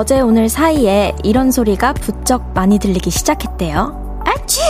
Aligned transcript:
어제 0.00 0.18
오늘 0.18 0.48
사이에 0.48 1.14
이런 1.22 1.50
소리가 1.50 1.92
부쩍 1.92 2.54
많이 2.54 2.78
들리기 2.78 3.10
시작했대요. 3.10 4.22
아츄! 4.24 4.62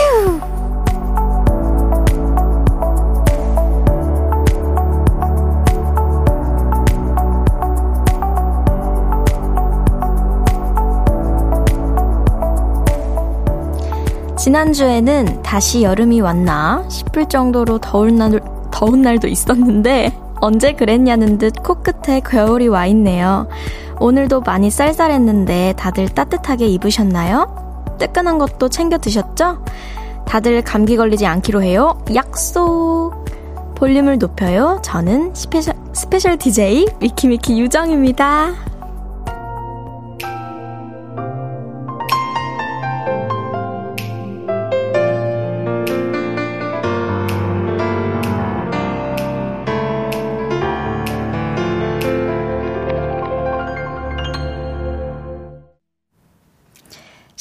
지난주에는 14.37 15.43
다시 15.43 15.83
여름이 15.83 16.19
왔나 16.19 16.83
싶을 16.89 17.29
정도로 17.29 17.79
더운 17.79 18.17
날, 18.17 18.41
더운 18.69 19.01
날도 19.01 19.29
있었는데 19.29 20.11
언제 20.41 20.73
그랬냐는 20.73 21.37
듯 21.37 21.53
코끝에 21.63 22.19
겨울이 22.19 22.67
와 22.67 22.85
있네요. 22.87 23.47
오늘도 24.01 24.41
많이 24.41 24.71
쌀쌀했는데 24.71 25.75
다들 25.77 26.09
따뜻하게 26.09 26.65
입으셨나요? 26.65 27.95
뜨끈한 27.99 28.39
것도 28.39 28.67
챙겨 28.67 28.97
드셨죠? 28.97 29.63
다들 30.25 30.63
감기 30.63 30.97
걸리지 30.97 31.27
않기로 31.27 31.61
해요. 31.61 31.99
약속! 32.15 33.25
볼륨을 33.75 34.17
높여요. 34.17 34.79
저는 34.83 35.35
스페셜, 35.35 35.75
스페셜 35.93 36.37
DJ 36.37 36.87
위키미키 36.99 37.59
유정입니다. 37.61 38.70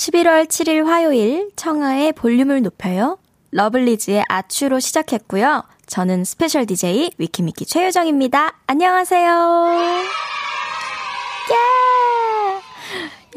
11월 0.01 0.47
7일 0.47 0.84
화요일 0.87 1.51
청하의 1.56 2.12
볼륨을 2.15 2.62
높여요. 2.62 3.19
러블리즈의 3.51 4.25
아추로 4.29 4.81
시작했고요. 4.81 5.62
저는 5.87 6.25
스페셜 6.25 6.65
DJ 6.65 7.11
위키미키 7.19 7.67
최유정입니다. 7.67 8.55
안녕하세요. 8.67 9.69
예! 11.51 11.55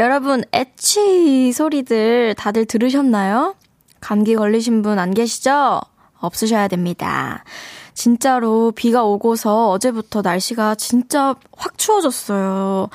여러분, 0.02 0.46
애취 0.54 1.52
소리들 1.52 2.36
다들 2.36 2.66
들으셨나요? 2.66 3.56
감기 4.00 4.34
걸리신 4.36 4.84
분 4.84 5.00
안 5.00 5.14
계시죠? 5.14 5.82
없으셔야 6.20 6.70
됩니다. 6.70 7.44
진짜로 7.94 8.72
비가 8.72 9.04
오고서 9.04 9.72
어제부터 9.72 10.22
날씨가 10.22 10.76
진짜 10.76 11.36
확 11.58 11.78
추워졌어요. 11.78 12.88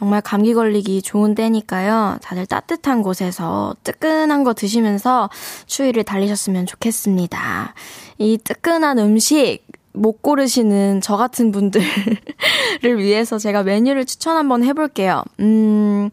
정말 0.00 0.22
감기 0.22 0.54
걸리기 0.54 1.02
좋은 1.02 1.34
때니까요. 1.34 2.16
다들 2.22 2.46
따뜻한 2.46 3.02
곳에서 3.02 3.74
뜨끈한 3.84 4.44
거 4.44 4.54
드시면서 4.54 5.28
추위를 5.66 6.04
달리셨으면 6.04 6.64
좋겠습니다. 6.64 7.74
이 8.16 8.38
뜨끈한 8.42 8.98
음식 8.98 9.58
못 9.92 10.22
고르시는 10.22 11.02
저 11.02 11.18
같은 11.18 11.52
분들을 11.52 11.84
위해서 12.96 13.36
제가 13.36 13.62
메뉴를 13.62 14.06
추천 14.06 14.38
한번 14.38 14.64
해볼게요. 14.64 15.22
음, 15.40 16.08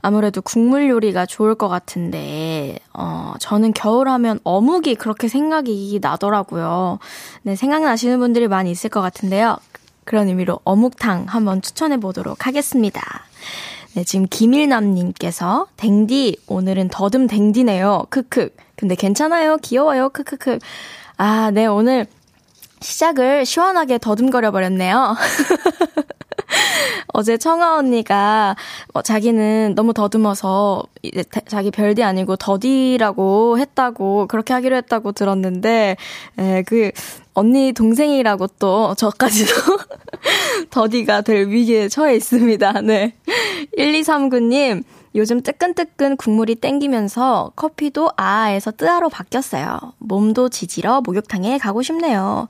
아무래도 0.00 0.42
국물 0.42 0.88
요리가 0.88 1.24
좋을 1.24 1.54
것 1.54 1.68
같은데, 1.68 2.80
어, 2.92 3.34
저는 3.38 3.72
겨울 3.72 4.08
하면 4.08 4.40
어묵이 4.42 4.96
그렇게 4.96 5.28
생각이 5.28 6.00
나더라고요. 6.02 6.98
네, 7.42 7.54
생각나시는 7.54 8.18
분들이 8.18 8.48
많이 8.48 8.72
있을 8.72 8.90
것 8.90 9.00
같은데요. 9.00 9.58
그런 10.04 10.26
의미로 10.26 10.58
어묵탕 10.64 11.26
한번 11.28 11.62
추천해 11.62 12.00
보도록 12.00 12.46
하겠습니다. 12.48 13.27
네, 13.94 14.04
지금 14.04 14.26
김일남님께서 14.28 15.66
댕디 15.76 16.36
오늘은 16.46 16.88
더듬 16.88 17.26
댕디네요. 17.26 18.06
크크. 18.10 18.50
근데 18.76 18.94
괜찮아요. 18.94 19.56
귀여워요. 19.56 20.08
크크크. 20.10 20.58
아, 21.16 21.50
네 21.52 21.66
오늘 21.66 22.06
시작을 22.80 23.44
시원하게 23.44 23.98
더듬거려 23.98 24.52
버렸네요. 24.52 25.16
어제 27.12 27.36
청아 27.36 27.76
언니가 27.76 28.54
어, 28.92 29.02
자기는 29.02 29.74
너무 29.74 29.92
더듬어서 29.92 30.84
이제 31.02 31.24
자기 31.46 31.70
별디 31.70 32.02
아니고 32.02 32.36
더디라고 32.36 33.58
했다고 33.58 34.26
그렇게 34.28 34.54
하기로 34.54 34.76
했다고 34.76 35.12
들었는데 35.12 35.96
에, 36.38 36.62
그 36.62 36.92
언니 37.38 37.72
동생이라고 37.72 38.48
또 38.58 38.96
저까지도 38.96 39.52
더디가 40.70 41.20
될 41.20 41.46
위기에 41.46 41.88
처해 41.88 42.16
있습니다. 42.16 42.80
네. 42.80 43.14
1239님 43.76 44.82
요즘 45.14 45.40
뜨끈뜨끈 45.40 46.16
국물이 46.16 46.56
땡기면서 46.56 47.52
커피도 47.54 48.10
아에서 48.16 48.72
뜨아로 48.72 49.08
바뀌었어요. 49.08 49.78
몸도 49.98 50.48
지지러 50.48 51.00
목욕탕에 51.02 51.58
가고 51.58 51.82
싶네요. 51.82 52.48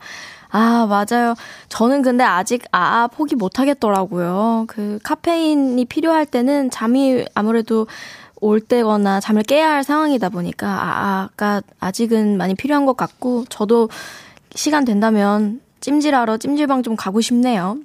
아, 0.50 0.86
맞아요. 0.88 1.34
저는 1.68 2.00
근데 2.00 2.24
아직 2.24 2.64
아 2.72 3.08
포기 3.08 3.36
못 3.36 3.58
하겠더라고요. 3.58 4.64
그 4.68 4.98
카페인이 5.02 5.84
필요할 5.84 6.24
때는 6.24 6.70
잠이 6.70 7.26
아무래도 7.34 7.86
올 8.40 8.60
때거나 8.60 9.20
잠을 9.20 9.42
깨야 9.42 9.70
할 9.70 9.84
상황이다 9.84 10.28
보니까 10.30 10.66
아아가 10.68 11.60
아직은 11.80 12.38
많이 12.38 12.54
필요한 12.54 12.86
것 12.86 12.96
같고 12.96 13.44
저도 13.48 13.88
시간 14.58 14.84
된다면 14.84 15.60
찜질하러 15.78 16.38
찜질방 16.38 16.82
좀 16.82 16.96
가고 16.96 17.20
싶네요. 17.20 17.78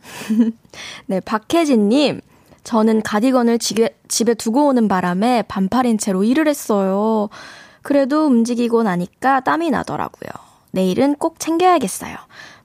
네, 1.05 1.19
박혜진님. 1.19 2.19
저는 2.63 3.03
가디건을 3.03 3.59
집에, 3.59 3.95
집에 4.07 4.33
두고 4.33 4.69
오는 4.69 4.87
바람에 4.87 5.43
반팔인 5.43 5.99
채로 5.99 6.23
일을 6.23 6.47
했어요. 6.47 7.29
그래도 7.83 8.25
움직이고 8.25 8.81
나니까 8.81 9.41
땀이 9.41 9.69
나더라고요. 9.69 10.31
내일은 10.71 11.13
꼭 11.15 11.39
챙겨야겠어요. 11.39 12.15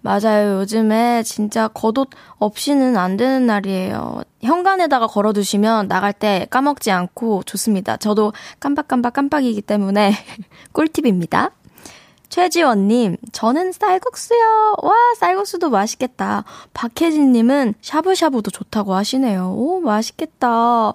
맞아요. 0.01 0.61
요즘에 0.61 1.23
진짜 1.25 1.69
겉옷 1.69 2.09
없이는 2.39 2.97
안 2.97 3.19
되는 3.19 3.47
날이에요. 3.47 4.23
현관에다가 4.41 5.07
걸어두시면 5.07 5.89
나갈 5.89 6.15
때 6.15 6.47
까먹지 6.49 6.91
않고 6.91 7.43
좋습니다. 7.45 7.99
저도 7.99 8.33
깜빡깜빡 8.61 9.13
깜빡이기 9.13 9.61
때문에 9.61 10.15
꿀팁입니다. 10.73 11.51
최지원님, 12.29 13.17
저는 13.33 13.73
쌀국수요. 13.73 14.77
와, 14.83 14.93
쌀국수도 15.19 15.71
맛있겠다. 15.71 16.45
박혜진님은 16.75 17.75
샤브샤브도 17.81 18.51
좋다고 18.51 18.95
하시네요. 18.95 19.55
오, 19.57 19.81
맛있겠다. 19.81 20.93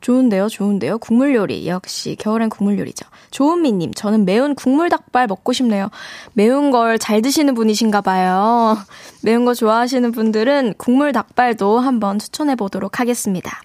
좋은데요, 0.00 0.48
좋은데요. 0.48 0.98
국물 0.98 1.34
요리. 1.34 1.68
역시 1.68 2.16
겨울엔 2.18 2.48
국물 2.48 2.78
요리죠. 2.78 3.06
조은미님, 3.30 3.94
저는 3.94 4.24
매운 4.24 4.54
국물 4.54 4.88
닭발 4.88 5.26
먹고 5.28 5.52
싶네요. 5.52 5.90
매운 6.32 6.70
걸 6.70 6.98
잘 6.98 7.22
드시는 7.22 7.54
분이신가 7.54 8.00
봐요. 8.00 8.76
매운 9.22 9.44
거 9.44 9.54
좋아하시는 9.54 10.10
분들은 10.10 10.74
국물 10.76 11.12
닭발도 11.12 11.78
한번 11.78 12.18
추천해 12.18 12.56
보도록 12.56 12.98
하겠습니다. 12.98 13.62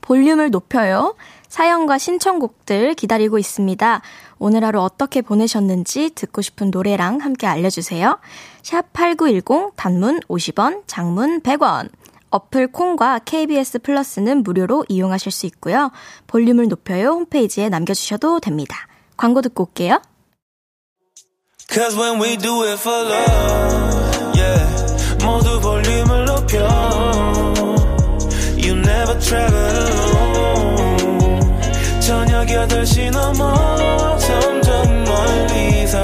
볼륨을 0.00 0.50
높여요. 0.50 1.16
사연과 1.48 1.98
신청곡들 1.98 2.94
기다리고 2.94 3.38
있습니다. 3.38 4.02
오늘 4.38 4.64
하루 4.64 4.80
어떻게 4.80 5.22
보내셨는지 5.22 6.10
듣고 6.14 6.42
싶은 6.42 6.70
노래랑 6.70 7.20
함께 7.20 7.46
알려주세요. 7.46 8.18
샵 8.62 8.92
8910 8.92 9.72
단문 9.76 10.20
50원, 10.28 10.82
장문 10.86 11.40
100원. 11.40 11.88
어플 12.30 12.72
콩과 12.72 13.20
KBS 13.24 13.78
플러스는 13.78 14.42
무료로 14.42 14.86
이용하실 14.88 15.30
수 15.30 15.46
있고요. 15.46 15.92
볼륨을 16.26 16.66
높여요 16.68 17.10
홈페이지에 17.10 17.68
남겨주셔도 17.68 18.40
됩니다. 18.40 18.88
광고 19.16 19.40
듣고 19.40 19.64
올게요. 19.64 20.00
Cause 21.70 21.96
when 21.96 22.20
we 22.20 22.36
do 22.36 22.62
it 22.62 22.78
for 22.80 23.06
love, 23.06 24.36
yeah. 24.36 25.24
모두 25.24 25.60
볼륨을 25.60 26.24
높여. 26.26 26.58
You 28.58 28.74
never 28.78 29.18
travel 29.20 29.74
alone. 29.76 31.40
저녁 32.00 32.46
8시 32.48 33.10
넘어 33.12 34.18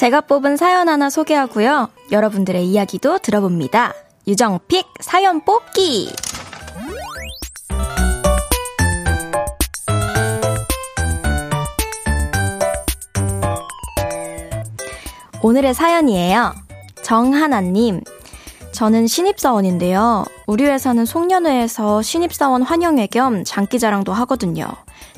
제가 0.00 0.22
뽑은 0.22 0.56
사연 0.56 0.88
하나 0.88 1.10
소개하고요. 1.10 1.90
여러분들의 2.10 2.66
이야기도 2.66 3.18
들어봅니다. 3.18 3.92
유정픽 4.26 4.86
사연 4.98 5.44
뽑기! 5.44 6.10
오늘의 15.42 15.74
사연이에요. 15.74 16.54
정하나님. 17.02 18.00
저는 18.72 19.06
신입사원인데요. 19.06 20.24
우리 20.46 20.64
회사는 20.64 21.04
송년회에서 21.04 22.00
신입사원 22.00 22.62
환영회 22.62 23.08
겸 23.08 23.44
장기자랑도 23.44 24.14
하거든요. 24.14 24.66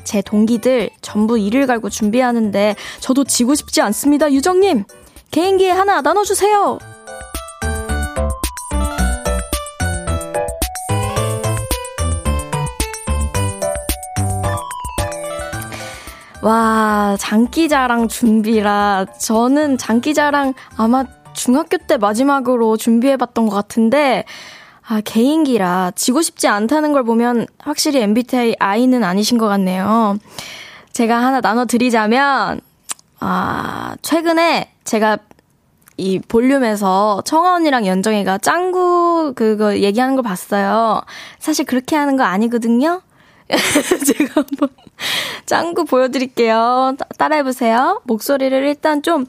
제 0.03 0.21
동기들 0.21 0.89
전부 1.01 1.37
이를 1.37 1.67
갈고 1.67 1.89
준비하는데 1.89 2.75
저도 2.99 3.23
지고 3.23 3.55
싶지 3.55 3.81
않습니다, 3.81 4.31
유정님! 4.31 4.85
개인기에 5.31 5.71
하나 5.71 6.01
나눠주세요! 6.01 6.79
와, 16.43 17.15
장기자랑 17.19 18.09
준비라. 18.09 19.05
저는 19.17 19.77
장기자랑 19.77 20.53
아마 20.75 21.05
중학교 21.31 21.77
때 21.77 21.95
마지막으로 21.95 22.75
준비해봤던 22.75 23.47
것 23.47 23.55
같은데, 23.55 24.25
아, 24.85 25.01
개인기라 25.01 25.91
지고 25.95 26.21
싶지 26.21 26.47
않다는 26.47 26.91
걸 26.91 27.03
보면 27.03 27.47
확실히 27.59 28.01
MBTI 28.01 28.55
I는 28.59 29.03
아니신 29.03 29.37
것 29.37 29.47
같네요. 29.47 30.17
제가 30.91 31.23
하나 31.23 31.39
나눠드리자면, 31.41 32.59
아, 33.19 33.95
최근에 34.01 34.71
제가 34.83 35.17
이 35.95 36.19
볼륨에서 36.19 37.21
청아 37.23 37.55
언니랑 37.55 37.85
연정이가 37.85 38.39
짱구 38.39 39.33
그거 39.35 39.77
얘기하는 39.77 40.15
걸 40.15 40.23
봤어요. 40.23 41.01
사실 41.39 41.65
그렇게 41.65 41.95
하는 41.95 42.17
거 42.17 42.23
아니거든요? 42.23 43.01
제가 44.05 44.33
한번 44.35 44.69
짱구 45.45 45.85
보여드릴게요. 45.85 46.95
따, 47.17 47.27
라해보세요 47.27 48.01
목소리를 48.05 48.65
일단 48.65 49.01
좀, 49.01 49.25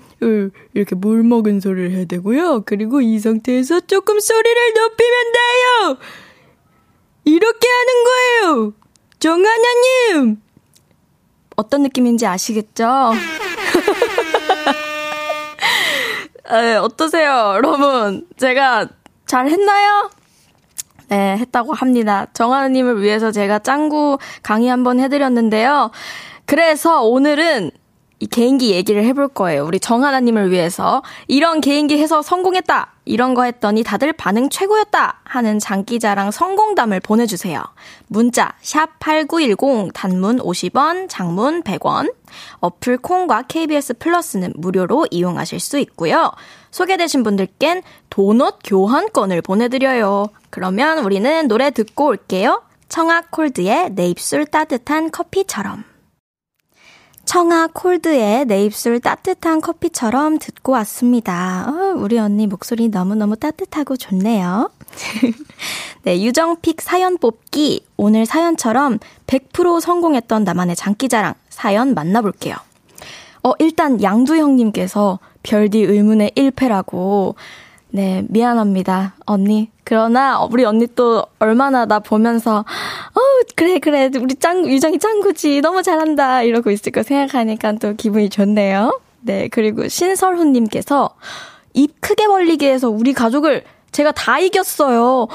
이렇게 0.75 0.94
물 0.94 1.23
먹은 1.23 1.61
소리를 1.61 1.91
해야 1.93 2.05
되고요. 2.05 2.62
그리고 2.67 3.00
이 3.00 3.19
상태에서 3.19 3.81
조금 3.81 4.21
소리를 4.21 4.75
높이면 4.75 5.32
돼요! 5.32 5.99
이렇게 7.25 7.69
하는 7.69 8.05
거예요! 8.05 8.73
정하나님! 9.19 10.41
어떤 11.56 11.82
느낌인지 11.82 12.26
아시겠죠? 12.26 13.12
에, 16.50 16.75
어떠세요, 16.76 17.53
여러분? 17.55 18.26
제가 18.37 18.88
잘 19.26 19.49
했나요? 19.49 20.11
네, 21.09 21.37
했다고 21.37 21.75
합니다. 21.75 22.27
정하느님을 22.33 23.03
위해서 23.03 23.31
제가 23.31 23.59
짱구 23.61 24.19
강의 24.43 24.69
한번 24.69 25.01
해드렸는데요. 25.01 25.91
그래서 26.47 27.03
오늘은 27.03 27.71
이 28.20 28.26
개인기 28.26 28.70
얘기를 28.70 29.05
해볼 29.05 29.28
거예요. 29.28 29.64
우리 29.64 29.81
정하나님을 29.81 30.50
위해서. 30.50 31.02
이런 31.26 31.61
개인기 31.61 31.99
해서 31.99 32.22
성공했다! 32.22 32.93
이런 33.05 33.34
거 33.34 33.43
했더니 33.44 33.82
다들 33.82 34.12
반응 34.12 34.49
최고였다! 34.49 35.20
하는 35.25 35.58
장기자랑 35.58 36.31
성공담을 36.31 37.00
보내주세요. 37.00 37.62
문자, 38.06 38.55
샵 38.62 38.99
8910, 39.00 39.93
단문 39.93 40.38
50원, 40.38 41.08
장문 41.08 41.62
100원. 41.62 42.14
어플 42.61 42.99
콩과 42.99 43.43
KBS 43.43 43.94
플러스는 43.99 44.52
무료로 44.56 45.08
이용하실 45.11 45.61
수 45.61 45.78
있고요. 45.78 46.32
소개되신 46.70 47.22
분들께는 47.25 47.82
도넛 48.11 48.61
교환권을 48.64 49.43
보내드려요. 49.43 50.26
그러면 50.50 50.99
우리는 50.99 51.46
노래 51.49 51.70
듣고 51.70 52.06
올게요. 52.06 52.62
청아 52.88 53.25
콜드의 53.31 53.90
내 53.90 54.08
입술 54.08 54.46
따뜻한 54.46 55.11
커피처럼. 55.11 55.84
청아 57.35 57.71
콜드의 57.73 58.45
내 58.45 58.65
입술 58.65 59.01
따뜻한 59.01 59.61
커피처럼 59.61 60.39
듣고 60.39 60.71
왔습니다. 60.71 61.67
어, 61.69 61.95
우리 61.99 62.17
언니 62.17 62.47
목소리 62.47 62.87
너무너무 62.87 63.35
따뜻하고 63.35 63.97
좋네요. 63.97 64.71
네, 66.05 66.23
유정픽 66.23 66.81
사연 66.81 67.19
뽑기. 67.19 67.87
오늘 67.97 68.25
사연처럼 68.25 69.01
100% 69.27 69.81
성공했던 69.81 70.45
나만의 70.45 70.77
장기자랑 70.77 71.35
사연 71.49 71.95
만나볼게요. 71.95 72.55
어, 73.43 73.51
일단 73.59 74.01
양두형님께서 74.01 75.19
별디 75.43 75.81
의문의 75.81 76.31
1패라고 76.37 77.35
네, 77.91 78.25
미안합니다. 78.29 79.17
언니. 79.27 79.74
그러나 79.85 80.41
우리 80.41 80.65
언니 80.65 80.87
또 80.95 81.25
얼마나 81.39 81.85
나 81.85 82.01
보면서 82.01 82.59
어, 82.61 83.21
그래 83.55 83.79
그래. 83.79 84.11
우리 84.19 84.35
짱 84.35 84.67
유정이 84.67 84.99
짱구지. 84.99 85.61
너무 85.61 85.83
잘한다. 85.83 86.43
이러고 86.43 86.71
있을 86.71 86.91
거 86.91 87.03
생각하니까 87.03 87.73
또 87.75 87.95
기분이 87.95 88.31
좋네요. 88.31 88.99
네, 89.21 89.49
그리고 89.49 89.89
신설훈 89.89 90.53
님께서 90.53 91.11
입 91.75 92.01
크게 92.01 92.27
벌리게 92.27 92.73
해서 92.73 92.89
우리 92.89 93.13
가족을 93.13 93.65
제가 93.93 94.13
다 94.13 94.39
이겼어요. 94.39 95.29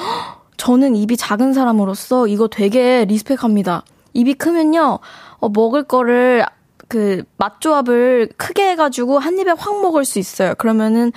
저는 0.57 0.96
입이 0.96 1.16
작은 1.16 1.54
사람으로서 1.54 2.28
이거 2.28 2.48
되게 2.48 3.06
리스펙합니다. 3.06 3.84
입이 4.13 4.34
크면요. 4.34 5.00
어, 5.40 5.50
먹을 5.50 5.84
거를 5.84 6.46
그 6.88 7.24
맛조합을 7.38 8.31
크게 8.36 8.72
해가지고 8.72 9.19
한 9.19 9.38
입에 9.38 9.51
확 9.51 9.81
먹을 9.81 10.04
수 10.06 10.19
있어요. 10.19 10.56
그러면은 10.57 11.12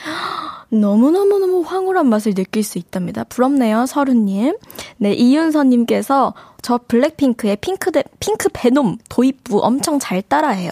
너무너무너무 0.72 1.60
황홀한 1.60 2.06
맛을 2.06 2.32
느낄 2.34 2.62
수 2.62 2.78
있답니다. 2.78 3.24
부럽네요, 3.24 3.84
서른님. 3.84 4.56
네, 4.96 5.12
이윤서님께서 5.12 6.32
저 6.62 6.80
블랙핑크의 6.88 7.56
핑크, 7.56 7.92
데, 7.92 8.02
핑크 8.20 8.48
베놈 8.52 8.96
도입부 9.10 9.60
엄청 9.62 9.98
잘 9.98 10.22
따라해요. 10.22 10.70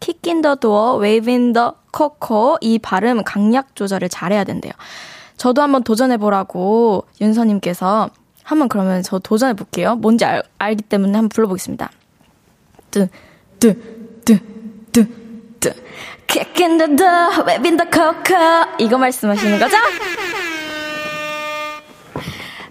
Kick 0.00 0.27
in 0.27 0.40
the 0.40 0.54
door, 0.54 0.96
waving 0.96 1.74
the 1.90 2.19
coco 2.19 2.58
이 2.62 2.78
발음 2.78 3.24
강약 3.24 3.76
조절을 3.76 4.08
잘해야 4.08 4.44
된대요. 4.44 4.72
저도 5.36 5.60
한번 5.60 5.82
도전해보라고 5.82 7.04
윤서님께서 7.20 8.08
한번 8.42 8.68
그러면 8.68 9.02
저 9.02 9.18
도전해볼게요. 9.18 9.96
뭔지 9.96 10.24
알, 10.24 10.42
알기 10.58 10.82
때문에 10.84 11.12
한번 11.12 11.28
불러보겠습니다. 11.28 11.90
뜨, 12.90 13.08
뜨, 13.58 13.74
뜨, 14.24 14.38
뜨, 14.92 15.06
뜨. 15.60 15.74
Kick 16.32 16.64
in 16.64 16.78
the 16.78 16.96
door, 16.96 17.44
waving 17.46 17.76
the 17.76 17.86
coco. 17.92 18.64
이거 18.78 18.96
말씀하시는 18.96 19.58
거죠? 19.58 19.76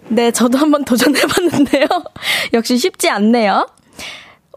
네, 0.07 0.31
저도 0.31 0.57
한번 0.57 0.83
도전해봤는데요. 0.83 1.85
역시 2.53 2.79
쉽지 2.79 3.07
않네요. 3.11 3.67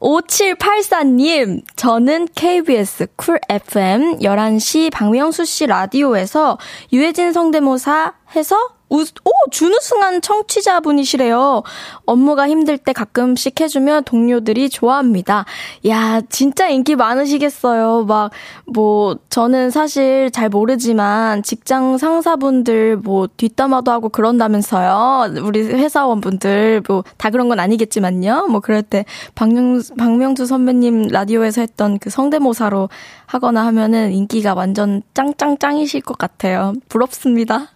5784님, 0.01 1.63
저는 1.77 2.29
KBS 2.35 3.09
쿨 3.17 3.39
FM 3.51 4.21
11시 4.21 4.91
박명수 4.91 5.45
씨 5.45 5.67
라디오에서 5.67 6.57
유해진 6.93 7.35
성대모사 7.35 8.15
해서 8.35 8.74
우, 8.91 9.01
오, 9.01 9.51
준우승한 9.51 10.21
청취자분이시래요. 10.21 11.63
업무가 12.07 12.49
힘들 12.49 12.79
때 12.79 12.93
가끔씩 12.93 13.61
해주면 13.61 14.05
동료들이 14.05 14.69
좋아합니다. 14.71 15.47
야, 15.89 16.21
진짜 16.29 16.69
인기 16.69 16.95
많으시겠어요. 16.95 18.05
막, 18.05 18.31
뭐, 18.67 19.17
저는 19.31 19.71
사실 19.71 20.31
잘 20.31 20.49
모르지만 20.49 21.43
직장 21.43 21.99
상사분들 21.99 22.99
뭐 22.99 23.29
뒷담화도 23.37 23.91
하고 23.91 24.09
그런다면서요. 24.09 25.41
우리 25.43 25.63
회사원분들 25.63 26.83
뭐 26.87 27.03
다 27.19 27.31
그런 27.31 27.49
건 27.49 27.59
아니겠지만요. 27.61 28.49
뭐 28.51 28.61
그럴 28.61 28.83
때 28.83 29.05
박명수, 29.35 29.95
박명수 29.95 30.47
선배님 30.47 31.09
라디오에서 31.09 31.61
했던 31.63 31.99
그 31.99 32.11
성대모사로 32.11 32.89
하거나 33.27 33.65
하면은 33.67 34.13
인기가 34.13 34.55
완전 34.55 35.03
짱짱짱이실 35.15 36.03
것 36.03 36.19
같아요. 36.19 36.75
부럽습니다. 36.89 37.69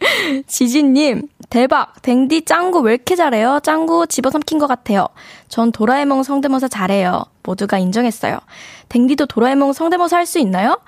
지진님, 0.46 1.28
대박! 1.50 2.00
댕디 2.02 2.44
짱구 2.44 2.80
왜 2.80 2.94
이렇게 2.94 3.16
잘해요? 3.16 3.60
짱구 3.62 4.06
집어삼킨 4.06 4.58
것 4.58 4.66
같아요. 4.66 5.08
전 5.48 5.72
도라에몽 5.72 6.22
성대모사 6.22 6.68
잘해요. 6.68 7.24
모두가 7.42 7.78
인정했어요. 7.78 8.38
댕디도 8.88 9.26
도라에몽 9.26 9.72
성대모사 9.72 10.16
할 10.16 10.26
수 10.26 10.38
있나요? 10.38 10.78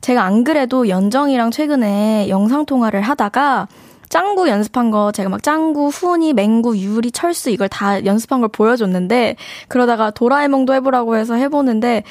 제가 0.00 0.22
안 0.24 0.42
그래도 0.44 0.88
연정이랑 0.88 1.50
최근에 1.50 2.28
영상통화를 2.28 3.00
하다가 3.00 3.68
짱구 4.08 4.48
연습한 4.48 4.90
거 4.90 5.12
제가 5.12 5.28
막 5.28 5.42
짱구, 5.42 5.88
후니, 5.88 6.32
맹구, 6.32 6.78
유리, 6.78 7.10
철수 7.12 7.50
이걸 7.50 7.68
다 7.68 8.04
연습한 8.04 8.40
걸 8.40 8.48
보여줬는데 8.48 9.36
그러다가 9.68 10.10
도라에몽도 10.10 10.74
해보라고 10.74 11.16
해서 11.16 11.34
해보는데 11.34 12.02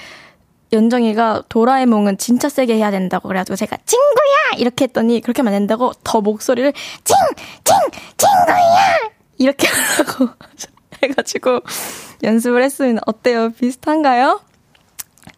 연정이가 0.73 1.43
도라에몽은 1.49 2.17
진짜 2.17 2.49
세게 2.49 2.75
해야 2.75 2.91
된다고 2.91 3.27
그래가지고 3.27 3.55
제가 3.55 3.77
친구야 3.85 4.57
이렇게 4.57 4.85
했더니 4.85 5.21
그렇게 5.21 5.41
하면 5.41 5.53
안 5.53 5.61
된다고 5.61 5.93
더 6.03 6.21
목소리를 6.21 6.73
찡! 7.03 7.15
찡! 7.63 7.75
친구야! 8.17 9.11
이렇게 9.37 9.67
하라고 9.97 10.29
해가지고 11.03 11.61
연습을 12.23 12.63
했으면 12.63 12.99
어때요? 13.05 13.51
비슷한가요? 13.51 14.41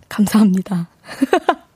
감사합니다. 0.07 0.87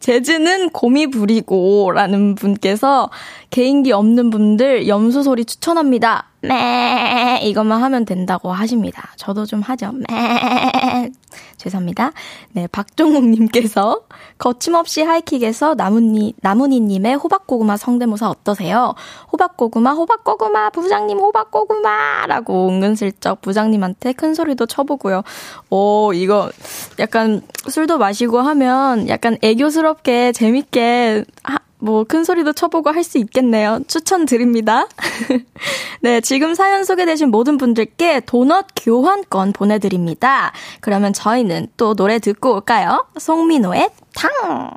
재즈는 0.00 0.70
곰이 0.70 1.06
부리고 1.06 1.90
라는 1.92 2.34
분께서 2.34 3.10
개인기 3.48 3.92
없는 3.92 4.28
분들 4.30 4.86
염소 4.86 5.22
소리 5.22 5.46
추천합니다. 5.46 6.28
매 6.48 7.40
이것만 7.42 7.82
하면 7.82 8.04
된다고 8.04 8.52
하십니다. 8.52 9.10
저도 9.16 9.46
좀 9.46 9.60
하죠. 9.60 9.92
매 9.92 11.10
죄송합니다. 11.56 12.12
네, 12.52 12.66
박종욱님께서 12.66 14.02
거침없이 14.38 15.02
하이킥에서 15.02 15.74
나문니 15.74 16.34
나문니님의 16.40 17.14
호박고구마 17.16 17.76
성대모사 17.76 18.28
어떠세요? 18.28 18.94
호박고구마 19.32 19.92
호박고구마 19.92 20.70
부장님 20.70 21.18
호박고구마라고 21.18 22.68
은근슬쩍 22.68 23.40
부장님한테 23.40 24.12
큰 24.12 24.34
소리도 24.34 24.66
쳐보고요. 24.66 25.22
오 25.70 26.12
이거 26.12 26.50
약간 26.98 27.42
술도 27.68 27.98
마시고 27.98 28.40
하면 28.40 29.08
약간 29.08 29.38
애교스럽게 29.42 30.32
재밌게 30.32 31.24
하, 31.42 31.58
뭐 31.84 32.04
큰 32.04 32.24
소리도 32.24 32.52
쳐보고 32.54 32.90
할 32.90 33.04
수 33.04 33.18
있겠네요. 33.18 33.80
추천드립니다. 33.86 34.86
네, 36.00 36.20
지금 36.22 36.54
사연 36.54 36.84
소개되신 36.84 37.30
모든 37.30 37.58
분들께 37.58 38.20
도넛 38.20 38.66
교환권 38.76 39.52
보내드립니다. 39.52 40.52
그러면 40.80 41.12
저희는 41.12 41.68
또 41.76 41.94
노래 41.94 42.18
듣고 42.18 42.54
올까요? 42.54 43.06
송민호의 43.18 43.90
탕! 44.14 44.70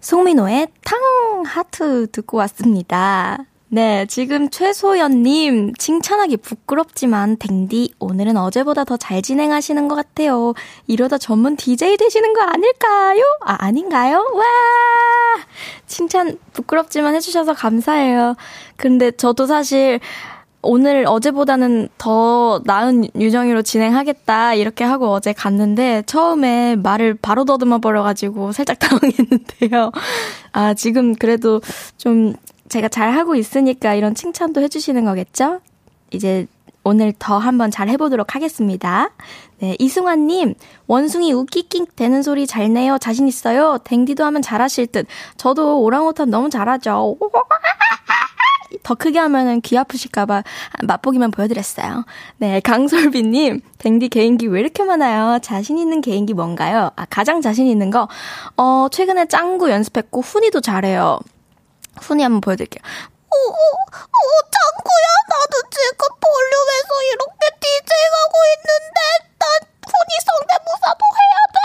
송민호의 0.00 0.68
탕! 0.84 0.98
하트 1.46 2.10
듣고 2.10 2.38
왔습니다. 2.38 3.38
네, 3.74 4.06
지금 4.06 4.50
최소연님, 4.50 5.74
칭찬하기 5.74 6.36
부끄럽지만, 6.36 7.36
댕디, 7.38 7.94
오늘은 7.98 8.36
어제보다 8.36 8.84
더 8.84 8.96
잘 8.96 9.20
진행하시는 9.20 9.88
것 9.88 9.96
같아요. 9.96 10.54
이러다 10.86 11.18
전문 11.18 11.56
DJ 11.56 11.96
되시는 11.96 12.34
거 12.34 12.42
아닐까요? 12.42 13.20
아, 13.44 13.56
아닌가요? 13.58 14.18
와! 14.32 14.44
칭찬 15.88 16.38
부끄럽지만 16.52 17.16
해주셔서 17.16 17.54
감사해요. 17.54 18.36
근데 18.76 19.10
저도 19.10 19.46
사실, 19.46 19.98
오늘 20.62 21.04
어제보다는 21.08 21.88
더 21.98 22.62
나은 22.64 23.08
유정이로 23.16 23.62
진행하겠다 23.62 24.54
이렇게 24.54 24.84
하고 24.84 25.10
어제 25.10 25.32
갔는데 25.32 26.04
처음에 26.06 26.76
말을 26.76 27.18
바로 27.20 27.44
더듬어 27.44 27.80
버려가지고 27.80 28.52
살짝 28.52 28.78
당황했는데요. 28.80 29.90
아 30.52 30.72
지금 30.74 31.14
그래도 31.16 31.60
좀 31.98 32.34
제가 32.74 32.88
잘하고 32.88 33.36
있으니까 33.36 33.94
이런 33.94 34.16
칭찬도 34.16 34.60
해주시는 34.62 35.04
거겠죠? 35.04 35.60
이제 36.10 36.48
오늘 36.82 37.12
더 37.16 37.38
한번 37.38 37.70
잘 37.70 37.88
해보도록 37.88 38.34
하겠습니다. 38.34 39.10
네, 39.60 39.76
이승환님, 39.78 40.54
원숭이 40.88 41.32
우끼낑 41.32 41.86
되는 41.94 42.22
소리 42.22 42.48
잘 42.48 42.72
내요. 42.72 42.98
자신 42.98 43.28
있어요. 43.28 43.78
댕디도 43.84 44.24
하면 44.24 44.42
잘하실 44.42 44.88
듯. 44.88 45.06
저도 45.36 45.82
오랑우탄 45.82 46.30
너무 46.30 46.50
잘하죠. 46.50 47.16
더 48.82 48.94
크게 48.96 49.20
하면은 49.20 49.60
귀 49.60 49.78
아프실까봐 49.78 50.42
맛보기만 50.82 51.30
보여드렸어요. 51.30 52.04
네, 52.38 52.58
강솔비님, 52.58 53.60
댕디 53.78 54.08
개인기 54.08 54.48
왜 54.48 54.58
이렇게 54.58 54.82
많아요? 54.82 55.38
자신 55.38 55.78
있는 55.78 56.00
개인기 56.00 56.34
뭔가요? 56.34 56.90
아, 56.96 57.06
가장 57.08 57.40
자신 57.40 57.68
있는 57.68 57.90
거, 57.90 58.08
어, 58.56 58.88
최근에 58.90 59.26
짱구 59.26 59.70
연습했고, 59.70 60.22
훈이도 60.22 60.60
잘해요. 60.60 61.20
훈이 62.00 62.22
한번 62.22 62.40
보여드릴게요. 62.40 62.82
오, 63.30 63.36
오, 63.36 63.52
오, 63.52 64.30
짱구야, 64.54 65.08
나도 65.28 65.54
지금 65.70 66.08
볼륨에서 66.20 66.90
이렇게 67.12 67.42
디제이 67.60 68.04
하고 68.14 68.34
있는데, 68.54 68.98
난 69.38 69.44
훈이 69.90 70.12
성대모사도 70.28 71.02
해야 71.20 71.36
돼? 71.54 71.58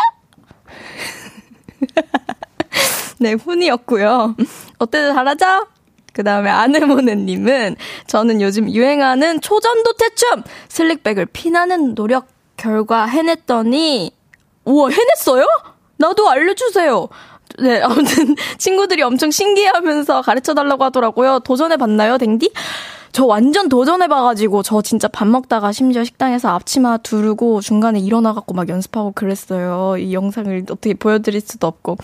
네, 3.20 3.34
훈이었고요. 3.34 4.36
어때도 4.80 5.14
잘하죠? 5.14 5.68
그 6.14 6.24
다음에 6.24 6.50
아내모네님은 6.50 7.76
저는 8.08 8.42
요즘 8.42 8.70
유행하는 8.70 9.40
초전도 9.42 9.94
태춤 9.94 10.44
슬릭백을 10.68 11.28
피나는 11.28 11.96
노력 11.96 12.28
결과 12.58 13.06
해냈더니 13.06 14.12
우와 14.66 14.90
해냈어요? 14.90 15.46
나도 15.98 16.30
알려주세요. 16.30 17.08
네, 17.58 17.82
아무튼 17.82 18.36
친구들이 18.58 19.02
엄청 19.02 19.32
신기해하면서 19.32 20.22
가르쳐 20.22 20.54
달라고 20.54 20.84
하더라고요. 20.86 21.40
도전해 21.40 21.78
봤나요, 21.78 22.18
댕디? 22.18 22.52
저 23.12 23.26
완전 23.26 23.70
도전해봐가지고 23.70 24.62
저 24.62 24.82
진짜 24.84 25.08
밥 25.08 25.28
먹다가 25.28 25.72
심지어 25.72 26.04
식당에서 26.04 26.50
앞치마 26.50 26.98
두르고 26.98 27.60
중간에 27.62 28.00
일어나갖고 28.00 28.54
막 28.54 28.70
연습하고 28.70 29.14
그랬어요. 29.14 29.98
이 29.98 30.14
영상을 30.14 30.64
어떻게 30.70 30.94
보여드릴 30.94 31.42
수도 31.42 31.66
없고. 31.68 31.98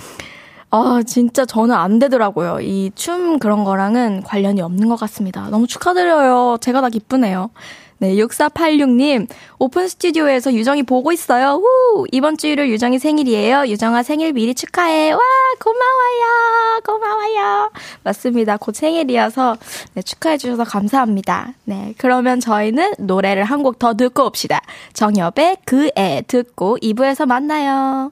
아, 0.71 1.01
진짜 1.05 1.45
저는 1.45 1.73
안 1.75 1.99
되더라고요. 1.99 2.59
이 2.61 2.91
춤 2.95 3.37
그런 3.39 3.63
거랑은 3.63 4.23
관련이 4.23 4.61
없는 4.61 4.89
것 4.89 4.99
같습니다. 4.99 5.47
너무 5.51 5.67
축하드려요. 5.67 6.57
제가 6.59 6.81
다 6.81 6.89
기쁘네요. 6.89 7.51
네, 7.97 8.13
6486님, 8.15 9.27
오픈 9.57 9.87
스튜디오에서 9.87 10.53
유정이 10.53 10.83
보고 10.83 11.13
있어요. 11.13 11.61
후! 11.63 12.05
이번 12.11 12.37
주일을 12.37 12.69
유정이 12.69 12.99
생일이에요. 12.99 13.67
유정아 13.67 14.03
생일 14.03 14.33
미리 14.33 14.53
축하해. 14.53 15.11
와, 15.13 15.19
고마워요. 15.63 16.81
고마워요. 16.85 17.71
맞습니다. 18.03 18.57
곧 18.57 18.75
생일이어서 18.75 19.55
네, 19.93 20.01
축하해주셔서 20.01 20.65
감사합니다. 20.65 21.53
네, 21.63 21.93
그러면 21.97 22.39
저희는 22.41 22.95
노래를 22.99 23.45
한 23.45 23.63
곡 23.63 23.79
더 23.79 23.93
듣고 23.95 24.25
옵시다. 24.25 24.59
정엽의 24.93 25.57
그 25.65 25.89
애 25.97 26.21
듣고 26.27 26.77
2부에서 26.81 27.25
만나요. 27.25 28.11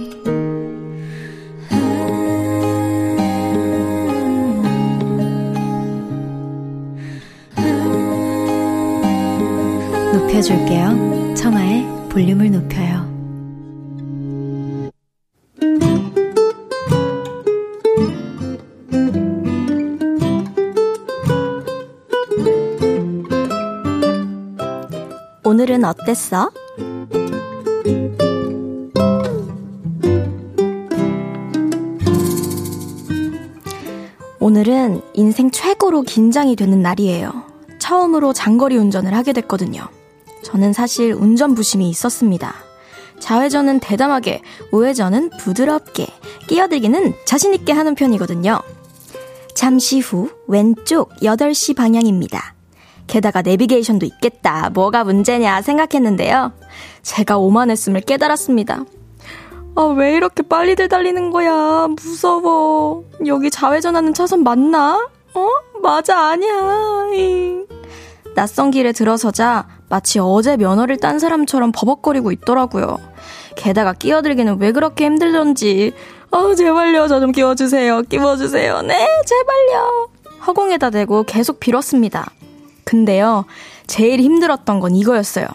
높여줄게요. 10.31 11.35
청하의 11.35 11.85
볼륨을 12.09 12.51
높여요. 12.51 13.05
오늘은 25.43 25.83
어땠어? 25.83 26.49
오늘은 34.39 35.01
인생 35.13 35.51
최고로 35.51 36.03
긴장이 36.03 36.55
되는 36.55 36.81
날이에요. 36.81 37.43
처음으로 37.79 38.31
장거리 38.31 38.77
운전을 38.77 39.13
하게 39.13 39.33
됐거든요. 39.33 39.89
저는 40.43 40.73
사실 40.73 41.13
운전 41.13 41.55
부심이 41.55 41.89
있었습니다. 41.89 42.55
좌회전은 43.19 43.79
대담하게, 43.79 44.41
우회전은 44.71 45.29
부드럽게, 45.39 46.07
끼어들기는 46.47 47.13
자신있게 47.25 47.71
하는 47.71 47.95
편이거든요. 47.95 48.59
잠시 49.55 49.99
후 49.99 50.29
왼쪽 50.47 51.09
8시 51.17 51.75
방향입니다. 51.75 52.55
게다가 53.07 53.41
내비게이션도 53.41 54.05
있겠다. 54.05 54.69
뭐가 54.71 55.03
문제냐 55.03 55.61
생각했는데요. 55.61 56.53
제가 57.03 57.37
오만했음을 57.37 58.01
깨달았습니다. 58.01 58.85
아, 59.75 59.83
왜 59.83 60.15
이렇게 60.15 60.41
빨리들 60.43 60.89
달리는 60.89 61.29
거야? 61.31 61.87
무서워. 61.89 63.05
여기 63.25 63.49
좌회전하는 63.49 64.13
차선 64.13 64.43
맞나? 64.43 65.07
어? 65.33 65.47
맞아, 65.81 66.29
아니야. 66.29 66.53
낯선 68.35 68.71
길에 68.71 68.91
들어서자 68.91 69.67
마치 69.91 70.19
어제 70.19 70.55
면허를 70.57 70.97
딴 70.97 71.19
사람처럼 71.19 71.71
버벅거리고 71.73 72.31
있더라고요. 72.31 72.97
게다가 73.55 73.91
끼어들기는 73.93 74.57
왜 74.59 74.71
그렇게 74.71 75.05
힘들던지. 75.05 75.91
어, 76.31 76.55
제발요. 76.55 77.07
저 77.09 77.19
좀 77.19 77.33
끼워주세요. 77.33 78.03
끼워주세요. 78.03 78.81
네, 78.83 79.05
제발요. 79.25 80.07
허공에다 80.47 80.89
대고 80.91 81.23
계속 81.23 81.59
빌었습니다. 81.59 82.31
근데요, 82.85 83.45
제일 83.85 84.21
힘들었던 84.21 84.79
건 84.79 84.95
이거였어요. 84.95 85.45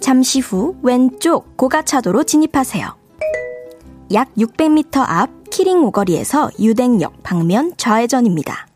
잠시 0.00 0.40
후 0.40 0.74
왼쪽 0.82 1.56
고가차도로 1.56 2.24
진입하세요. 2.24 2.94
약 4.14 4.34
600m 4.36 5.04
앞 5.06 5.30
키링 5.50 5.84
오거리에서 5.84 6.50
유댕역 6.58 7.22
방면 7.22 7.74
좌회전입니다. 7.76 8.66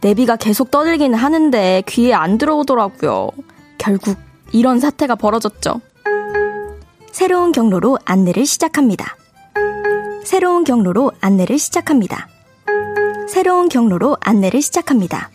내비가 0.00 0.36
계속 0.36 0.70
떠들기는 0.70 1.16
하는데 1.16 1.82
귀에 1.86 2.14
안 2.14 2.38
들어오더라고요. 2.38 3.30
결국 3.78 4.16
이런 4.52 4.80
사태가 4.80 5.14
벌어졌죠. 5.14 5.80
새로운 7.12 7.52
경로로 7.52 7.98
안내를 8.04 8.46
시작합니다. 8.46 9.16
새로운 10.24 10.64
경로로 10.64 11.12
안내를 11.20 11.58
시작합니다. 11.58 12.28
새로운 13.28 13.68
경로로 13.68 14.16
안내를 14.20 14.62
시작합니다. 14.62 15.30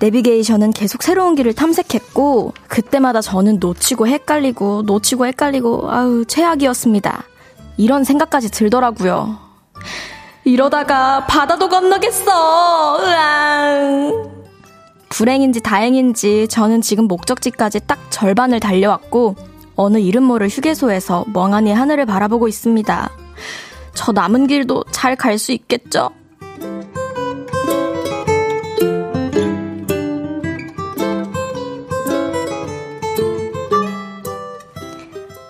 내비게이션은 0.00 0.72
계속 0.72 1.02
새로운 1.02 1.34
길을 1.34 1.54
탐색했고, 1.54 2.52
그때마다 2.68 3.20
저는 3.20 3.58
놓치고 3.60 4.06
헷갈리고, 4.06 4.82
놓치고 4.82 5.26
헷갈리고, 5.26 5.90
아우, 5.90 6.24
최악이었습니다. 6.24 7.24
이런 7.76 8.04
생각까지 8.04 8.50
들더라고요. 8.50 9.38
이러다가 10.44 11.26
바다도 11.26 11.68
건너겠어! 11.68 12.98
으앙! 13.02 14.30
불행인지 15.08 15.60
다행인지 15.60 16.48
저는 16.48 16.80
지금 16.82 17.04
목적지까지 17.06 17.80
딱 17.86 17.98
절반을 18.10 18.60
달려왔고, 18.60 19.36
어느 19.76 19.98
이름 19.98 20.24
모를 20.24 20.48
휴게소에서 20.48 21.24
멍하니 21.32 21.72
하늘을 21.72 22.04
바라보고 22.06 22.48
있습니다. 22.48 23.10
저 23.94 24.12
남은 24.12 24.46
길도 24.48 24.84
잘 24.90 25.16
갈 25.16 25.38
수 25.38 25.52
있겠죠? 25.52 26.10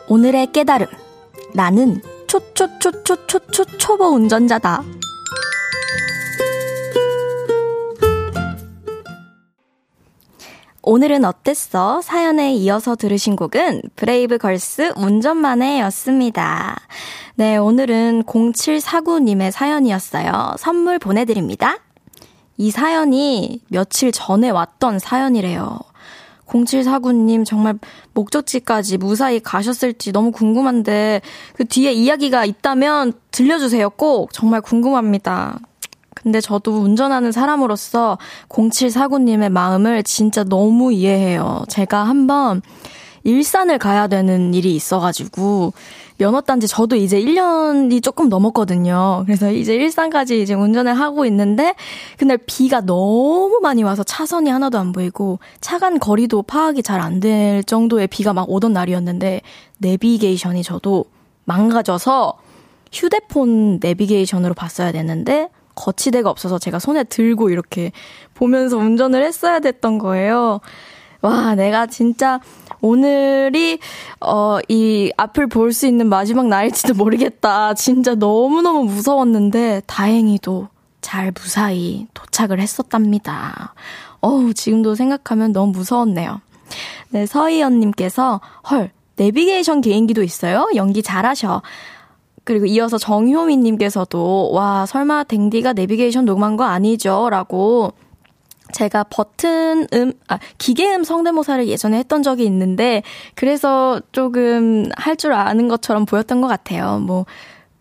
오늘의 0.08 0.52
깨달음. 0.52 0.86
나는 1.54 2.00
초초초초초초 2.34 3.64
초보 3.78 4.06
운전자다. 4.06 4.82
오늘은 10.82 11.24
어땠어? 11.24 12.00
사연에 12.02 12.52
이어서 12.54 12.96
들으신 12.96 13.36
곡은 13.36 13.82
브레이브 13.94 14.38
걸스 14.38 14.94
운전만해 14.96 15.80
였습니다. 15.82 16.76
네, 17.36 17.56
오늘은 17.56 18.24
0749님의 18.24 19.52
사연이었어요. 19.52 20.56
선물 20.58 20.98
보내드립니다. 20.98 21.78
이 22.56 22.72
사연이 22.72 23.60
며칠 23.68 24.10
전에 24.10 24.50
왔던 24.50 24.98
사연이래요. 24.98 25.78
0749님 26.54 27.44
정말 27.44 27.78
목적지까지 28.12 28.99
무사히 28.99 29.40
가셨을지 29.40 30.12
너무 30.12 30.30
궁금한데 30.30 31.20
그 31.54 31.64
뒤에 31.64 31.92
이야기가 31.92 32.44
있다면 32.44 33.12
들려주세요. 33.32 33.90
꼭 33.90 34.32
정말 34.32 34.61
궁금합니다. 34.61 35.58
근데 36.14 36.40
저도 36.40 36.78
운전하는 36.78 37.32
사람으로서 37.32 38.18
0749님의 38.49 39.50
마음을 39.50 40.02
진짜 40.04 40.44
너무 40.44 40.92
이해해요. 40.92 41.64
제가 41.68 42.04
한번 42.04 42.62
일산을 43.25 43.78
가야 43.78 44.07
되는 44.07 44.54
일이 44.54 44.75
있어가지고 44.76 45.73
면허 46.19 46.40
딴지 46.43 46.69
저도 46.69 46.95
이제 46.95 47.19
1년이 47.21 48.02
조금 48.02 48.28
넘었거든요. 48.28 49.23
그래서 49.26 49.50
이제 49.50 49.75
일산까지 49.75 50.40
이제 50.40 50.54
운전을 50.54 50.95
하고 50.95 51.25
있는데 51.26 51.75
그날 52.19 52.38
비가 52.47 52.81
너무 52.81 53.59
많이 53.62 53.83
와서 53.83 54.04
차선이 54.04 54.49
하나도 54.50 54.78
안 54.78 54.93
보이고 54.93 55.40
차간 55.61 55.99
거리도 55.99 56.43
파악이 56.43 56.83
잘 56.83 57.00
안 57.00 57.19
될 57.21 57.64
정도의 57.64 58.07
비가 58.07 58.33
막 58.33 58.49
오던 58.50 58.73
날이었는데 58.73 59.40
내비게이션이 59.78 60.62
저도 60.62 61.04
망가져서 61.45 62.35
휴대폰 62.93 63.78
내비게이션으로 63.81 64.54
봤어야 64.54 64.93
되는데 64.93 65.49
거치대가 65.75 66.30
없어서 66.30 66.58
제가 66.58 66.78
손에 66.78 67.02
들고 67.04 67.50
이렇게 67.50 67.91
보면서 68.34 68.76
운전을 68.76 69.25
했어야 69.25 69.58
됐던 69.58 69.99
거예요. 69.99 70.60
와, 71.25 71.54
내가 71.54 71.87
진짜 71.87 72.41
오늘이 72.80 73.78
어 74.21 74.58
이 74.69 75.10
앞을 75.17 75.47
볼 75.49 75.73
수 75.73 75.87
있는 75.87 76.08
마지막 76.08 76.47
날일지도 76.49 76.95
모르겠다. 76.95 77.75
진짜 77.75 78.15
너무너무 78.15 78.84
무서웠는데 78.84 79.82
다행히도 79.87 80.69
잘 81.00 81.32
무사히 81.32 82.06
도착을 82.15 82.60
했었답니다. 82.60 83.75
어우, 84.21 84.54
지금도 84.54 84.95
생각하면 84.95 85.52
너무 85.52 85.73
무서웠네요. 85.73 86.41
네, 87.10 87.26
서희연 87.26 87.78
님께서, 87.80 88.41
헐, 88.71 88.91
내비게이션 89.17 89.80
개인기도 89.80 90.23
있어요? 90.23 90.67
연기 90.75 91.02
잘하셔. 91.02 91.63
그리고 92.45 92.67
이어서 92.67 92.99
정효민 92.99 93.63
님께서도, 93.63 94.50
와, 94.52 94.87
설마 94.87 95.25
댕디가 95.25 95.73
내비게이션 95.75 96.25
녹음한 96.25 96.56
거 96.56 96.65
아니죠? 96.65 97.28
라고 97.30 97.93
제가 98.72 99.04
버튼 99.04 99.86
음, 99.92 100.12
아, 100.28 100.38
기계음 100.58 101.04
성대모사를 101.04 101.68
예전에 101.68 101.98
했던 101.98 102.22
적이 102.22 102.44
있는데, 102.46 103.02
그래서 103.34 104.00
조금 104.12 104.88
할 104.96 105.16
줄 105.16 105.32
아는 105.32 105.68
것처럼 105.68 106.06
보였던 106.06 106.40
것 106.40 106.48
같아요. 106.48 106.98
뭐, 106.98 107.24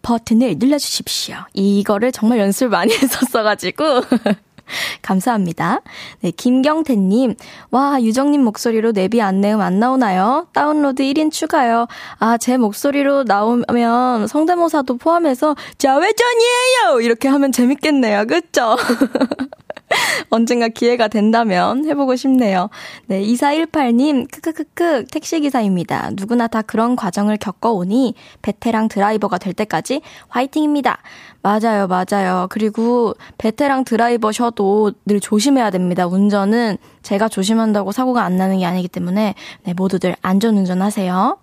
버튼을 0.04 0.56
눌러주십시오. 0.58 1.36
이거를 1.54 2.12
정말 2.12 2.40
연습을 2.40 2.70
많이 2.70 2.94
했었어가지고. 2.98 3.84
감사합니다. 5.02 5.82
네, 6.22 6.32
김경태님. 6.32 7.36
와, 7.72 8.02
유정님 8.02 8.42
목소리로 8.44 8.92
내비 8.94 9.22
안내음 9.22 9.60
안 9.62 9.80
나오나요? 9.80 10.48
다운로드 10.54 11.04
1인 11.04 11.32
추가요. 11.32 11.88
아, 12.20 12.38
제 12.38 12.58
목소리로 12.58 13.24
나오면 13.24 14.28
성대모사도 14.28 14.98
포함해서 14.98 15.56
자회전이에요! 15.78 17.02
이렇게 17.02 17.28
하면 17.28 17.52
재밌겠네요. 17.52 18.26
그쵸? 18.28 18.78
언젠가 20.30 20.68
기회가 20.68 21.08
된다면 21.08 21.86
해보고 21.86 22.16
싶네요. 22.16 22.70
네, 23.08 23.22
2418님, 23.22 24.30
크크크크, 24.32 25.06
택시기사입니다. 25.12 26.12
누구나 26.14 26.48
다 26.48 26.62
그런 26.62 26.96
과정을 26.96 27.38
겪어오니, 27.38 28.16
베테랑 28.42 28.88
드라이버가 28.88 29.38
될 29.38 29.54
때까지 29.54 30.02
화이팅입니다. 30.30 31.00
맞아요, 31.42 31.88
맞아요. 31.88 32.48
그리고 32.50 33.16
베테랑 33.38 33.84
드라이버셔도 33.84 34.94
늘 35.06 35.20
조심해야 35.20 35.70
됩니다. 35.72 36.08
운전은 36.08 36.78
제가 37.02 37.28
조심한다고 37.28 37.92
사고가 37.92 38.24
안 38.24 38.38
나는 38.38 38.60
게 38.60 38.66
아니기 38.66 38.88
때문에, 38.88 39.36
네, 39.64 39.74
모두들 39.74 40.16
안전운전 40.22 40.82
하세요. 40.82 41.38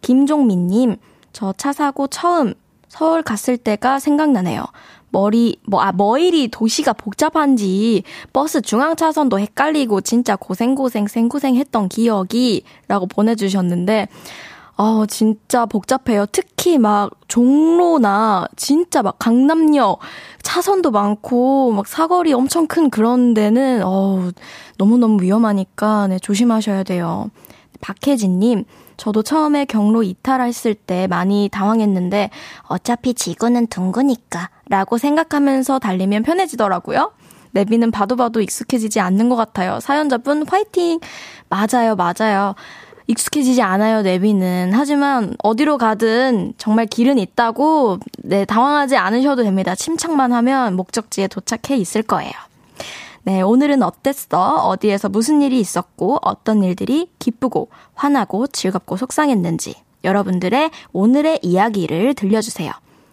김종민님, 0.00 0.96
저 1.32 1.52
차 1.56 1.72
사고 1.72 2.06
처음 2.06 2.54
서울 2.88 3.22
갔을 3.22 3.56
때가 3.56 3.98
생각나네요. 3.98 4.64
머리, 5.12 5.56
뭐, 5.66 5.80
아, 5.80 5.92
머일이 5.92 6.48
도시가 6.48 6.94
복잡한지 6.94 8.02
버스 8.32 8.60
중앙 8.60 8.96
차선도 8.96 9.38
헷갈리고 9.38 10.00
진짜 10.00 10.36
고생 10.36 10.74
고생 10.74 11.06
생고생 11.06 11.54
했던 11.56 11.88
기억이 11.88 12.64
라고 12.88 13.06
보내주셨는데, 13.06 14.08
어, 14.76 15.04
진짜 15.06 15.66
복잡해요. 15.66 16.26
특히 16.32 16.78
막 16.78 17.10
종로나 17.28 18.48
진짜 18.56 19.02
막 19.02 19.18
강남역 19.18 19.98
차선도 20.42 20.90
많고 20.90 21.72
막 21.72 21.86
사거리 21.86 22.32
엄청 22.32 22.66
큰 22.66 22.88
그런 22.90 23.34
데는 23.34 23.82
어 23.84 24.30
너무 24.78 24.96
너무 24.98 25.22
위험하니까 25.22 26.08
네, 26.08 26.18
조심하셔야 26.18 26.82
돼요. 26.84 27.30
박혜진님, 27.80 28.64
저도 28.96 29.22
처음에 29.22 29.64
경로 29.64 30.02
이탈했을 30.02 30.74
때 30.74 31.06
많이 31.06 31.48
당황했는데 31.50 32.30
어차피 32.62 33.14
지구는 33.14 33.66
둥그니까 33.68 34.50
라고 34.68 34.98
생각하면서 34.98 35.78
달리면 35.78 36.22
편해지더라고요. 36.22 37.12
내비는 37.52 37.90
봐도 37.90 38.16
봐도 38.16 38.40
익숙해지지 38.40 39.00
않는 39.00 39.28
것 39.28 39.36
같아요. 39.36 39.78
사연자분 39.80 40.46
화이팅! 40.48 41.00
맞아요, 41.48 41.96
맞아요. 41.96 42.54
익숙해지지 43.06 43.60
않아요, 43.62 44.02
내비는. 44.02 44.70
하지만 44.72 45.34
어디로 45.42 45.76
가든 45.76 46.54
정말 46.56 46.86
길은 46.86 47.18
있다고, 47.18 47.98
네, 48.18 48.44
당황하지 48.44 48.96
않으셔도 48.96 49.42
됩니다. 49.42 49.74
침착만 49.74 50.32
하면 50.32 50.76
목적지에 50.76 51.26
도착해 51.26 51.76
있을 51.76 52.02
거예요. 52.02 52.32
네, 53.24 53.40
오늘은 53.40 53.82
어땠어? 53.82 54.66
어디에서 54.66 55.08
무슨 55.08 55.42
일이 55.42 55.60
있었고, 55.60 56.18
어떤 56.22 56.64
일들이 56.64 57.08
기쁘고, 57.20 57.68
화나고, 57.94 58.48
즐겁고, 58.48 58.96
속상했는지, 58.96 59.76
여러분들의 60.02 60.70
오늘의 60.92 61.38
이야기를 61.42 62.14
들려주세요. 62.14 62.72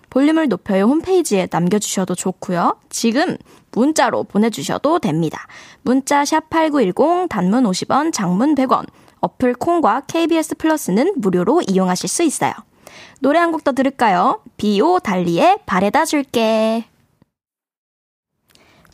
볼륨을 0.09 0.47
높여요 0.47 0.85
홈페이지에 0.85 1.47
남겨주셔도 1.51 2.15
좋고요. 2.15 2.77
지금 2.89 3.37
문자로 3.71 4.23
보내주셔도 4.23 4.97
됩니다. 4.97 5.45
문자 5.83 6.25
샵 6.25 6.49
8910 6.49 7.29
단문 7.29 7.65
50원, 7.65 8.11
장문 8.11 8.55
100원. 8.55 8.87
어플 9.19 9.53
콩과 9.53 10.01
KBS 10.07 10.55
플러스는 10.55 11.13
무료로 11.17 11.61
이용하실 11.67 12.09
수 12.09 12.23
있어요. 12.23 12.53
노래 13.21 13.37
한 13.37 13.51
곡 13.51 13.63
더 13.63 13.73
들을까요? 13.73 14.41
비오 14.57 14.97
달리의 14.97 15.59
바래다 15.67 16.05
줄게. 16.05 16.88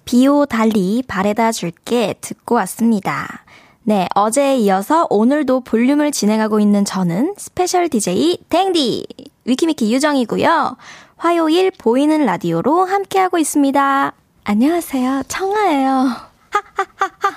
비오 0.06 0.46
달리 0.46 1.04
바래다 1.08 1.52
줄게 1.52 2.16
듣고 2.22 2.56
왔습니다. 2.56 3.44
네, 3.84 4.08
어제에 4.16 4.58
이어서 4.58 5.08
오늘도 5.10 5.62
볼륨을 5.62 6.12
진행하고 6.12 6.60
있는 6.60 6.86
저는 6.86 7.36
스페셜 7.38 7.90
DJ 7.90 8.38
탱디 8.50 9.06
위키미키 9.46 9.94
유정이고요. 9.94 10.78
화요일 11.18 11.72
보이는 11.72 12.26
라디오로 12.26 12.86
함께하고 12.86 13.38
있습니다. 13.38 14.14
안녕하세요. 14.44 15.24
청아예요. 15.28 15.90
하하하하. 16.50 17.36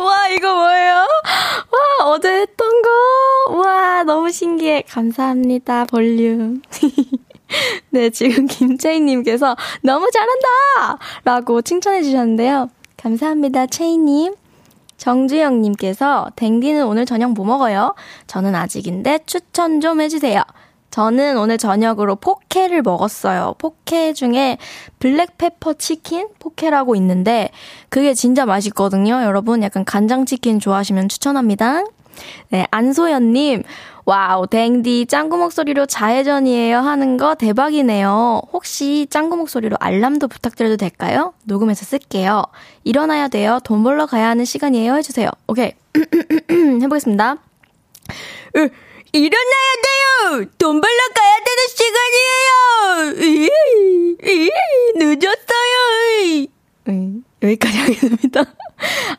와, 0.02 0.28
이거 0.28 0.54
뭐예요? 0.54 0.94
와, 0.94 2.06
어제 2.06 2.30
했던 2.32 2.82
거. 2.82 3.56
와, 3.58 4.04
너무 4.04 4.30
신기해. 4.30 4.84
감사합니다, 4.88 5.84
볼륨. 5.84 6.62
네, 7.90 8.10
지금 8.10 8.46
김채희님께서 8.46 9.56
너무 9.82 10.08
잘한다! 10.10 10.98
라고 11.24 11.62
칭찬해 11.62 12.02
주셨는데요. 12.02 12.68
감사합니다, 12.96 13.66
채희님. 13.66 14.34
정주영님께서 14.96 16.30
댕디는 16.36 16.84
오늘 16.86 17.06
저녁 17.06 17.32
뭐 17.32 17.46
먹어요? 17.46 17.94
저는 18.26 18.54
아직인데 18.54 19.20
추천 19.24 19.80
좀 19.80 20.00
해주세요. 20.00 20.42
저는 20.90 21.38
오늘 21.38 21.56
저녁으로 21.56 22.16
포케를 22.16 22.82
먹었어요. 22.82 23.54
포케 23.58 24.12
중에 24.12 24.58
black 24.98 25.33
pepper 25.33 25.74
치킨 25.74 26.28
포케라고 26.38 26.96
있는데 26.96 27.50
그게 27.88 28.12
진짜 28.12 28.44
맛있거든요. 28.44 29.22
여러분 29.22 29.62
약간 29.62 29.84
간장 29.84 30.26
치킨 30.26 30.58
좋아하시면 30.58 31.08
추천합니다. 31.08 31.84
네, 32.50 32.66
안소연님. 32.70 33.62
wow, 34.10 34.48
댕디 34.48 35.06
짱구 35.06 35.36
목소리로 35.36 35.86
자해전이에요 35.86 36.78
하는 36.78 37.16
거 37.16 37.36
대박이네요. 37.36 38.42
혹시 38.52 39.06
짱구 39.08 39.36
목소리로 39.36 39.76
알람도 39.78 40.26
부탁드려도 40.26 40.78
될까요? 40.78 41.32
녹음해서 41.44 41.84
쓸게요. 41.84 42.42
일어나야 42.82 43.28
돼요. 43.28 43.60
돈 43.62 43.84
벌러 43.84 44.06
가야 44.06 44.30
하는 44.30 44.44
시간이에요. 44.44 44.96
해주세요. 44.96 45.30
오케이. 45.46 45.74
해보겠습니다. 46.82 47.36
으, 48.56 48.68
일어나야 49.12 49.70
돼요! 49.84 50.44
돈 50.58 50.80
벌러 50.80 50.98
가야 51.14 51.38
되는 51.46 51.68
시간이에요! 53.14 53.60
늦었어요! 54.96 56.46
음, 56.88 57.22
여기까지 57.44 57.78
하겠습니다. 57.78 58.44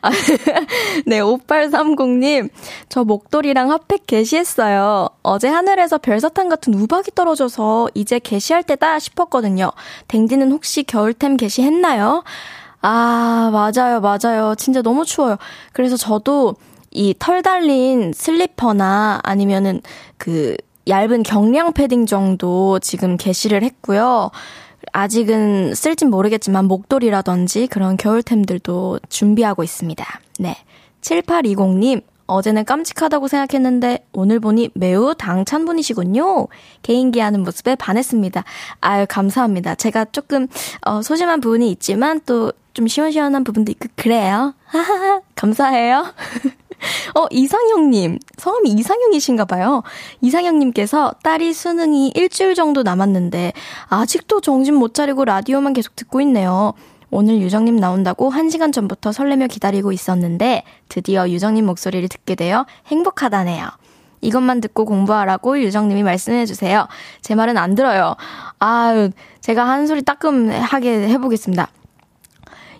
아, 0.02 0.10
네, 1.06 1.20
5830님. 1.20 2.50
저 2.88 3.04
목도리랑 3.04 3.70
핫팩 3.70 4.06
게시했어요. 4.06 5.08
어제 5.22 5.48
하늘에서 5.48 5.98
별사탕 5.98 6.48
같은 6.48 6.74
우박이 6.74 7.12
떨어져서 7.14 7.88
이제 7.94 8.18
게시할 8.18 8.62
때다 8.64 8.98
싶었거든요. 8.98 9.72
댕디는 10.08 10.52
혹시 10.52 10.82
겨울템 10.82 11.36
게시했나요? 11.36 12.24
아, 12.80 13.50
맞아요, 13.52 14.00
맞아요. 14.00 14.54
진짜 14.56 14.82
너무 14.82 15.04
추워요. 15.04 15.36
그래서 15.72 15.96
저도 15.96 16.56
이 16.90 17.14
털 17.18 17.42
달린 17.42 18.12
슬리퍼나 18.12 19.20
아니면은 19.22 19.80
그 20.18 20.56
얇은 20.88 21.22
경량 21.22 21.72
패딩 21.74 22.06
정도 22.06 22.78
지금 22.80 23.16
게시를 23.16 23.62
했고요. 23.62 24.30
아직은 24.92 25.74
쓸진 25.74 26.10
모르겠지만 26.10 26.66
목도리라든지 26.66 27.66
그런 27.66 27.96
겨울템들도 27.96 29.00
준비하고 29.08 29.62
있습니다. 29.62 30.04
네. 30.38 30.56
7820님, 31.00 32.02
어제는 32.26 32.64
깜찍하다고 32.64 33.28
생각했는데 33.28 34.06
오늘 34.12 34.40
보니 34.40 34.70
매우 34.74 35.14
당찬 35.14 35.64
분이시군요. 35.64 36.46
개인기 36.82 37.20
하는 37.20 37.42
모습에 37.42 37.74
반했습니다. 37.74 38.44
아유, 38.80 39.06
감사합니다. 39.08 39.74
제가 39.74 40.06
조금, 40.06 40.46
어, 40.82 41.02
소심한 41.02 41.40
부분이 41.40 41.70
있지만 41.70 42.20
또 42.26 42.52
좀 42.74 42.86
시원시원한 42.88 43.44
부분도 43.44 43.70
있고, 43.72 43.88
그래요. 43.96 44.54
감사해요. 45.34 46.06
어, 47.14 47.26
이상형님. 47.30 48.18
성함이 48.38 48.70
이상형이신가 48.70 49.44
봐요. 49.44 49.82
이상형님께서 50.20 51.14
딸이 51.22 51.52
수능이 51.52 52.12
일주일 52.14 52.54
정도 52.54 52.82
남았는데, 52.82 53.52
아직도 53.88 54.40
정신 54.40 54.74
못 54.74 54.94
차리고 54.94 55.24
라디오만 55.24 55.72
계속 55.72 55.96
듣고 55.96 56.20
있네요. 56.22 56.74
오늘 57.10 57.40
유정님 57.40 57.76
나온다고 57.76 58.30
1시간 58.30 58.72
전부터 58.72 59.12
설레며 59.12 59.48
기다리고 59.48 59.92
있었는데, 59.92 60.64
드디어 60.88 61.28
유정님 61.28 61.66
목소리를 61.66 62.08
듣게 62.08 62.34
되어 62.34 62.66
행복하다네요. 62.86 63.68
이것만 64.22 64.60
듣고 64.60 64.84
공부하라고 64.84 65.60
유정님이 65.60 66.04
말씀해주세요. 66.04 66.86
제 67.20 67.34
말은 67.34 67.58
안 67.58 67.74
들어요. 67.74 68.14
아유, 68.60 69.10
제가 69.40 69.66
한 69.68 69.86
소리 69.86 70.02
따끔하게 70.02 71.08
해보겠습니다. 71.08 71.68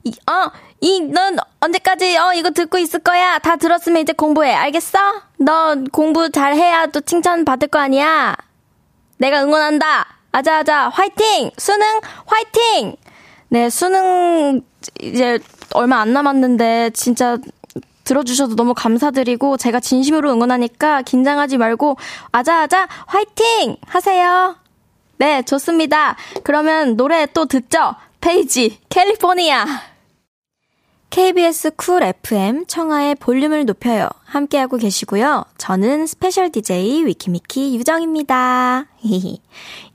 이, 0.05 0.13
어, 0.31 0.51
이, 0.83 1.01
넌 1.01 1.37
언제까지, 1.61 2.17
어, 2.17 2.35
이거 2.35 2.51
듣고 2.51 2.77
있을 2.77 2.99
거야? 2.99 3.39
다 3.39 3.55
들었으면 3.55 4.03
이제 4.03 4.13
공부해. 4.13 4.53
알겠어? 4.53 4.99
너 5.39 5.77
공부 5.93 6.29
잘 6.31 6.57
해야 6.57 6.87
또 6.87 7.01
칭찬 7.01 7.45
받을 7.45 7.69
거 7.69 7.79
아니야? 7.79 8.35
내가 9.19 9.45
응원한다! 9.45 10.19
아자아자, 10.33 10.89
화이팅! 10.89 11.53
수능, 11.57 12.01
화이팅! 12.27 12.97
네, 13.51 13.71
수능, 13.71 14.63
이제 15.01 15.39
얼마 15.73 16.01
안 16.01 16.13
남았는데, 16.13 16.91
진짜, 16.95 17.39
들어주셔서 18.03 18.57
너무 18.57 18.75
감사드리고, 18.75 19.59
제가 19.59 19.79
진심으로 19.79 20.33
응원하니까 20.33 21.03
긴장하지 21.03 21.59
말고, 21.59 21.97
아자아자, 22.33 22.89
화이팅! 23.07 23.77
하세요! 23.87 24.57
네, 25.19 25.43
좋습니다. 25.43 26.17
그러면 26.43 26.97
노래 26.97 27.27
또 27.27 27.47
듣죠? 27.47 27.95
페이지, 28.21 28.81
캘리포니아! 28.89 29.92
KBS 31.13 31.73
쿨 31.77 32.03
FM 32.03 32.65
청하의 32.67 33.17
볼륨을 33.17 33.67
높여요. 33.67 34.09
함께하고 34.25 34.79
계시고요. 34.79 35.45
저는 35.59 36.07
special 36.07 36.51
DJ 36.51 37.05
위키미키 37.05 37.77
유정입니다. 37.77 38.87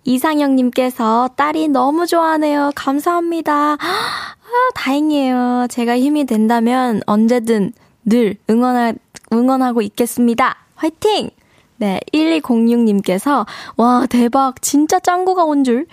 이상형님께서 0.03 1.29
딸이 1.35 1.69
너무 1.69 2.05
좋아하네요. 2.05 2.71
감사합니다. 2.75 3.51
아, 3.51 4.35
다행이에요. 4.75 5.65
제가 5.71 5.97
힘이 5.97 6.25
된다면 6.25 7.01
언제든 7.07 7.73
늘 8.05 8.35
응원하, 8.47 8.93
응원하고 9.33 9.81
있겠습니다. 9.81 10.55
화이팅! 10.75 11.31
네, 11.77 11.99
1206님께서, 12.13 13.45
와, 13.75 14.05
대박. 14.07 14.61
진짜 14.61 14.99
짱구가 14.99 15.45
온 15.45 15.63
줄. 15.63 15.87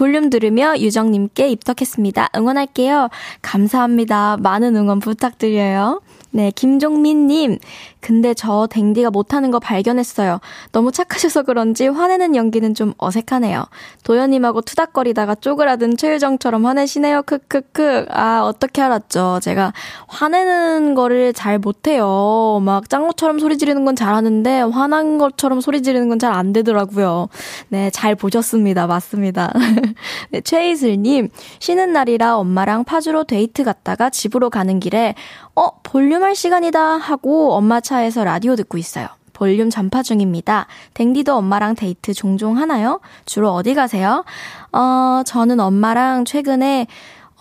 볼륨 0.00 0.30
들으며 0.30 0.78
유정님께 0.78 1.50
입덕했습니다. 1.50 2.30
응원할게요. 2.34 3.10
감사합니다. 3.42 4.38
많은 4.38 4.74
응원 4.74 4.98
부탁드려요. 4.98 6.00
네, 6.30 6.50
김종민님. 6.52 7.58
근데 8.00 8.32
저 8.34 8.66
댕디가 8.70 9.10
못하는 9.10 9.50
거 9.50 9.58
발견했어요. 9.58 10.40
너무 10.72 10.92
착하셔서 10.92 11.42
그런지 11.42 11.86
화내는 11.86 12.34
연기는 12.36 12.74
좀 12.74 12.94
어색하네요. 12.98 13.64
도현님하고 14.04 14.62
투닥거리다가 14.62 15.34
쪼그라든 15.34 15.96
최유정처럼 15.96 16.64
화내시네요. 16.66 17.22
크크크. 17.22 18.06
아, 18.10 18.40
어떻게 18.44 18.80
알았죠? 18.82 19.40
제가 19.42 19.72
화내는 20.08 20.94
거를 20.94 21.32
잘 21.32 21.58
못해요. 21.58 22.60
막 22.64 22.88
짱구처럼 22.88 23.38
소리 23.38 23.58
지르는 23.58 23.84
건 23.84 23.96
잘하는데 23.96 24.60
화난 24.62 25.18
것처럼 25.18 25.60
소리 25.60 25.82
지르는 25.82 26.08
건 26.08 26.18
잘 26.18 26.30
안 26.32 26.52
되더라고요. 26.52 27.28
네, 27.68 27.90
잘 27.90 28.14
보셨습니다. 28.14 28.86
맞습니다. 28.86 29.52
네, 30.30 30.40
최이슬님. 30.42 31.28
쉬는 31.58 31.92
날이라 31.92 32.36
엄마랑 32.36 32.84
파주로 32.84 33.24
데이트 33.24 33.64
갔다가 33.64 34.10
집으로 34.10 34.50
가는 34.50 34.78
길에 34.80 35.14
어, 35.56 35.70
볼륨 35.82 36.22
할 36.22 36.34
시간이다 36.34 36.80
하고 36.80 37.52
엄마 37.54 37.80
차에서 37.90 38.22
라디오 38.22 38.54
듣고 38.54 38.78
있어요. 38.78 39.08
볼륨 39.32 39.68
전파 39.68 40.04
중입니다. 40.04 40.68
댕디도 40.94 41.34
엄마랑 41.34 41.74
데이트 41.74 42.14
종종 42.14 42.56
하나요? 42.56 43.00
주로 43.26 43.50
어디 43.52 43.74
가세요? 43.74 44.24
어, 44.70 45.22
저는 45.26 45.58
엄마랑 45.58 46.24
최근에 46.24 46.86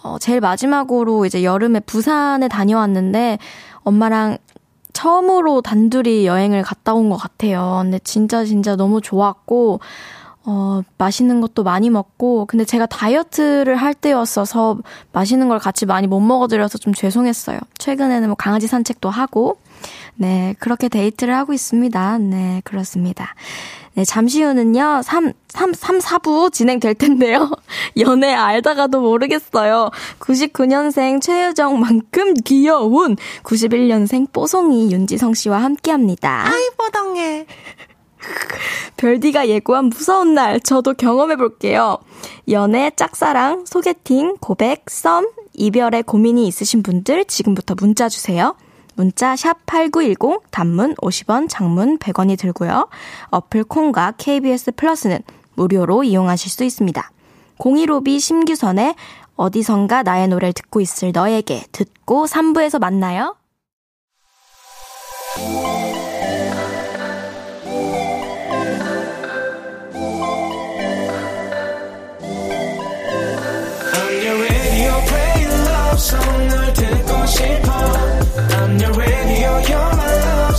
어, 0.02 0.18
제일 0.20 0.40
마지막으로 0.40 1.28
이제 1.28 1.44
여름에 1.44 1.82
부산에 1.82 2.48
다녀왔는데 2.48 3.38
엄마랑 3.84 4.40
처음으로 4.94 5.62
단둘이 5.62 6.26
여행을 6.26 6.64
갔다 6.64 6.96
온 6.96 7.10
것 7.12 7.18
같아요. 7.18 7.82
근데 7.84 8.00
진짜 8.00 8.44
진짜 8.44 8.76
너무 8.76 9.02
좋았고 9.02 9.82
어, 10.46 10.82
맛있는 10.98 11.42
것도 11.42 11.64
많이 11.64 11.92
먹고, 11.92 12.46
근데 12.48 12.66
제가 12.66 12.88
다이어트를 12.88 13.76
할 13.76 13.94
때였어서 13.94 14.80
맛있는 15.12 15.48
걸 15.48 15.60
같이 15.60 15.86
많이 15.86 16.08
못 16.08 16.22
먹어드려서 16.22 16.80
좀 16.80 16.94
죄송했어요. 16.94 17.60
최근에는 17.78 18.30
뭐 18.30 18.36
강아지 18.36 18.66
산책도 18.66 19.12
하고, 19.12 19.58
네, 20.22 20.54
그렇게 20.60 20.90
데이트를 20.90 21.34
하고 21.34 21.54
있습니다. 21.54 22.18
네, 22.18 22.62
그렇습니다. 22.66 23.36
네, 23.94 24.04
잠시 24.04 24.44
후는요, 24.44 25.02
3, 25.02 25.32
3, 25.48 25.74
3, 25.74 26.00
4부 26.00 26.52
진행될 26.52 26.96
텐데요. 26.96 27.50
연애 27.98 28.34
알다가도 28.34 29.00
모르겠어요. 29.00 29.92
99년생 30.20 31.22
최유정만큼 31.22 32.34
귀여운 32.44 33.16
91년생 33.44 34.34
뽀송이 34.34 34.92
윤지성 34.92 35.36
씨와 35.36 35.64
함께 35.64 35.92
합니다. 35.92 36.44
아이, 36.46 36.70
뽀덩해. 36.78 37.46
별디가 38.98 39.48
예고한 39.48 39.86
무서운 39.86 40.34
날 40.34 40.60
저도 40.60 40.96
경험해 40.96 41.38
볼게요. 41.38 41.98
연애, 42.50 42.92
짝사랑, 42.94 43.64
소개팅, 43.66 44.36
고백, 44.42 44.90
썸, 44.90 45.30
이별에 45.54 46.02
고민이 46.02 46.46
있으신 46.46 46.84
분들 46.84 47.24
지금부터 47.24 47.76
문자 47.76 48.10
주세요. 48.10 48.58
문자 49.00 49.34
샵 49.38 49.66
8910 49.66 50.52
단문 50.52 50.94
50원, 50.96 51.48
장문 51.48 52.00
100원이 52.00 52.38
들고요. 52.38 52.90
어플 53.30 53.64
콩과 53.64 54.16
KBS 54.18 54.74
플러스는 54.74 55.20
무료로 55.54 56.04
이용하실 56.04 56.52
수 56.52 56.66
있습니다. 56.66 57.10
015B 57.60 58.20
심규선의 58.20 58.96
어디선가 59.38 60.04
나의 60.04 60.28
노래를 60.28 60.52
듣고 60.52 60.82
있을 60.82 61.14
너에게 61.14 61.64
듣고 61.72 62.26
3부에서 62.26 62.78
만나요. 62.78 63.38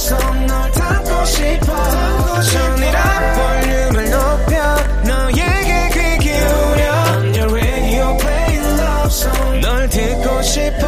계속 0.00 0.16
널 0.46 0.72
담고 0.72 1.24
싶어 1.26 2.40
전이라 2.40 3.34
볼륨을 3.34 4.10
높여 4.10 4.76
너에게 5.06 5.70
귀 5.92 6.24
기울여 6.24 6.88
On 7.10 7.34
your 7.34 7.52
radio 7.52 8.16
play 8.16 8.56
love 8.56 9.10
song 9.10 9.60
널 9.60 9.90
듣고 9.90 10.40
싶어 10.40 10.86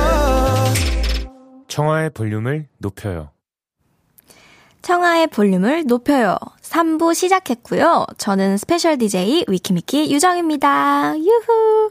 청하의 1.68 2.08
볼륨을 2.14 2.68
높여요. 2.78 3.28
청하의 4.80 5.26
볼륨을 5.26 5.84
높여요. 5.86 6.38
3부 6.62 7.14
시작했고요. 7.14 8.06
저는 8.16 8.56
special 8.56 8.96
DJ 8.96 9.44
위키미키 9.46 10.10
유정입니다. 10.10 11.18
유후! 11.18 11.90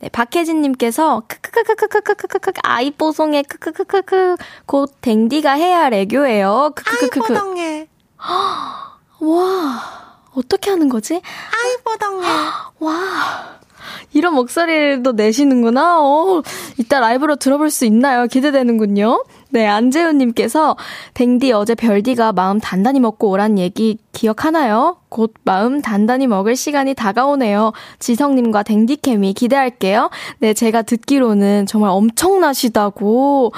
네, 0.00 0.08
박혜진님께서 0.08 1.24
크크크크크크크크크 1.28 2.52
아이뽀송에 2.62 3.42
크크크크크 3.42 4.36
곧 4.64 4.94
댕디가 5.02 5.52
해야 5.52 5.80
할 5.80 5.92
애교예요. 5.92 6.72
크크크크크. 6.74 7.32
아이뽀덩해. 7.34 7.88
와 9.20 9.82
어떻게 10.34 10.70
하는 10.70 10.88
거지? 10.88 11.20
아이뽀덩해. 11.64 12.26
와. 12.80 13.60
이런 14.12 14.34
목소리도 14.34 15.12
내시는구나. 15.12 16.00
어, 16.00 16.42
이따 16.78 17.00
라이브로 17.00 17.36
들어볼 17.36 17.70
수 17.70 17.84
있나요? 17.84 18.26
기대되는군요. 18.26 19.24
네, 19.52 19.66
안재훈님께서, 19.66 20.76
댕디 21.14 21.52
어제 21.52 21.74
별디가 21.74 22.32
마음 22.32 22.60
단단히 22.60 23.00
먹고 23.00 23.30
오란 23.30 23.58
얘기 23.58 23.98
기억하나요? 24.12 24.98
곧 25.08 25.34
마음 25.44 25.82
단단히 25.82 26.28
먹을 26.28 26.54
시간이 26.54 26.94
다가오네요. 26.94 27.72
지성님과 27.98 28.62
댕디 28.62 28.96
케미 28.96 29.32
기대할게요. 29.32 30.10
네, 30.38 30.54
제가 30.54 30.82
듣기로는 30.82 31.66
정말 31.66 31.90
엄청나시다고. 31.90 33.52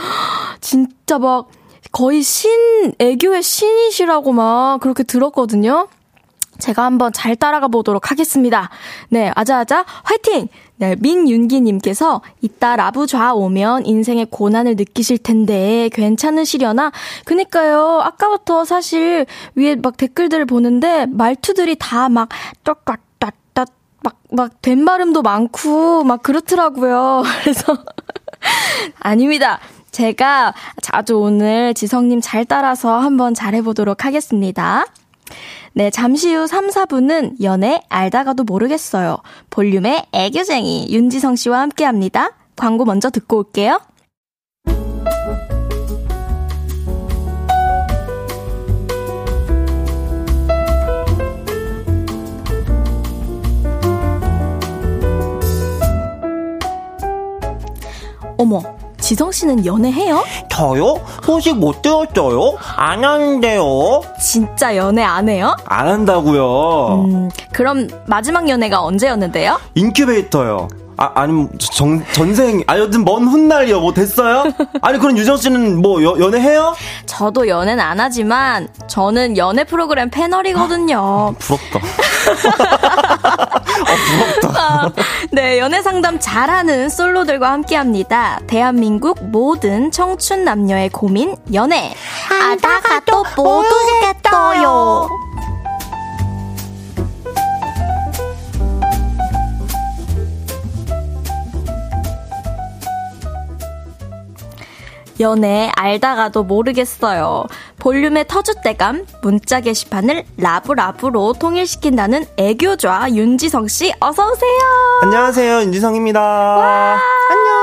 진짜 0.63 1.19
막, 1.19 1.49
거의 1.93 2.23
신, 2.23 2.51
애교의 2.99 3.43
신이시라고 3.43 4.33
막 4.33 4.81
그렇게 4.81 5.03
들었거든요. 5.03 5.89
제가 6.63 6.85
한번 6.85 7.13
잘 7.13 7.35
따라가 7.35 7.67
보도록 7.67 8.11
하겠습니다. 8.11 8.71
네, 9.09 9.33
아자아자, 9.35 9.85
화이팅! 10.05 10.49
네, 10.77 10.97
민윤기님께서 10.99 12.23
이따 12.41 12.77
라부 12.77 13.07
좌 13.07 13.35
오면 13.35 13.87
인생의 13.87 14.29
고난을 14.31 14.77
느끼실 14.77 15.19
텐데 15.19 15.91
괜찮으시려나? 15.93 16.93
그니까요, 17.25 18.01
아까부터 18.03 18.65
사실 18.65 19.27
위에 19.57 19.77
막 19.77 19.97
댓글들을 19.97 20.47
보는데 20.47 21.07
말투들이 21.07 21.77
다 21.79 22.09
막, 22.09 22.29
똑같다, 22.65 23.33
막, 24.05 24.21
막, 24.31 24.63
된 24.63 24.85
발음도 24.85 25.23
많고, 25.23 26.05
막 26.05 26.23
그렇더라고요. 26.23 27.23
그래서, 27.43 27.77
아닙니다. 28.99 29.61
제가 29.93 30.55
자주 30.81 31.19
오늘 31.19 31.75
지성님 31.75 32.21
잘 32.21 32.45
따라서 32.45 32.99
한번 32.99 33.35
잘해보도록 33.35 34.05
하겠습니다. 34.05 34.87
네, 35.75 35.89
잠시 35.91 36.35
후 36.35 36.47
3, 36.47 36.69
4분은 36.69 37.43
연애 37.43 37.81
알다가도 37.89 38.45
모르겠어요. 38.45 39.19
볼륨의 39.49 40.07
애교쟁이 40.13 40.89
윤지성 40.91 41.37
씨와 41.37 41.61
함께 41.61 41.85
합니다. 41.85 42.33
광고 42.57 42.85
먼저 42.85 43.09
듣고 43.09 43.39
올게요. 43.39 43.81
어머, 58.37 58.61
지성 59.13 59.31
씨는 59.31 59.67
연애해요? 59.67 60.25
저요? 60.49 60.99
소식 61.23 61.59
못 61.59 61.83
들었어요? 61.83 62.57
안 62.77 63.05
하는데요? 63.05 64.01
진짜 64.19 64.75
연애 64.75 65.03
안 65.03 65.29
해요? 65.29 65.55
안 65.67 65.87
한다고요. 65.87 67.05
음, 67.05 67.31
그럼 67.53 67.89
마지막 68.07 68.49
연애가 68.49 68.83
언제였는데요? 68.83 69.61
인큐베이터요. 69.75 70.69
아, 70.97 71.11
아니면 71.15 71.51
정, 71.59 72.05
전생, 72.13 72.63
아, 72.67 72.79
여튼 72.79 73.05
먼 73.05 73.27
훗날이요. 73.27 73.81
뭐 73.81 73.93
됐어요? 73.93 74.45
아니, 74.83 74.99
그럼 74.99 75.17
유정 75.17 75.37
씨는 75.37 75.81
뭐 75.81 76.03
여, 76.03 76.17
연애해요? 76.19 76.75
저도 77.07 77.49
연애는 77.49 77.83
안 77.83 77.99
하지만 78.01 78.69
저는 78.89 79.37
연애 79.37 79.65
프로그램 79.65 80.11
패널이거든요. 80.11 80.99
아, 80.99 81.33
부럽다. 81.39 81.81
아, 83.33 84.41
부럽다. 84.41 84.63
아, 84.63 84.91
네, 85.31 85.59
연애 85.59 85.83
상담 85.83 86.19
잘하는 86.21 86.89
솔로들과 86.89 87.51
함께 87.51 87.77
합니다. 87.77 88.41
대한민국 88.47 89.19
모든 89.31 89.91
청춘 89.91 90.45
남녀의 90.45 90.91
고민, 90.91 91.37
연애. 91.53 91.95
알다가 92.31 93.01
또 93.07 93.25
모르겠어요. 93.37 95.09
연애 105.23 105.71
알다가도 105.77 106.45
모르겠어요. 106.45 107.47
볼륨의 107.79 108.25
터줏대감 108.27 109.07
문자 109.23 109.61
게시판을 109.61 110.25
라브라브로 110.37 111.33
통일시킨다는 111.35 112.27
애교좌 112.37 113.09
윤지성 113.11 113.69
씨 113.69 113.93
어서 114.01 114.31
오세요. 114.31 114.61
안녕하세요 115.03 115.61
윤지성입니다. 115.63 116.21
와, 116.21 116.99
안녕. 117.31 117.62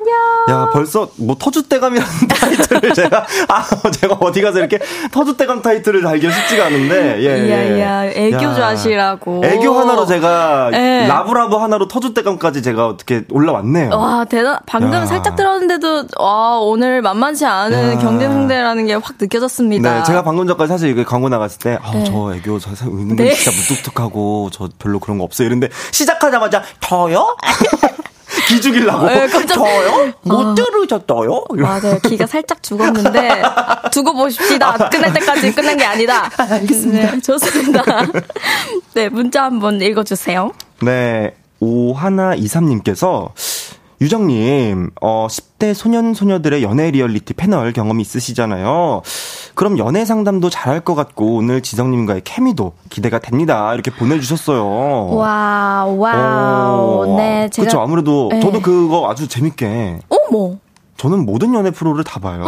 안녕. 0.00 0.62
야 0.62 0.70
벌써 0.72 1.08
뭐 1.16 1.36
터줏대감이라는 1.36 2.28
타이틀을 2.28 2.94
제가 2.94 3.26
아 3.48 3.64
제가 3.90 4.14
어디 4.20 4.40
가서 4.42 4.58
이렇게 4.58 4.78
터줏대감 5.10 5.62
타이틀을 5.62 6.02
달기가 6.02 6.32
쉽지가 6.32 6.66
않은데 6.66 7.20
예. 7.22 7.50
야야 7.80 8.06
예. 8.06 8.26
애교좌시라고. 8.26 9.42
애교 9.44 9.72
하나로 9.78 10.06
제가 10.06 10.70
예. 10.74 11.06
라브라브 11.08 11.56
하나로 11.56 11.88
터줏대감까지 11.88 12.62
제가 12.62 12.86
어떻게 12.86 13.24
올라왔네요. 13.30 13.90
와 13.96 14.24
대단. 14.24 14.58
방금 14.66 14.92
야. 14.92 15.06
살짝 15.06 15.36
들었는데도 15.36 16.04
와 16.18 16.58
오늘 16.60 17.02
만만치 17.02 17.44
않은 17.44 17.94
야. 17.94 17.98
경쟁 17.98 18.32
상대라는 18.32 18.86
게 18.86 18.94
확 18.98 19.14
느껴졌습니다. 19.20 19.94
네, 19.98 20.02
제가 20.04 20.22
방금 20.22 20.46
전까지 20.46 20.68
사실 20.68 20.90
이게 20.90 21.04
광고 21.04 21.28
나갔을 21.28 21.58
때, 21.60 21.78
아, 21.82 21.92
네. 21.92 22.04
저 22.04 22.34
애교 22.34 22.58
저 22.58 22.70
은근 22.86 23.16
네. 23.16 23.32
진짜 23.32 23.50
무뚝뚝하고 23.56 24.50
저 24.52 24.68
별로 24.78 24.98
그런 24.98 25.18
거 25.18 25.24
없어요. 25.24 25.46
이런데 25.46 25.68
시작하자마자 25.92 26.62
저요? 26.80 27.36
기죽이려고. 28.48 29.06
네, 29.06 29.28
저요? 29.28 30.12
못 30.22 30.46
아. 30.46 30.54
들으셨어요? 30.54 31.44
맞아요. 31.50 31.98
기가 32.00 32.26
살짝 32.26 32.62
죽었는데 32.62 33.42
두고 33.92 34.14
보십시다. 34.14 34.88
끝날 34.88 35.12
때까지 35.12 35.54
끝난 35.54 35.76
게 35.76 35.84
아니다. 35.84 36.30
알겠습니다. 36.38 37.10
네, 37.12 37.20
좋습니다. 37.20 37.82
네, 38.94 39.08
문자 39.10 39.44
한번 39.44 39.80
읽어주세요. 39.80 40.52
네, 40.82 41.34
오하나이삼님께서 41.60 43.34
유정님, 44.00 44.90
어, 45.00 45.26
10대 45.28 45.74
소년, 45.74 46.14
소녀들의 46.14 46.62
연애 46.62 46.90
리얼리티 46.90 47.34
패널 47.34 47.72
경험이 47.72 48.02
있으시잖아요. 48.02 49.02
그럼 49.58 49.76
연애 49.76 50.04
상담도 50.04 50.50
잘할 50.50 50.78
것 50.82 50.94
같고, 50.94 51.34
오늘 51.34 51.62
지성님과의 51.62 52.20
케미도 52.22 52.74
기대가 52.90 53.18
됩니다. 53.18 53.74
이렇게 53.74 53.90
보내주셨어요. 53.90 55.08
와 55.16 55.84
wow. 55.84 57.02
어, 57.02 57.16
네, 57.16 57.48
제가. 57.50 57.66
그쵸, 57.66 57.80
아무래도, 57.80 58.28
네. 58.30 58.38
저도 58.38 58.62
그거 58.62 59.10
아주 59.10 59.26
재밌게. 59.26 59.98
어머. 60.08 60.54
저는 60.96 61.26
모든 61.26 61.54
연애 61.54 61.72
프로를 61.72 62.04
다 62.04 62.20
봐요. 62.20 62.44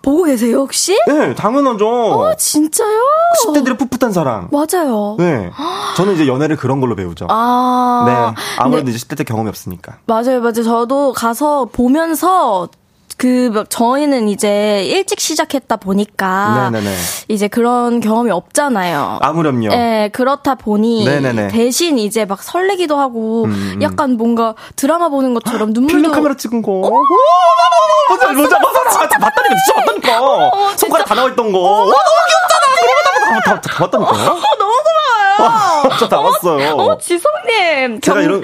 보고 0.00 0.24
계세요, 0.24 0.56
혹시? 0.56 0.98
네, 1.06 1.34
당연하죠. 1.34 1.86
어, 1.86 2.34
진짜요? 2.34 3.00
10대들의 3.46 3.78
풋풋한 3.78 4.12
사랑. 4.12 4.48
맞아요. 4.50 5.16
네. 5.18 5.50
저는 5.98 6.14
이제 6.14 6.26
연애를 6.26 6.56
그런 6.56 6.80
걸로 6.80 6.96
배우죠. 6.96 7.26
아. 7.28 8.04
네. 8.06 8.42
아무래도 8.58 8.86
네. 8.86 8.92
이제 8.92 9.06
10대 9.06 9.18
때 9.18 9.24
경험이 9.24 9.50
없으니까. 9.50 9.98
맞아요, 10.06 10.40
맞아요. 10.40 10.62
저도 10.62 11.12
가서 11.12 11.66
보면서 11.66 12.68
그 13.20 13.64
저희는 13.68 14.30
이제 14.30 14.82
일찍 14.86 15.20
시작했다 15.20 15.76
보니까 15.76 16.70
네네네. 16.70 16.96
이제 17.28 17.48
그런 17.48 18.00
경험이 18.00 18.30
없잖아요. 18.30 19.18
아무렴요. 19.20 19.68
네, 19.68 20.08
그렇다 20.08 20.54
보니 20.54 21.04
네네네. 21.04 21.48
대신 21.48 21.98
이제 21.98 22.24
막 22.24 22.42
설레기도 22.42 22.96
하고 22.96 23.44
음, 23.44 23.50
음. 23.74 23.82
약간 23.82 24.16
뭔가 24.16 24.54
드라마 24.74 25.10
보는 25.10 25.34
것처럼 25.34 25.74
눈물도 25.74 25.96
필름 25.98 26.12
카메라 26.12 26.34
찍은 26.34 26.62
거. 26.62 26.80
어? 26.80 26.90
맞아, 28.08 28.32
맞아, 28.32 28.58
맞아, 28.58 28.98
맞아, 29.00 29.18
맞다니까, 29.18 29.54
진짜 29.66 29.80
맞다니까. 29.80 30.22
어, 30.22 30.76
손가락 30.78 31.04
다 31.04 31.14
나와 31.14 31.28
있던 31.28 31.52
거. 31.52 31.58
어, 31.58 31.78
너무 31.80 31.92
귀엽잖아. 32.26 33.40
다, 33.44 33.54
다, 33.54 33.60
다 33.60 33.84
맞다니까. 33.84 34.12
어, 34.12 34.40
너무 34.58 34.72
고마워요. 35.38 35.90
진짜 35.90 36.08
다 36.08 36.20
왔어요. 36.20 36.70
어, 36.74 36.96
지성님. 36.96 38.00
제가 38.00 38.22
이런 38.22 38.42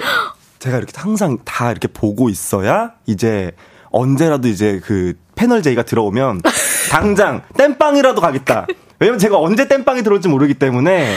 제가 0.59 0.77
이렇게 0.77 0.93
항상 0.95 1.39
다 1.45 1.71
이렇게 1.71 1.87
보고 1.87 2.29
있어야 2.29 2.91
이제 3.07 3.53
언제라도 3.97 4.47
이제 4.47 4.79
그 4.83 5.13
패널 5.35 5.61
제이가 5.61 5.83
들어오면 5.83 6.41
당장 6.91 7.41
땜빵이라도 7.57 8.21
가겠다. 8.21 8.67
왜냐면 8.99 9.19
제가 9.19 9.37
언제 9.39 9.67
땜빵이 9.67 10.03
들어올지 10.03 10.27
모르기 10.27 10.55
때문에 10.55 11.13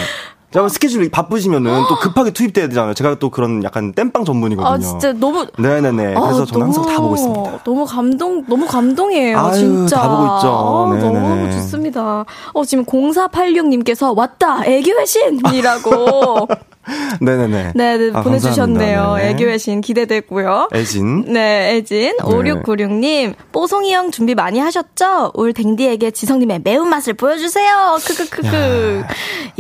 제가 0.53 0.69
스케줄이 0.69 1.09
바쁘시면은 1.09 1.85
또 1.89 1.97
급하게 1.97 2.33
투입돼야 2.33 2.67
되잖아요. 2.69 2.95
제가 2.95 3.17
또 3.21 3.31
그런 3.31 3.63
약간 3.63 3.93
땜빵 3.93 4.25
전문이거든요. 4.25 4.75
아 4.75 4.79
진짜 4.79 5.13
너무 5.13 5.47
네네네. 5.57 6.17
아, 6.17 6.21
그래서 6.21 6.45
저는 6.45 6.67
너무, 6.67 6.75
항상 6.75 6.87
다 6.87 7.01
보고 7.01 7.15
있습니다. 7.15 7.59
너무 7.63 7.85
감동 7.87 8.45
너무 8.47 8.67
감동이에요. 8.67 9.39
아유, 9.39 9.55
진짜 9.55 9.97
다 9.97 10.09
보고 10.09 10.37
있죠. 10.37 10.49
아, 10.49 11.13
너무 11.13 11.53
좋습니다. 11.53 12.25
어 12.53 12.65
지금 12.65 12.85
0486님께서 12.85 14.17
왔다 14.17 14.65
애교의 14.65 15.07
신이라고. 15.07 16.49
네네네. 17.21 17.73
네, 17.75 17.97
네 17.97 18.11
아, 18.13 18.23
보내주셨네요. 18.23 19.15
네. 19.17 19.31
애교의 19.31 19.59
신 19.59 19.81
기대되고요. 19.81 20.69
애진. 20.75 21.33
네, 21.33 21.77
애진. 21.77 22.17
네. 22.19 22.25
5696님, 22.25 23.35
뽀송이 23.53 23.93
형 23.93 24.11
준비 24.11 24.35
많이 24.35 24.59
하셨죠? 24.59 25.33
올 25.35 25.53
댕디에게 25.53 26.11
지성님의 26.11 26.61
매운맛을 26.65 27.15
보여주세요. 27.15 27.97
크크크크. 28.05 29.05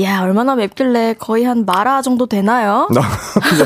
야, 0.02 0.20
얼마나 0.22 0.54
맵길래 0.54 1.14
거의 1.18 1.44
한 1.44 1.64
마라 1.64 2.02
정도 2.02 2.26
되나요? 2.26 2.88
그죠? 3.48 3.64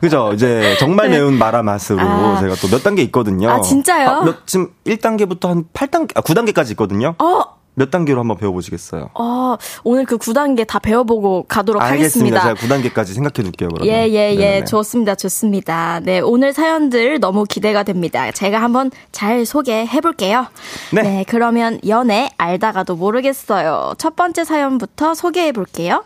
그죠? 0.00 0.30
이제 0.34 0.76
정말 0.78 1.10
네. 1.10 1.16
매운 1.16 1.34
마라 1.38 1.62
맛으로 1.62 2.00
아. 2.00 2.38
제가 2.40 2.54
또 2.54 2.76
몇 2.76 2.82
단계 2.82 3.02
있거든요. 3.04 3.48
아, 3.50 3.60
진짜요? 3.62 4.08
아, 4.08 4.24
몇, 4.24 4.46
지금 4.46 4.68
1단계부터 4.86 5.48
한 5.48 5.64
8단계, 5.72 6.12
아, 6.14 6.20
9단계까지 6.20 6.72
있거든요. 6.72 7.14
어, 7.18 7.42
몇 7.78 7.90
단계로 7.90 8.18
한번 8.20 8.38
배워보시겠어요? 8.38 9.10
어, 9.14 9.56
오늘 9.84 10.06
그 10.06 10.16
9단계 10.16 10.66
다 10.66 10.78
배워보고 10.78 11.44
가도록 11.46 11.82
알겠습니다. 11.82 12.40
하겠습니다. 12.40 12.66
제가 12.68 12.92
9단계까지 13.04 13.14
생각해 13.14 13.32
둘게요, 13.44 13.68
그러면. 13.68 13.86
예, 13.94 14.08
예, 14.08 14.32
예. 14.32 14.34
네네네. 14.34 14.64
좋습니다. 14.64 15.14
좋습니다. 15.14 16.00
네, 16.00 16.20
오늘 16.20 16.54
사연들 16.54 17.20
너무 17.20 17.44
기대가 17.44 17.82
됩니다. 17.82 18.32
제가 18.32 18.62
한번 18.62 18.90
잘 19.12 19.44
소개해 19.44 20.00
볼게요. 20.00 20.46
네. 20.92 21.24
그러면 21.28 21.78
연애 21.86 22.30
알다가도 22.38 22.96
모르겠어요. 22.96 23.92
첫 23.98 24.16
번째 24.16 24.44
사연부터 24.44 25.14
소개해 25.14 25.52
볼게요. 25.52 26.02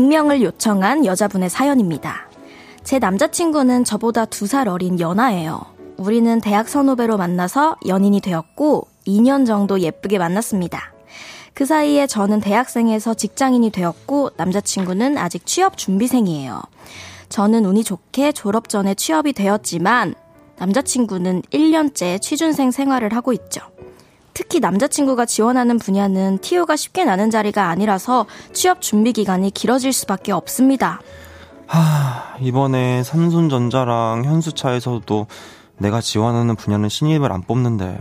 익명을 0.00 0.42
요청한 0.42 1.06
여자분의 1.06 1.48
사연입니다. 1.48 2.28
제 2.84 2.98
남자친구는 2.98 3.84
저보다 3.84 4.26
두 4.26 4.46
살 4.46 4.68
어린 4.68 5.00
연하예요. 5.00 5.58
우리는 5.96 6.38
대학 6.42 6.68
선후배로 6.68 7.16
만나서 7.16 7.76
연인이 7.86 8.20
되었고 8.20 8.88
2년 9.06 9.46
정도 9.46 9.80
예쁘게 9.80 10.18
만났습니다. 10.18 10.92
그 11.54 11.64
사이에 11.64 12.06
저는 12.06 12.40
대학생에서 12.40 13.14
직장인이 13.14 13.70
되었고 13.70 14.32
남자친구는 14.36 15.16
아직 15.16 15.46
취업 15.46 15.78
준비생이에요. 15.78 16.60
저는 17.30 17.64
운이 17.64 17.82
좋게 17.82 18.32
졸업 18.32 18.68
전에 18.68 18.94
취업이 18.94 19.32
되었지만 19.32 20.14
남자친구는 20.58 21.40
1년째 21.50 22.20
취준생 22.20 22.70
생활을 22.70 23.14
하고 23.14 23.32
있죠. 23.32 23.62
특히 24.36 24.60
남자친구가 24.60 25.24
지원하는 25.24 25.78
분야는 25.78 26.40
TO가 26.40 26.76
쉽게 26.76 27.06
나는 27.06 27.30
자리가 27.30 27.70
아니라서 27.70 28.26
취업 28.52 28.82
준비 28.82 29.14
기간이 29.14 29.50
길어질 29.50 29.94
수밖에 29.94 30.30
없습니다. 30.30 31.00
하, 31.66 32.36
이번에 32.40 33.02
삼손전자랑 33.02 34.26
현수차에서도 34.26 35.26
내가 35.78 36.02
지원하는 36.02 36.54
분야는 36.54 36.90
신입을 36.90 37.32
안 37.32 37.40
뽑는데, 37.40 37.98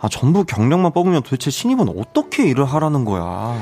아, 0.00 0.08
전부 0.10 0.44
경력만 0.44 0.92
뽑으면 0.92 1.22
도대체 1.22 1.50
신입은 1.50 1.98
어떻게 1.98 2.46
일을 2.46 2.66
하라는 2.66 3.06
거야? 3.06 3.58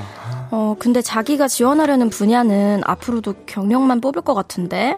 어, 0.51 0.75
근데 0.81 1.03
자기가 1.03 1.47
지원하려는 1.47 2.11
분야는 2.11 2.83
앞으로도 2.85 3.35
경력만 3.47 4.01
뽑을 4.01 4.23
것 4.23 4.35
같은데? 4.35 4.97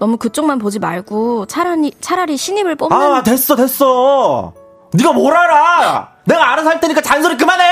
너무 0.00 0.16
그쪽만 0.16 0.58
보지 0.58 0.80
말고 0.80 1.46
차라리, 1.46 1.92
차라리 2.00 2.36
신입을 2.36 2.74
뽑는. 2.74 2.96
아, 2.96 3.22
됐어, 3.22 3.54
됐어! 3.54 4.54
네가 4.92 5.12
뭘 5.12 5.36
알아! 5.36 6.11
내가 6.24 6.52
알아서 6.52 6.70
할 6.70 6.80
테니까 6.80 7.00
잔소리 7.00 7.36
그만해! 7.36 7.64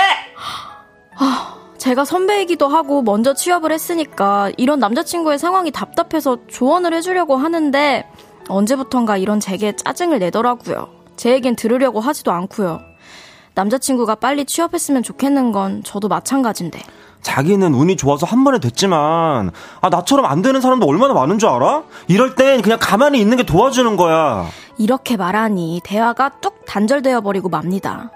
제가 1.79 2.05
선배이기도 2.05 2.69
하고 2.69 3.01
먼저 3.01 3.33
취업을 3.33 3.73
했으니까 3.73 4.51
이런 4.59 4.81
남자친구의 4.81 5.39
상황이 5.39 5.71
답답해서 5.71 6.37
조언을 6.47 6.93
해주려고 6.93 7.37
하는데 7.37 8.07
언제부턴가 8.49 9.17
이런 9.17 9.41
제게 9.41 9.75
짜증을 9.75 10.19
내더라고요. 10.19 10.89
제 11.17 11.33
얘긴 11.33 11.57
들으려고 11.57 12.01
하지도 12.01 12.33
않고요. 12.33 12.81
남자친구가 13.55 14.17
빨리 14.17 14.45
취업했으면 14.45 15.03
좋겠는 15.03 15.53
건 15.53 15.83
저도 15.83 16.09
마찬가지인데. 16.09 16.81
자기는 17.23 17.75
운이 17.75 17.97
좋아서 17.97 18.27
한 18.27 18.45
번에 18.45 18.59
됐지만, 18.59 19.51
아, 19.81 19.89
나처럼 19.91 20.25
안 20.27 20.41
되는 20.43 20.61
사람도 20.61 20.87
얼마나 20.87 21.13
많은 21.13 21.39
줄 21.39 21.49
알아? 21.51 21.83
이럴 22.09 22.35
땐 22.35 22.63
그냥 22.63 22.79
가만히 22.81 23.21
있는 23.21 23.37
게 23.37 23.43
도와주는 23.43 23.97
거야. 23.97 24.47
이렇게 24.79 25.17
말하니 25.17 25.81
대화가 25.85 26.31
뚝 26.41 26.65
단절되어 26.67 27.21
버리고 27.21 27.49
맙니다. 27.51 28.11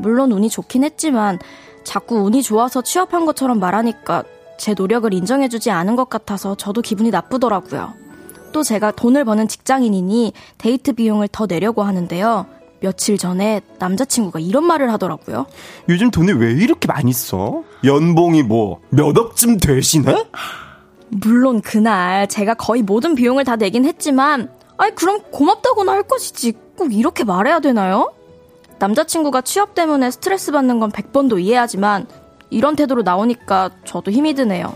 물론 0.00 0.32
운이 0.32 0.48
좋긴 0.48 0.84
했지만 0.84 1.38
자꾸 1.84 2.16
운이 2.16 2.42
좋아서 2.42 2.82
취업한 2.82 3.26
것처럼 3.26 3.58
말하니까 3.60 4.24
제 4.58 4.74
노력을 4.74 5.12
인정해주지 5.12 5.70
않은 5.70 5.96
것 5.96 6.10
같아서 6.10 6.54
저도 6.54 6.82
기분이 6.82 7.10
나쁘더라고요. 7.10 7.94
또 8.52 8.62
제가 8.62 8.90
돈을 8.90 9.24
버는 9.24 9.48
직장인이니 9.48 10.32
데이트 10.58 10.92
비용을 10.92 11.28
더 11.28 11.46
내려고 11.46 11.82
하는데요. 11.82 12.46
며칠 12.80 13.18
전에 13.18 13.60
남자친구가 13.78 14.40
이런 14.40 14.64
말을 14.64 14.90
하더라고요. 14.92 15.46
요즘 15.88 16.10
돈이 16.10 16.32
왜 16.32 16.52
이렇게 16.52 16.86
많이 16.88 17.12
써? 17.12 17.62
연봉이 17.84 18.42
뭐, 18.42 18.80
몇 18.88 19.16
억쯤 19.16 19.58
되시네? 19.58 20.24
물론 21.08 21.60
그날 21.60 22.28
제가 22.28 22.54
거의 22.54 22.82
모든 22.82 23.14
비용을 23.14 23.44
다 23.44 23.56
내긴 23.56 23.84
했지만, 23.84 24.50
아이, 24.78 24.92
그럼 24.92 25.20
고맙다고나 25.30 25.92
할 25.92 26.02
것이지. 26.04 26.54
꼭 26.76 26.94
이렇게 26.94 27.24
말해야 27.24 27.60
되나요? 27.60 28.12
남자친구가 28.80 29.42
취업 29.42 29.74
때문에 29.74 30.10
스트레스 30.10 30.52
받는 30.52 30.80
건 30.80 30.90
100번도 30.90 31.38
이해하지만, 31.38 32.06
이런 32.48 32.74
태도로 32.76 33.02
나오니까 33.02 33.70
저도 33.84 34.10
힘이 34.10 34.34
드네요. 34.34 34.74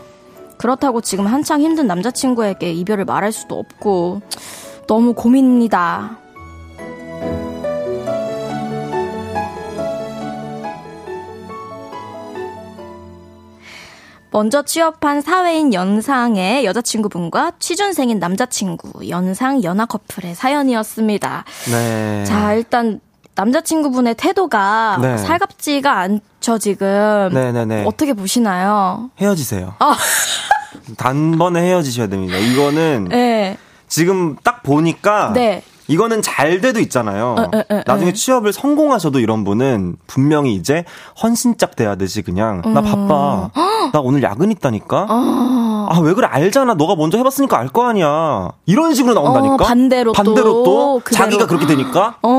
그렇다고 0.59 1.01
지금 1.01 1.27
한창 1.27 1.62
힘든 1.62 1.87
남자친구에게 1.87 2.71
이별을 2.73 3.07
말할 3.07 3.33
수도 3.33 3.59
없고, 3.59 4.21
너무 4.87 5.14
고민입니다. 5.14 6.19
먼저 14.31 14.62
취업한 14.62 15.23
사회인 15.23 15.73
연상의 15.73 16.67
여자친구분과 16.67 17.53
취준생인 17.59 18.19
남자친구, 18.19 19.09
연상 19.09 19.62
연하 19.62 19.87
커플의 19.87 20.35
사연이었습니다. 20.35 21.45
네. 21.71 22.25
자, 22.25 22.55
일단 22.55 23.01
남자친구분의 23.37 24.14
태도가 24.14 24.99
네. 25.01 25.16
살갑지가 25.18 25.90
않죠, 25.99 26.59
지금. 26.59 27.31
네네네. 27.33 27.85
어떻게 27.87 28.12
보시나요? 28.12 29.11
헤어지세요. 29.20 29.75
아. 29.79 29.97
단번에 30.97 31.62
헤어지셔야 31.62 32.09
됩니다. 32.09 32.37
이거는 32.37 33.07
네. 33.11 33.57
지금 33.88 34.37
딱 34.42 34.62
보니까 34.62 35.33
네. 35.33 35.62
이거는 35.87 36.23
잘 36.23 36.61
돼도 36.62 36.81
있잖아요. 36.81 37.37
에, 37.38 37.59
에, 37.59 37.64
에, 37.79 37.85
나중에 37.87 38.11
에. 38.11 38.12
취업을 38.14 38.53
성공하셔도 38.55 39.18
이런 39.20 39.44
분은 39.44 39.97
분명히 40.07 40.55
이제 40.55 40.85
헌신짝 41.23 41.77
대하듯이 41.77 42.23
그냥 42.23 42.62
나 42.73 42.81
바빠. 42.81 43.51
나 43.92 44.01
오늘 44.01 44.23
야근 44.23 44.50
있다니까. 44.50 45.06
어. 45.11 45.88
아왜 45.90 46.15
그래 46.15 46.27
알잖아. 46.31 46.75
너가 46.75 46.96
먼저 46.96 47.19
해봤으니까 47.19 47.59
알 47.59 47.69
거 47.69 47.87
아니야. 47.87 48.50
이런 48.65 48.94
식으로 48.94 49.13
나온다니까. 49.15 49.54
어, 49.54 49.56
반대로 49.59 50.13
또, 50.13 50.23
반대로 50.23 50.63
또 50.65 51.00
그대로. 51.04 51.25
자기가 51.25 51.46
그렇게 51.46 51.67
되니까. 51.67 52.17
어, 52.23 52.31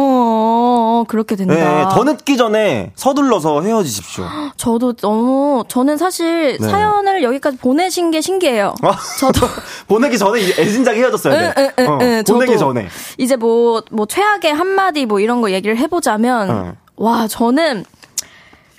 어, 0.85 1.03
그렇게 1.07 1.35
된다. 1.35 1.53
네, 1.55 1.83
더 1.91 2.03
늦기 2.03 2.37
전에 2.37 2.91
서둘러서 2.95 3.61
헤어지십시오. 3.61 4.25
저도 4.55 4.93
너무, 4.93 5.63
저는 5.67 5.97
사실 5.97 6.57
네. 6.59 6.67
사연을 6.67 7.23
여기까지 7.23 7.57
보내신 7.57 8.11
게 8.11 8.21
신기해요. 8.21 8.75
아, 8.83 8.91
저도. 9.19 9.47
보내기 9.87 10.17
전에 10.17 10.41
이 10.41 10.51
애진작이 10.51 10.99
헤어졌어야 10.99 11.53
돼. 11.53 11.53
응, 11.57 11.63
응, 11.63 11.71
응, 11.79 11.91
어, 11.91 11.99
응, 12.01 12.23
보내기 12.27 12.57
전에. 12.57 12.87
이제 13.17 13.35
뭐, 13.35 13.81
뭐, 13.89 14.05
최악의 14.05 14.53
한마디 14.53 15.05
뭐 15.05 15.19
이런 15.19 15.41
거 15.41 15.51
얘기를 15.51 15.77
해보자면, 15.77 16.49
응. 16.49 16.75
와, 16.97 17.27
저는 17.27 17.85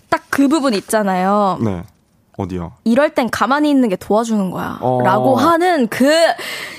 딱 0.08 0.26
그 0.36 0.48
부분 0.48 0.74
있잖아요. 0.74 1.56
네. 1.62 1.82
어디요? 2.36 2.72
이럴 2.84 3.10
땐 3.10 3.30
가만히 3.30 3.70
있는 3.70 3.88
게 3.88 3.96
도와주는 3.96 4.50
거야. 4.50 4.78
어. 4.80 5.00
라고 5.02 5.36
하는 5.36 5.88
그, 5.88 6.10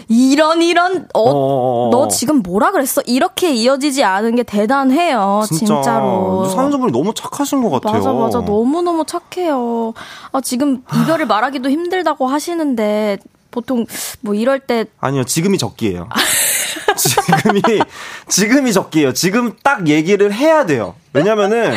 이런, 0.07 0.61
이런, 0.61 1.07
어, 1.13 1.21
어. 1.21 1.89
너 1.91 2.07
지금 2.07 2.43
뭐라 2.43 2.71
그랬어? 2.71 3.01
이렇게 3.05 3.53
이어지지 3.53 4.03
않은 4.03 4.35
게 4.35 4.43
대단해요. 4.43 5.43
진짜. 5.47 5.99
로 5.99 6.45
사연자분이 6.45 6.91
너무 6.91 7.13
착하신 7.13 7.63
것 7.63 7.69
같아요. 7.71 7.93
맞아, 7.93 8.13
맞아. 8.13 8.39
너무너무 8.41 9.03
착해요. 9.05 9.93
아, 10.31 10.41
지금 10.41 10.83
이별을 10.93 11.25
말하기도 11.25 11.69
힘들다고 11.69 12.27
하시는데, 12.27 13.17
보통 13.49 13.85
뭐 14.21 14.35
이럴 14.35 14.59
때, 14.59 14.85
아니요, 14.99 15.23
지금이 15.23 15.57
적기예요. 15.57 16.07
지금이 16.95 17.61
지금이 18.27 18.73
적기예요. 18.73 19.13
지금 19.13 19.53
딱 19.63 19.87
얘기를 19.87 20.31
해야 20.33 20.65
돼요. 20.65 20.93
왜냐면은 21.13 21.73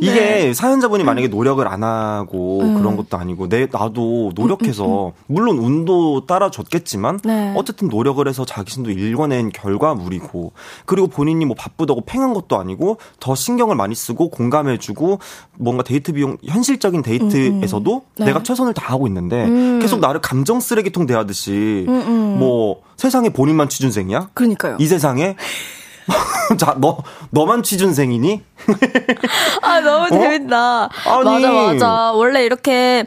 이게 0.00 0.14
네. 0.14 0.54
사연자분이 0.54 1.04
만약에 1.04 1.28
노력을 1.28 1.66
안 1.68 1.84
하고 1.84 2.60
음. 2.60 2.74
그런 2.74 2.96
것도 2.96 3.16
아니고 3.18 3.48
내 3.48 3.68
나도 3.70 4.32
노력해서 4.34 4.84
음, 4.84 5.06
음, 5.08 5.08
음. 5.08 5.12
물론 5.26 5.58
운도 5.58 6.26
따라줬겠지만 6.26 7.20
네. 7.24 7.52
어쨌든 7.54 7.88
노력을 7.88 8.26
해서 8.26 8.44
자기 8.44 8.72
신도 8.72 8.90
읽어낸 8.90 9.50
결과물이고 9.50 10.52
그리고 10.86 11.06
본인이 11.06 11.44
뭐 11.44 11.54
바쁘다고 11.54 12.02
팽한 12.06 12.32
것도 12.32 12.58
아니고 12.58 12.96
더 13.20 13.34
신경을 13.34 13.76
많이 13.76 13.94
쓰고 13.94 14.30
공감해주고 14.30 15.18
뭔가 15.58 15.82
데이트 15.82 16.12
비용 16.12 16.38
현실적인 16.42 17.02
데이트에서도 17.02 17.94
음, 17.94 18.00
네. 18.18 18.24
내가 18.26 18.42
최선을 18.42 18.72
다하고 18.72 19.06
있는데 19.06 19.46
계속 19.80 20.00
나를 20.00 20.20
감정 20.20 20.60
쓰레기통 20.60 21.06
대하듯이 21.06 21.84
뭐 21.86 22.80
세상에 22.96 23.30
본인만 23.30 23.68
취준생이야? 23.68 24.30
그러니까요. 24.34 24.76
이 24.78 24.86
세상에 24.86 25.36
자, 26.58 26.74
너, 26.78 26.98
너만 27.30 27.62
취준생이니? 27.62 28.42
아, 29.62 29.80
너무 29.80 30.06
어? 30.06 30.08
재밌다. 30.08 30.88
아니. 31.06 31.24
맞아, 31.24 31.52
맞아. 31.52 32.12
원래 32.12 32.44
이렇게 32.44 33.04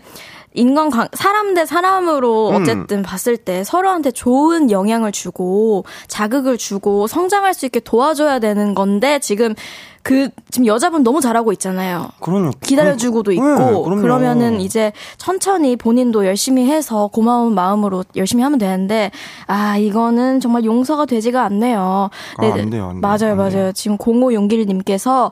인간 0.53 0.89
관, 0.89 1.07
사람 1.13 1.53
대 1.53 1.65
사람으로 1.65 2.49
음. 2.49 2.55
어쨌든 2.55 2.99
음. 2.99 3.03
봤을 3.03 3.37
때 3.37 3.63
서로한테 3.63 4.11
좋은 4.11 4.71
영향을 4.71 5.11
주고 5.11 5.85
자극을 6.07 6.57
주고 6.57 7.07
성장할 7.07 7.53
수 7.53 7.65
있게 7.65 7.79
도와줘야 7.79 8.39
되는 8.39 8.73
건데 8.73 9.19
지금 9.19 9.55
그 10.03 10.29
지금 10.51 10.67
여자분 10.67 11.01
너무 11.03 11.21
잘하고 11.21 11.53
있잖아요. 11.53 12.09
그럼요. 12.19 12.51
기다려주고도 12.61 13.31
네, 13.31 13.35
있고 13.37 13.95
네, 13.95 14.01
그러면은 14.01 14.59
이제 14.59 14.91
천천히 15.17 15.77
본인도 15.77 16.25
열심히 16.25 16.69
해서 16.69 17.07
고마운 17.07 17.55
마음으로 17.55 18.03
열심히 18.17 18.43
하면 18.43 18.59
되는데 18.59 19.11
아 19.47 19.77
이거는 19.77 20.41
정말 20.41 20.65
용서가 20.65 21.05
되지가 21.05 21.43
않네요. 21.45 22.09
네, 22.41 22.51
아, 22.51 22.53
안 22.53 22.69
돼요, 22.69 22.89
안 22.89 22.99
돼요. 22.99 23.01
맞아요, 23.01 23.31
안 23.31 23.37
맞아요. 23.37 23.71
지금 23.71 23.97
05용길님께서 23.97 25.31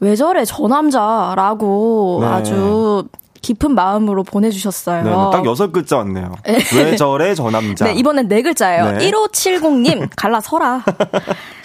왜 0.00 0.16
저래 0.16 0.44
저 0.46 0.66
남자라고 0.66 2.18
네. 2.22 2.26
아주 2.26 3.04
깊은 3.46 3.76
마음으로 3.76 4.24
보내주셨어요. 4.24 5.04
네, 5.04 5.10
딱 5.10 5.44
여섯 5.46 5.70
글자 5.70 5.98
왔네요. 5.98 6.32
네. 6.44 6.58
왜 6.74 6.96
저래 6.96 7.32
저 7.36 7.48
남자. 7.48 7.84
네, 7.84 7.92
이번엔 7.94 8.26
네 8.26 8.42
글자예요. 8.42 8.98
네. 8.98 9.08
1570님 9.08 10.08
갈라서라. 10.16 10.82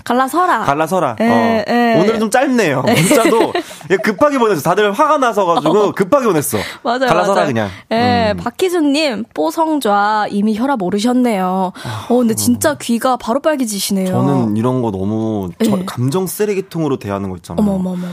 갈라서라. 0.04 0.60
갈라서라. 0.60 1.16
에, 1.20 1.28
어. 1.28 1.64
에. 1.68 2.00
오늘은 2.00 2.20
좀 2.20 2.30
짧네요. 2.30 2.84
문자도 2.84 3.54
급하게 4.04 4.38
보냈어. 4.38 4.62
다들 4.62 4.92
화가 4.92 5.18
나서 5.18 5.46
가지고 5.46 5.80
어. 5.80 5.92
급하게 5.92 6.28
보냈어. 6.28 6.60
맞아요. 6.84 7.00
갈라서라 7.08 7.34
맞아요. 7.34 7.48
그냥. 7.48 7.70
예, 7.92 8.32
음. 8.32 8.38
박희수님 8.38 9.26
뽀성좌 9.34 10.28
이미 10.30 10.56
혈압 10.56 10.84
오르셨네요. 10.84 11.74
어, 12.10 12.16
근데 12.16 12.36
진짜 12.36 12.76
귀가 12.80 13.18
바로 13.18 13.40
빨개지시네요. 13.40 14.06
저는 14.08 14.56
이런 14.56 14.84
거 14.84 14.92
너무 14.92 15.50
저, 15.66 15.80
감정 15.88 16.28
쓰레기통으로 16.28 17.00
대하는 17.00 17.32
거 17.32 17.38
있잖아요. 17.38 17.68
어머머머머. 17.68 18.06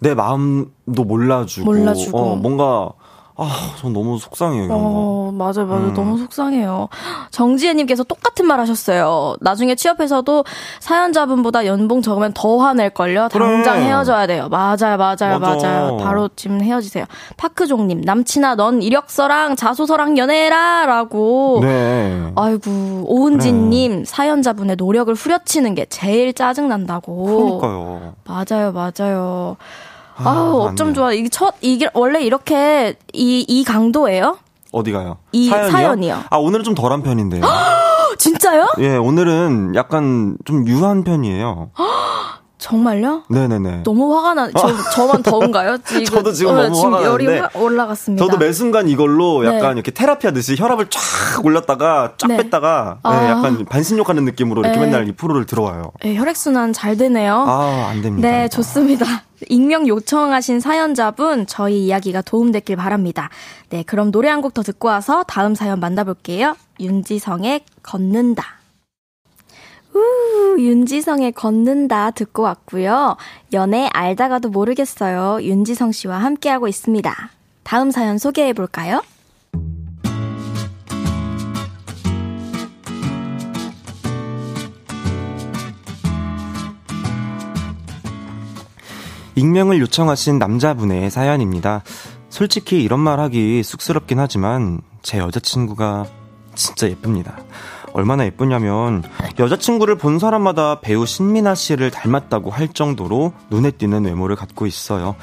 내 0.00 0.14
마음도 0.14 1.04
몰라주고, 1.04 1.64
몰라주고. 1.64 2.18
어, 2.18 2.36
뭔가 2.36 2.90
아, 3.36 3.74
전 3.80 3.92
너무 3.92 4.16
속상해요, 4.18 4.64
이런 4.64 4.78
어, 4.80 5.32
맞아요, 5.34 5.66
맞아요. 5.66 5.86
음. 5.86 5.94
너무 5.94 6.18
속상해요. 6.18 6.88
정지혜님께서 7.32 8.04
똑같은 8.04 8.46
말 8.46 8.60
하셨어요. 8.60 9.34
나중에 9.40 9.74
취업해서도 9.74 10.44
사연자분보다 10.78 11.66
연봉 11.66 12.00
적으면 12.00 12.32
더 12.32 12.58
화낼걸요? 12.58 13.28
당장 13.30 13.74
그래. 13.74 13.86
헤어져야 13.86 14.28
돼요. 14.28 14.48
맞아요, 14.48 14.96
맞아요, 14.96 14.96
맞아. 14.96 15.38
맞아 15.40 15.88
요. 15.88 15.96
바로 16.00 16.30
지금 16.36 16.60
헤어지세요. 16.62 17.06
파크종님, 17.36 18.02
남친아, 18.02 18.54
넌 18.54 18.82
이력서랑 18.82 19.56
자소서랑 19.56 20.16
연애해라! 20.16 20.86
라고. 20.86 21.58
네. 21.62 22.30
아이고, 22.36 22.70
오은진님, 23.06 23.92
그래. 23.92 24.04
사연자분의 24.04 24.76
노력을 24.76 25.12
후려치는 25.12 25.74
게 25.74 25.86
제일 25.86 26.34
짜증난다고. 26.34 27.58
그러니까요. 27.60 28.14
맞아요, 28.24 28.72
맞아요. 28.72 29.56
아, 30.16 30.30
우 30.32 30.60
어쩜 30.62 30.94
좋아. 30.94 31.12
이게 31.12 31.28
첫, 31.28 31.54
이게 31.60 31.88
원래 31.94 32.22
이렇게 32.22 32.96
이, 33.12 33.44
이 33.46 33.64
강도예요? 33.64 34.38
어디가요? 34.72 35.18
이 35.32 35.48
사연이요? 35.48 35.70
사연이요. 35.70 36.24
아, 36.30 36.36
오늘은 36.36 36.64
좀 36.64 36.74
덜한 36.74 37.02
편인데요. 37.02 37.42
진짜요? 38.18 38.68
예, 38.78 38.96
오늘은 38.96 39.74
약간 39.74 40.36
좀 40.44 40.66
유한 40.66 41.04
편이에요. 41.04 41.70
정말요? 42.58 43.24
네네네. 43.28 43.82
너무 43.84 44.16
화가 44.16 44.32
나. 44.34 44.50
저 44.56 44.68
저만 44.94 45.22
더운가요? 45.22 45.76
지금, 45.84 46.04
저도 46.06 46.32
지금 46.32 46.52
어, 46.52 46.62
너무 46.62 46.74
지금 46.74 46.94
화가 46.94 47.04
열이 47.04 47.26
화, 47.38 47.50
올라갔습니다. 47.54 48.24
저도 48.24 48.38
매 48.38 48.52
순간 48.52 48.88
이걸로 48.88 49.44
약간 49.44 49.60
네. 49.60 49.72
이렇게 49.74 49.90
테라피 49.90 50.26
하듯이 50.26 50.56
혈압을 50.56 50.86
쫙 50.88 51.44
올렸다가 51.44 52.14
쫙 52.16 52.26
네. 52.28 52.38
뺐다가 52.38 53.00
아. 53.02 53.20
네, 53.20 53.28
약간 53.28 53.66
반신욕하는 53.66 54.24
느낌으로 54.24 54.62
이렇게 54.62 54.78
네. 54.78 54.86
맨날 54.86 55.06
이 55.08 55.12
프로를 55.12 55.44
들어와요. 55.44 55.92
네, 56.02 56.16
혈액 56.16 56.36
순환 56.36 56.72
잘 56.72 56.96
되네요. 56.96 57.44
아, 57.46 57.88
안 57.90 58.00
됩니다. 58.00 58.26
네, 58.26 58.48
좋습니다. 58.48 59.04
익명 59.48 59.86
요청하신 59.88 60.60
사연자분 60.60 61.46
저희 61.46 61.84
이야기가 61.86 62.22
도움됐길 62.22 62.76
바랍니다. 62.76 63.30
네, 63.70 63.82
그럼 63.82 64.10
노래 64.10 64.28
한 64.28 64.40
곡 64.40 64.54
더 64.54 64.62
듣고 64.62 64.88
와서 64.88 65.24
다음 65.26 65.54
사연 65.54 65.80
만나볼게요. 65.80 66.56
윤지성의 66.80 67.62
걷는다. 67.82 68.44
우, 69.94 70.56
윤지성의 70.58 71.32
걷는다 71.32 72.10
듣고 72.12 72.42
왔고요. 72.42 73.16
연애 73.52 73.88
알다가도 73.92 74.48
모르겠어요. 74.50 75.42
윤지성 75.42 75.92
씨와 75.92 76.18
함께하고 76.18 76.66
있습니다. 76.68 77.30
다음 77.62 77.90
사연 77.90 78.18
소개해 78.18 78.52
볼까요? 78.52 79.00
익명을 89.36 89.80
요청하신 89.80 90.38
남자분의 90.38 91.10
사연입니다. 91.10 91.82
솔직히 92.28 92.82
이런 92.82 93.00
말 93.00 93.20
하기 93.20 93.62
쑥스럽긴 93.62 94.18
하지만 94.18 94.80
제 95.02 95.18
여자친구가 95.18 96.06
진짜 96.54 96.88
예쁩니다. 96.88 97.36
얼마나 97.92 98.24
예쁘냐면 98.24 99.04
여자친구를 99.38 99.96
본 99.96 100.18
사람마다 100.18 100.80
배우 100.80 101.06
신민아 101.06 101.54
씨를 101.54 101.90
닮았다고 101.90 102.50
할 102.50 102.68
정도로 102.68 103.32
눈에 103.50 103.70
띄는 103.70 104.04
외모를 104.04 104.34
갖고 104.34 104.66
있어요. 104.66 105.14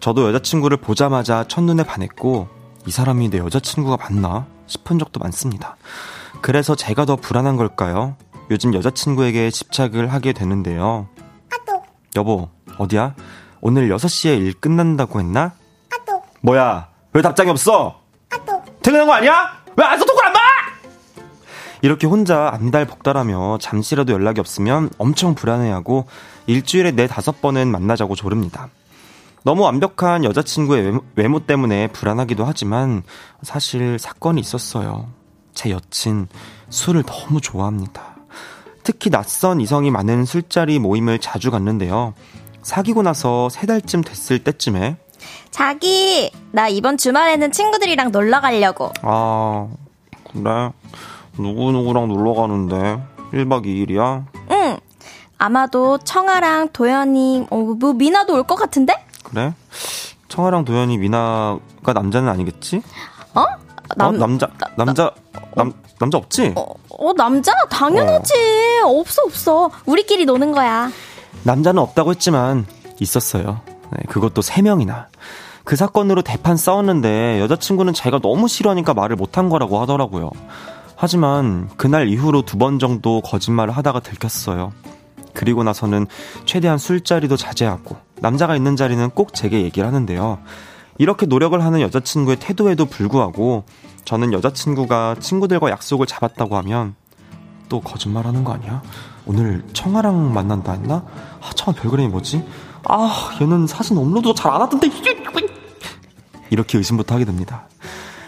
저도 0.00 0.26
여자친구를 0.28 0.78
보자마자 0.78 1.44
첫눈에 1.44 1.82
반했고 1.82 2.48
이 2.86 2.90
사람이 2.90 3.30
내 3.30 3.38
여자친구가 3.38 3.98
맞나 3.98 4.46
싶은 4.66 4.98
적도 4.98 5.20
많습니다. 5.20 5.76
그래서 6.40 6.74
제가 6.74 7.04
더 7.04 7.16
불안한 7.16 7.56
걸까요? 7.56 8.16
요즘 8.50 8.74
여자친구에게 8.74 9.50
집착을 9.50 10.12
하게 10.12 10.32
되는데요. 10.32 11.08
여보, 12.16 12.48
어디야? 12.78 13.14
오늘 13.66 13.88
6시에 13.88 14.38
일 14.38 14.52
끝난다고 14.52 15.20
했나? 15.20 15.52
뭐야? 16.42 16.86
왜 17.14 17.22
답장이 17.22 17.48
없어? 17.48 17.98
퇴근한 18.82 19.06
거 19.06 19.14
아니야? 19.14 19.62
왜 19.74 19.84
안서 19.86 20.04
톡을 20.04 20.22
안 20.22 20.32
봐? 20.34 20.40
이렇게 21.80 22.06
혼자 22.06 22.50
안달복달하며 22.52 23.56
잠시라도 23.62 24.12
연락이 24.12 24.38
없으면 24.38 24.90
엄청 24.98 25.34
불안해하고 25.34 26.04
일주일에 26.46 26.90
네 26.90 27.06
다섯 27.06 27.40
번은 27.40 27.68
만나자고 27.68 28.16
조릅니다. 28.16 28.68
너무 29.44 29.62
완벽한 29.62 30.24
여자친구의 30.24 30.82
외모, 30.82 31.00
외모 31.14 31.40
때문에 31.40 31.86
불안하기도 31.86 32.44
하지만 32.44 33.02
사실 33.40 33.98
사건이 33.98 34.42
있었어요. 34.42 35.08
제 35.54 35.70
여친 35.70 36.28
술을 36.68 37.04
너무 37.04 37.40
좋아합니다. 37.40 38.14
특히 38.82 39.08
낯선 39.08 39.62
이성이 39.62 39.90
많은 39.90 40.26
술자리 40.26 40.78
모임을 40.78 41.18
자주 41.18 41.50
갔는데요. 41.50 42.12
사귀고 42.64 43.02
나서 43.02 43.48
세 43.48 43.66
달쯤 43.66 44.02
됐을 44.02 44.42
때쯤에 44.42 44.96
자기 45.50 46.30
나 46.50 46.68
이번 46.68 46.96
주말에는 46.96 47.52
친구들이랑 47.52 48.10
놀러 48.10 48.40
가려고. 48.40 48.92
아 49.02 49.68
그래 50.32 50.70
누구누구랑 51.38 52.08
놀러 52.08 52.34
가는데 52.34 53.02
1박 53.32 53.64
2일이야? 53.66 54.24
응. 54.50 54.78
아마도 55.38 55.98
청아랑 55.98 56.68
도현이, 56.72 57.48
어, 57.50 57.56
뭐, 57.56 57.92
미나도 57.92 58.32
올 58.34 58.44
것 58.44 58.54
같은데? 58.54 58.94
그래? 59.24 59.52
청아랑 60.28 60.64
도현이, 60.64 60.96
미나가 60.98 61.92
남자는 61.92 62.28
아니겠지? 62.28 62.82
어? 63.34 63.44
남, 63.96 64.14
어? 64.14 64.16
남자, 64.18 64.48
남자, 64.76 65.10
남, 65.56 65.72
남자 65.98 66.18
없지? 66.18 66.52
어, 66.56 66.64
어 66.88 67.12
남자? 67.14 67.52
당연하지. 67.68 68.32
어. 68.84 68.88
없어, 69.00 69.22
없어. 69.26 69.70
우리끼리 69.86 70.24
노는 70.24 70.52
거야. 70.52 70.90
남자는 71.42 71.82
없다고 71.82 72.10
했지만, 72.12 72.66
있었어요. 73.00 73.60
네, 73.90 73.98
그것도 74.08 74.40
3명이나. 74.40 75.06
그 75.64 75.76
사건으로 75.76 76.22
대판 76.22 76.56
싸웠는데, 76.56 77.40
여자친구는 77.40 77.92
자기가 77.92 78.20
너무 78.20 78.48
싫어하니까 78.48 78.94
말을 78.94 79.16
못한 79.16 79.48
거라고 79.48 79.80
하더라고요. 79.80 80.30
하지만 80.96 81.68
그날 81.76 82.08
이후로 82.08 82.42
두 82.42 82.56
번 82.56 82.78
정도 82.78 83.20
거짓말을 83.20 83.76
하다가 83.76 84.00
들켰어요. 84.00 84.72
그리고 85.34 85.64
나서는 85.64 86.06
최대한 86.44 86.78
술자리도 86.78 87.36
자제하고 87.36 87.96
남자가 88.20 88.54
있는 88.54 88.76
자리는 88.76 89.10
꼭 89.10 89.34
제게 89.34 89.62
얘기를 89.62 89.86
하는데요. 89.88 90.38
이렇게 90.98 91.26
노력을 91.26 91.60
하는 91.62 91.80
여자친구의 91.80 92.36
태도에도 92.38 92.84
불구하고 92.86 93.64
저는 94.04 94.32
여자친구가 94.32 95.16
친구들과 95.18 95.70
약속을 95.70 96.06
잡았다고 96.06 96.56
하면 96.58 96.94
또 97.68 97.80
거짓말 97.80 98.26
하는 98.26 98.44
거 98.44 98.52
아니야? 98.52 98.80
오늘 99.26 99.64
청아랑 99.72 100.32
만난다 100.32 100.72
했나? 100.72 101.04
아, 101.40 101.50
청아 101.54 101.74
별그램이 101.76 102.08
뭐지? 102.08 102.44
아, 102.88 103.30
얘는 103.40 103.66
사진 103.66 103.96
업로드 103.98 104.34
잘안 104.34 104.60
하던데. 104.62 104.90
이렇게 106.50 106.78
의심부터 106.78 107.14
하게 107.14 107.24
됩니다. 107.24 107.68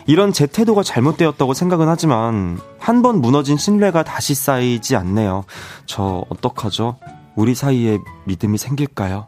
이런 0.06 0.32
제 0.32 0.46
태도가 0.46 0.82
잘못되었다고 0.82 1.52
생각은 1.52 1.88
하지만 1.88 2.58
한 2.78 3.02
번 3.02 3.20
무너진 3.20 3.56
신뢰가 3.56 4.04
다시 4.04 4.34
쌓이지 4.34 4.96
않네요. 4.96 5.44
저 5.84 6.24
어떡하죠? 6.28 6.96
우리 7.34 7.54
사이에 7.54 7.98
믿음이 8.24 8.56
생길까요? 8.56 9.26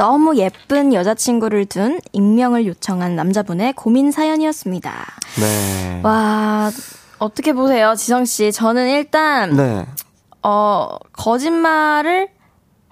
너무 0.00 0.34
예쁜 0.36 0.94
여자친구를 0.94 1.66
둔 1.66 2.00
익명을 2.12 2.66
요청한 2.66 3.16
남자분의 3.16 3.74
고민 3.74 4.10
사연이었습니다. 4.10 4.90
네. 5.38 6.00
와, 6.02 6.70
어떻게 7.18 7.52
보세요, 7.52 7.94
지성씨. 7.94 8.50
저는 8.50 8.88
일단, 8.88 9.54
네. 9.54 9.86
어, 10.42 10.88
거짓말을 11.12 12.28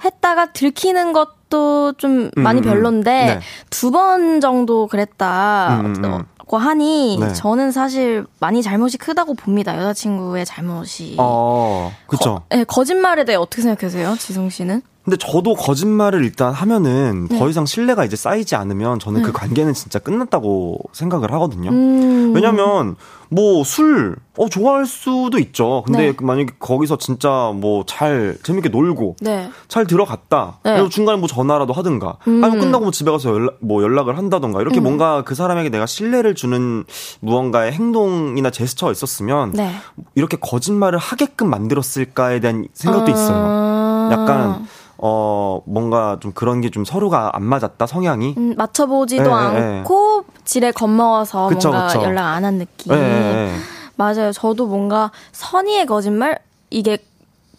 했다가 0.05 0.53
들키는 0.53 1.15
것도 1.15 1.95
좀 1.97 2.29
음, 2.37 2.43
많이 2.43 2.61
음, 2.61 2.65
별론데, 2.65 3.11
네. 3.11 3.41
두번 3.71 4.43
정도 4.43 4.87
그랬다. 4.87 5.81
음, 5.81 5.87
음, 5.87 6.05
음. 6.05 6.25
고 6.47 6.59
하니 6.59 7.19
네. 7.21 7.33
저는 7.33 7.73
사실 7.73 8.27
많이 8.39 8.63
잘못이 8.63 8.99
크다고 8.99 9.33
봅니다. 9.35 9.79
여자친구의 9.79 10.45
잘못이. 10.45 11.17
어, 11.19 11.91
그쵸. 12.07 12.35
거, 12.35 12.57
네, 12.57 12.65
거짓말에 12.65 13.25
대해 13.25 13.37
어떻게 13.37 13.63
생각하세요, 13.63 14.17
지성 14.19 14.51
씨는? 14.51 14.83
근데 15.09 15.17
저도 15.17 15.55
거짓말을 15.55 16.23
일단 16.23 16.53
하면은 16.53 17.29
네. 17.31 17.39
더 17.39 17.49
이상 17.49 17.65
신뢰가 17.65 18.05
이제 18.05 18.15
쌓이지 18.15 18.57
않으면 18.57 18.99
저는 18.99 19.23
그 19.23 19.33
관계는 19.33 19.73
진짜 19.73 19.99
끝났다고 19.99 20.81
생각을 20.93 21.33
하거든요. 21.33 21.71
음. 21.71 22.35
왜냐면 22.35 22.95
뭐 23.31 23.65
술, 23.65 24.17
어, 24.37 24.49
좋아할 24.51 24.85
수도 24.85 25.39
있죠. 25.39 25.83
근데 25.87 26.09
네. 26.09 26.13
그 26.13 26.25
만약에 26.25 26.53
거기서 26.59 26.99
진짜 26.99 27.53
뭐 27.55 27.85
잘 27.87 28.37
재밌게 28.43 28.69
놀고 28.69 29.17
네. 29.21 29.51
잘 29.67 29.87
들어갔다. 29.87 30.59
네. 30.63 30.75
그리고 30.75 30.91
중간에 30.91 31.17
뭐 31.19 31.27
전화라도 31.27 31.73
하든가. 31.73 32.19
음. 32.29 32.45
아니면 32.45 32.65
끝나고 32.65 32.85
뭐 32.85 32.91
집에 32.91 33.11
가서 33.11 33.31
연락, 33.31 33.57
뭐 33.61 33.83
연락을 33.83 34.19
한다던가. 34.19 34.61
이렇게 34.61 34.81
음. 34.81 34.83
뭔가 34.83 35.23
그 35.25 35.35
사람에게 35.35 35.71
내가 35.71 35.87
신뢰를 35.87 36.35
주는 36.35 36.85
무언가의 37.21 37.73
행동이나 37.73 38.51
제스처가 38.51 38.93
있었으면 38.93 39.53
네. 39.53 39.73
이렇게 40.15 40.37
거짓말을 40.39 40.99
하게끔 40.99 41.49
만들었을까에 41.49 42.41
대한 42.41 42.67
생각도 42.75 43.11
있어요. 43.11 43.37
아. 43.39 44.09
약간 44.13 44.67
어 45.01 45.61
뭔가 45.67 46.19
좀 46.21 46.33
그런 46.33 46.61
게 46.61 46.71
좀 46.71 46.85
서로가 46.85 47.31
안 47.35 47.43
맞았다 47.45 47.87
성향이. 47.87 48.35
음, 48.37 48.55
맞춰보지도 48.57 49.23
예, 49.23 49.27
예, 49.29 49.79
않고 49.79 50.25
지레 50.45 50.73
겁먹어서 50.73 51.49
그쵸, 51.49 51.71
뭔가 51.71 51.87
그쵸. 51.87 52.03
연락 52.03 52.27
안 52.35 52.45
한 52.45 52.59
느낌. 52.59 52.93
예. 52.93 53.55
맞아요. 53.97 54.33
저도 54.33 54.67
뭔가 54.67 55.11
선의의 55.33 55.87
거짓말 55.87 56.39
이게 56.71 56.99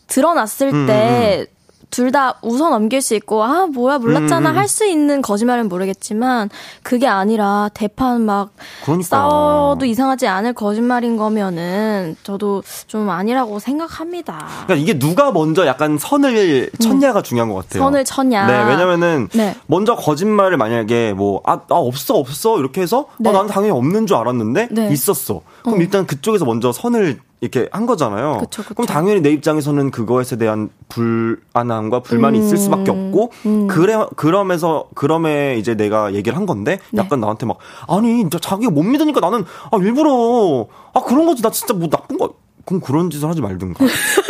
드러났을 0.08 0.74
음, 0.74 0.86
때 0.88 1.46
둘 1.90 2.10
다 2.10 2.36
웃어 2.42 2.70
넘길 2.70 3.02
수 3.04 3.14
있고 3.14 3.44
아 3.44 3.68
뭐야 3.68 4.00
몰랐잖아 4.00 4.50
음, 4.50 4.56
음. 4.56 4.58
할수 4.58 4.86
있는 4.86 5.22
거짓말은 5.22 5.70
모르겠지만 5.70 6.50
그게 6.82 7.08
아니라 7.08 7.70
대판 7.76 8.26
막 8.26 8.50
그러니까. 8.84 9.06
싸워도 9.08 9.86
이상하지 9.86 10.28
않을 10.28 10.54
거짓말인 10.54 11.18
거면은 11.18 12.16
저도 12.24 12.64
좀 12.88 13.10
아니라고 13.10 13.60
생각합니다. 13.60 14.48
그러니까 14.66 14.76
이게 14.76 14.98
누가 14.98 15.32
먼저 15.32 15.68
약간 15.68 16.00
선을 16.00 16.72
쳤냐가 16.82 17.22
중요한 17.22 17.50
것 17.50 17.56
같아요. 17.68 17.84
음. 17.84 17.86
선을 17.86 18.06
쳤냐. 18.06 18.48
네, 18.48 18.72
왜냐면은 18.72 19.28
네. 19.34 19.56
먼저 19.68 19.96
거짓말을 19.96 20.58
만약에 20.58 21.14
뭐 21.14 21.42
아, 21.46 21.54
아 21.54 21.76
없어 21.76 22.16
없어 22.16 22.60
이렇게 22.60 22.82
해서 22.82 23.06
네. 23.18 23.30
아, 23.30 23.34
나는 23.34 23.48
당연히 23.48 23.72
없는 23.72 24.08
줄 24.08 24.18
알았는데 24.18 24.70
네. 24.72 24.90
있었어. 24.92 25.42
그럼 25.64 25.82
일단 25.82 26.05
그쪽에서 26.05 26.45
먼저 26.45 26.72
선을 26.72 27.20
이렇게 27.41 27.70
한 27.72 27.86
거잖아요. 27.86 28.39
그쵸, 28.39 28.64
그쵸. 28.64 28.74
그럼 28.76 28.86
당연히 28.86 29.22
내 29.22 29.30
입장에서는 29.32 29.91
그것에 29.91 30.38
대한 30.38 30.70
불안함과 30.89 32.01
불만이 32.01 32.38
음, 32.38 32.43
있을 32.43 32.57
수밖에 32.57 32.91
없고 32.91 33.32
그래 33.70 33.95
그러면서 34.18 34.89
그럼에 34.93 35.55
이제 35.57 35.76
내가 35.76 36.14
얘기를 36.14 36.38
한 36.38 36.45
건데 36.45 36.80
네. 36.91 37.01
약간 37.01 37.22
나한테 37.22 37.45
막 37.45 37.57
아니 37.88 38.30
나 38.30 38.39
자기가 38.39 38.72
못 38.72 38.84
믿으니까 38.84 39.22
나는 39.22 39.45
아 39.72 39.78
일부러 39.78 40.68
아 40.93 41.01
그런 41.01 41.26
거지 41.26 41.41
나 41.41 41.49
진짜 41.49 41.74
뭐 41.74 41.88
나쁜 41.88 42.18
거 42.18 42.34
그럼 42.66 42.82
그런 42.82 43.10
짓을 43.10 43.30
하지 43.30 43.41
말든가. 43.41 43.86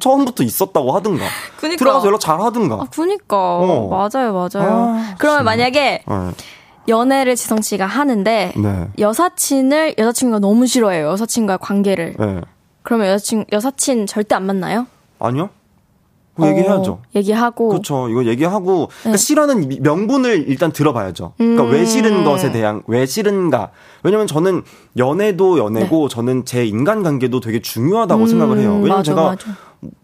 처음부터 0.00 0.42
있었다고 0.44 0.92
하든가. 0.96 1.24
그니까. 1.58 1.76
들어가서 1.78 2.06
연락 2.06 2.20
잘 2.20 2.40
하든가. 2.40 2.76
아, 2.76 2.86
그니까. 2.90 3.36
어. 3.36 3.88
맞아요, 3.88 4.32
맞아요. 4.32 4.70
아, 4.70 5.14
그러면 5.18 5.38
진짜. 5.38 5.42
만약에 5.42 6.04
네. 6.06 6.30
연애를 6.90 7.36
지성 7.36 7.62
씨가 7.62 7.86
하는데 7.86 8.52
네. 8.56 8.88
여사친을 8.98 9.94
여자친구가 9.98 10.40
너무 10.40 10.66
싫어해요. 10.66 11.06
여사친과의 11.08 11.58
관계를. 11.62 12.14
네. 12.18 12.40
그러면 12.82 13.06
여사친 13.08 13.46
여사친 13.52 14.06
절대 14.06 14.34
안 14.34 14.44
만나요? 14.46 14.86
아니요? 15.18 15.50
그거 16.34 16.48
얘기해야죠. 16.48 16.92
어, 16.92 17.02
얘기하고. 17.14 17.68
그렇죠. 17.68 18.08
이거 18.08 18.24
얘기하고 18.24 18.88
네. 18.90 18.96
그러니까 19.02 19.16
싫어하는 19.18 19.68
미- 19.68 19.80
명분을 19.80 20.46
일단 20.48 20.72
들어봐야죠. 20.72 21.34
그러니까 21.36 21.64
왜 21.64 21.84
싫은 21.84 22.20
음. 22.20 22.24
것에 22.24 22.50
대한 22.52 22.82
왜 22.86 23.04
싫은가. 23.04 23.70
왜냐면 24.02 24.26
저는 24.26 24.62
연애도 24.96 25.58
연애고 25.58 26.08
저는 26.08 26.44
제 26.46 26.64
인간관계도 26.64 27.40
되게 27.40 27.60
중요하다고 27.60 28.26
생각을 28.26 28.58
해요. 28.58 28.80
왜냐면 28.82 28.82
네. 28.82 28.86
음, 28.86 28.88
맞아, 28.88 29.02
제가 29.02 29.22
맞아. 29.22 29.46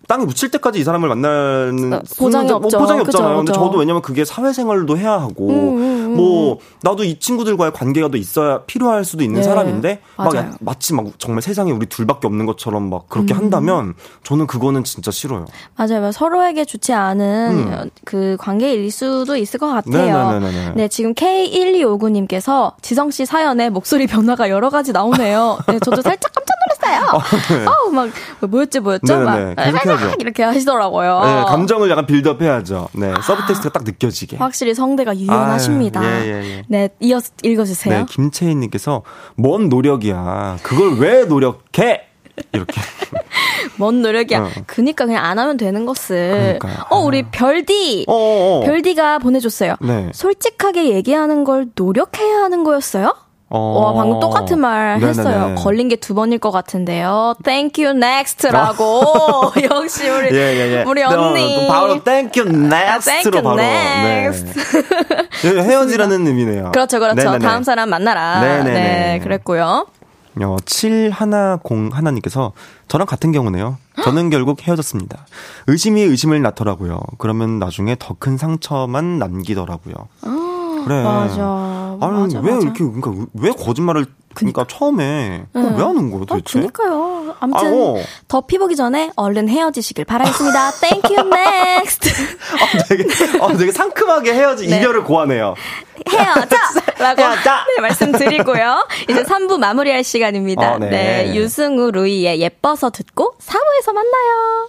땅에 0.08 0.24
묻힐 0.24 0.50
때까지 0.50 0.78
이 0.80 0.84
사람을 0.84 1.08
만나는 1.08 1.92
어, 1.94 2.00
보장이 2.18 2.48
뭐 2.48 2.56
없죠. 2.56 2.78
보장이 2.78 3.00
그죠, 3.04 3.18
없잖아요. 3.18 3.36
근데 3.38 3.52
그죠. 3.52 3.64
저도 3.64 3.78
왜냐면 3.78 4.02
그게 4.02 4.24
사회생활도 4.24 4.96
해야 4.98 5.12
하고 5.12 5.48
음, 5.48 5.78
음, 5.78 5.95
뭐 6.16 6.58
나도 6.82 7.04
이 7.04 7.18
친구들과의 7.18 7.72
관계가 7.72 8.08
더 8.08 8.16
있어야 8.16 8.62
필요할 8.64 9.04
수도 9.04 9.22
있는 9.22 9.40
네, 9.40 9.46
사람인데 9.46 10.00
막 10.16 10.32
맞아요. 10.32 10.48
야- 10.48 10.54
마치 10.60 10.94
막 10.94 11.06
정말 11.18 11.42
세상에 11.42 11.70
우리 11.72 11.86
둘밖에 11.86 12.26
없는 12.26 12.46
것처럼 12.46 12.88
막 12.90 13.08
그렇게 13.08 13.34
음. 13.34 13.38
한다면 13.38 13.94
저는 14.24 14.46
그거는 14.46 14.84
진짜 14.84 15.10
싫어요. 15.10 15.46
맞아요. 15.76 16.10
서로에게 16.12 16.64
좋지 16.64 16.92
않은 16.92 17.50
음. 17.52 17.90
그 18.04 18.36
관계일 18.40 18.90
수도 18.90 19.36
있을 19.36 19.58
것 19.60 19.68
같아요. 19.72 20.32
네네네네. 20.40 20.72
네, 20.76 20.88
지금 20.88 21.14
K1259님께서 21.14 22.72
지성 22.82 23.10
씨 23.10 23.26
사연에 23.26 23.70
목소리 23.70 24.06
변화가 24.06 24.48
여러 24.50 24.70
가지 24.70 24.92
나오네요. 24.92 25.58
네, 25.68 25.78
저도 25.80 26.02
살짝 26.02 26.32
깜짝 26.32 26.54
놀랐어요. 26.66 27.66
어우, 27.68 27.92
막, 27.92 28.08
뭐였지, 28.48 28.80
뭐였죠? 28.80 29.20
막, 29.20 29.36
네네네. 29.38 29.62
해야죠. 29.62 30.14
이렇게 30.20 30.42
하시더라고요. 30.42 31.20
네, 31.24 31.44
감정을 31.44 31.90
약간 31.90 32.06
빌드업 32.06 32.40
해야죠. 32.42 32.88
네, 32.92 33.12
subtext가 33.22 33.72
딱 33.72 33.84
느껴지게. 33.84 34.36
확실히 34.36 34.74
성대가 34.74 35.16
유연하십니다. 35.16 36.00
아유, 36.00 36.05
예, 36.06 36.26
예, 36.26 36.50
예. 36.50 36.62
네, 36.68 36.88
이어서 37.00 37.32
읽어주세요. 37.42 37.98
네, 37.98 38.04
김채인님께서 38.08 39.02
뭔 39.36 39.68
노력이야. 39.68 40.58
그걸 40.62 40.98
왜 40.98 41.24
노력해? 41.24 42.02
이렇게. 42.52 42.80
뭔 43.78 44.02
노력이야. 44.02 44.40
어. 44.42 44.48
그니까 44.66 45.06
그냥 45.06 45.24
안 45.24 45.38
하면 45.38 45.56
되는 45.56 45.86
것을. 45.86 46.58
그러니까요. 46.60 46.86
어, 46.90 46.98
우리 46.98 47.22
별디. 47.24 48.04
어, 48.08 48.14
어, 48.14 48.60
어. 48.60 48.64
별디가 48.64 49.18
보내줬어요. 49.18 49.76
네. 49.80 50.10
솔직하게 50.12 50.90
얘기하는 50.90 51.44
걸 51.44 51.68
노력해야 51.74 52.42
하는 52.42 52.64
거였어요? 52.64 53.14
어. 53.48 53.58
와, 53.80 53.92
방금 53.94 54.18
똑같은 54.18 54.58
말 54.58 54.98
네네네. 54.98 55.08
했어요. 55.08 55.54
걸린 55.56 55.88
게 55.88 55.96
두 55.96 56.14
번일 56.14 56.38
것 56.38 56.50
같은데요. 56.50 57.34
Thank 57.44 57.84
you, 57.84 57.96
next라고. 57.96 59.52
역시 59.70 60.08
우리, 60.08 60.34
예, 60.34 60.38
예, 60.56 60.78
예. 60.78 60.84
우리 60.86 61.02
또, 61.04 61.08
언니. 61.10 61.54
또 61.54 61.68
바로 61.68 62.02
Thank 62.02 62.42
you, 62.42 62.52
바로. 63.42 63.60
next. 63.60 64.44
네. 65.44 65.62
헤어지라는 65.62 66.26
의미네요. 66.26 66.72
그렇죠, 66.72 66.98
그렇죠. 66.98 67.14
네네네. 67.22 67.38
다음 67.38 67.62
사람 67.62 67.88
만나라. 67.90 68.40
네네네. 68.40 68.72
네, 68.72 69.20
그랬고요. 69.22 69.86
어, 70.42 70.56
710 70.66 71.94
하나님께서 71.96 72.52
저랑 72.88 73.06
같은 73.06 73.32
경우네요. 73.32 73.78
저는 74.02 74.28
결국 74.28 74.60
헤어졌습니다. 74.66 75.24
의심이 75.68 76.02
의심을 76.02 76.42
낳더라고요. 76.42 77.00
그러면 77.18 77.58
나중에 77.58 77.96
더 77.98 78.14
큰 78.18 78.36
상처만 78.36 79.18
남기더라고요. 79.18 79.94
그래. 80.84 81.02
맞아. 81.02 81.85
아니 82.00 82.12
맞아, 82.20 82.40
왜 82.40 82.52
맞아. 82.52 82.62
이렇게 82.66 82.84
그러니까 82.84 83.26
왜 83.34 83.50
거짓말을 83.52 84.06
그러니까 84.34 84.66
처음에 84.68 85.46
그걸 85.52 85.72
왜 85.76 85.82
하는 85.82 86.10
거예요 86.10 86.22
어, 86.22 86.26
도대체? 86.26 86.58
그니까요. 86.60 87.34
아무튼, 87.40 87.66
아, 87.66 87.70
어. 87.72 87.96
더 88.28 88.42
피보기 88.42 88.76
전에 88.76 89.10
얼른 89.16 89.48
헤어지시길 89.48 90.04
바라겠습니다. 90.04 90.70
Thank 90.80 91.16
you, 91.16 91.26
next. 91.26 92.10
어, 92.10 92.82
되게 92.88 93.04
어, 93.40 93.56
되게 93.56 93.72
상큼하게 93.72 94.34
헤어지 94.34 94.68
네. 94.68 94.76
이별을 94.76 95.04
고하네요. 95.04 95.54
헤어져! 96.08 96.56
라고 97.02 97.22
헤어져! 97.22 97.50
네, 97.76 97.80
말씀드리고요. 97.80 98.86
이제 99.08 99.22
3부 99.22 99.58
마무리할 99.58 100.04
시간입니다. 100.04 100.74
어, 100.74 100.78
네. 100.78 100.90
네. 100.90 101.34
유승우 101.34 101.90
루이의 101.92 102.38
예뻐서 102.40 102.90
듣고 102.90 103.34
4부에서 103.40 103.92
만나요. 103.94 104.68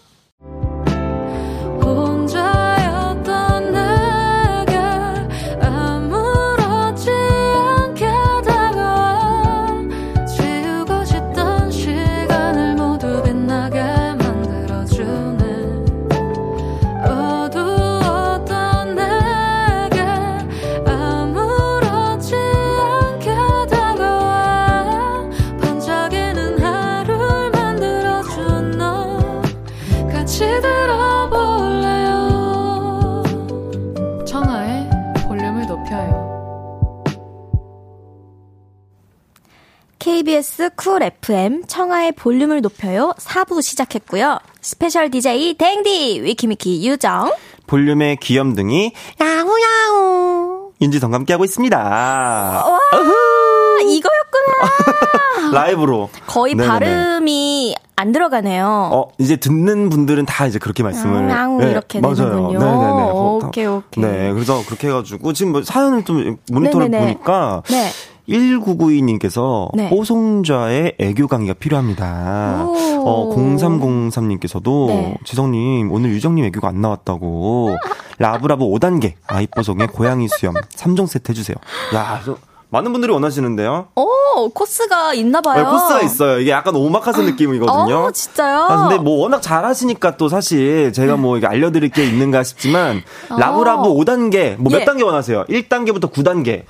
KBS 40.97 40.99
쿨 40.99 41.03
FM 41.03 41.63
청하의 41.67 42.11
볼륨을 42.13 42.61
높여요 42.61 43.13
4부 43.19 43.61
시작했고요. 43.61 44.39
special 44.61 45.09
DJ 45.11 45.53
댕디 45.55 46.21
위키미키 46.23 46.87
유정 46.87 47.33
볼륨의 47.67 48.17
귀염둥이 48.17 48.93
야우야우 49.21 50.71
윤지성과 50.81 51.17
함께하고 51.19 51.45
있습니다. 51.45 51.77
와 51.77 52.63
어후. 52.91 53.81
이거였구나. 53.81 55.51
라이브로 55.53 56.09
거의 56.25 56.55
네네네. 56.55 56.67
발음이 56.79 57.75
안 57.95 58.11
들어가네요. 58.11 58.89
어, 58.93 59.07
이제 59.17 59.37
듣는 59.37 59.89
분들은 59.89 60.25
다 60.25 60.45
이제 60.45 60.59
그렇게 60.59 60.83
말씀을. 60.83 61.31
앙, 61.31 61.57
네, 61.57 61.71
이렇게 61.71 61.99
맞아요. 61.99 62.15
되는군요. 62.15 62.59
네네네. 62.59 63.01
오케이, 63.11 63.65
오케이. 63.65 64.03
네, 64.03 64.31
그래서 64.33 64.63
그렇게 64.67 64.87
해가지고, 64.87 65.33
지금 65.33 65.51
뭐 65.53 65.63
사연을 65.63 66.05
좀 66.05 66.37
모니터를 66.51 66.91
네네네. 66.91 67.13
보니까. 67.13 67.63
네. 67.69 67.89
1992님께서 68.27 69.69
네. 69.73 69.89
호송좌의 69.89 70.95
애교 70.99 71.27
강의가 71.27 71.53
필요합니다. 71.53 72.65
오. 72.65 72.75
어, 73.05 73.35
0303님께서도 73.35 74.87
네. 74.87 75.17
지성님 75.23 75.91
오늘 75.91 76.09
유정님 76.11 76.45
애교가 76.45 76.67
안 76.67 76.81
나왔다고 76.81 77.75
라브라브 78.19 78.65
5단계 78.65 79.13
아이뽀송의 79.27 79.87
고양이 79.87 80.27
수염 80.27 80.53
3종 80.55 81.07
세트 81.07 81.31
해주세요. 81.31 81.55
야, 81.95 82.21
저, 82.25 82.37
많은 82.69 82.91
분들이 82.91 83.13
원하시는데요. 83.13 83.87
오, 83.95 84.49
코스가 84.49 85.13
있나 85.13 85.39
봐요. 85.39 85.63
네, 85.63 85.69
코스가 85.69 86.01
있어요. 86.01 86.39
이게 86.39 86.51
약간 86.51 86.75
오마카세 86.75 87.23
느낌이거든요. 87.23 87.95
어, 87.95 88.11
진짜요? 88.11 88.59
아, 88.63 88.87
근데 88.87 89.01
뭐 89.01 89.19
워낙 89.21 89.41
잘 89.41 89.63
하시니까 89.63 90.17
또 90.17 90.27
사실 90.27 90.91
제가 90.91 91.15
뭐 91.15 91.37
이게 91.37 91.47
알려드릴 91.47 91.89
게 91.89 92.05
있는가 92.05 92.43
싶지만 92.43 93.03
라브라브 93.29 93.83
5단계 93.93 94.57
뭐몇 94.57 94.79
어. 94.79 94.81
예. 94.81 94.85
단계 94.85 95.03
원하세요? 95.03 95.45
1단계부터 95.45 96.11
9단계. 96.11 96.63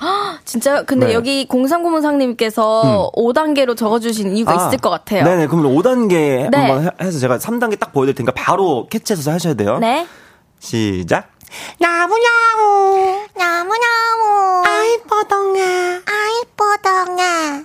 진짜요? 0.46 0.84
근데 0.86 1.08
네. 1.08 1.14
여기 1.14 1.48
03고문상님께서 1.48 3.12
5단계로 3.14 3.76
적어주신 3.76 4.38
이유가 4.38 4.54
있을 4.68 4.78
것 4.78 4.90
같아요. 4.92 5.24
네네. 5.24 5.48
그럼 5.48 5.64
5단계 5.66 6.50
네. 6.50 6.58
한번 6.58 6.84
해- 6.86 6.92
해서 7.06 7.18
제가 7.20 7.38
3단계 7.40 7.80
딱 7.80 7.92
보여드릴 7.92 8.16
테니까 8.16 8.34
바로 8.36 8.88
캐치해서 8.90 9.32
하셔야 9.32 9.56
돼요. 9.56 9.80
네. 9.80 10.08
시작. 10.60 11.30
나무냐무 11.80 13.26
나무냐무 13.36 14.64
아이뻐덩아 14.66 16.02
아이뻐덩아 16.06 17.64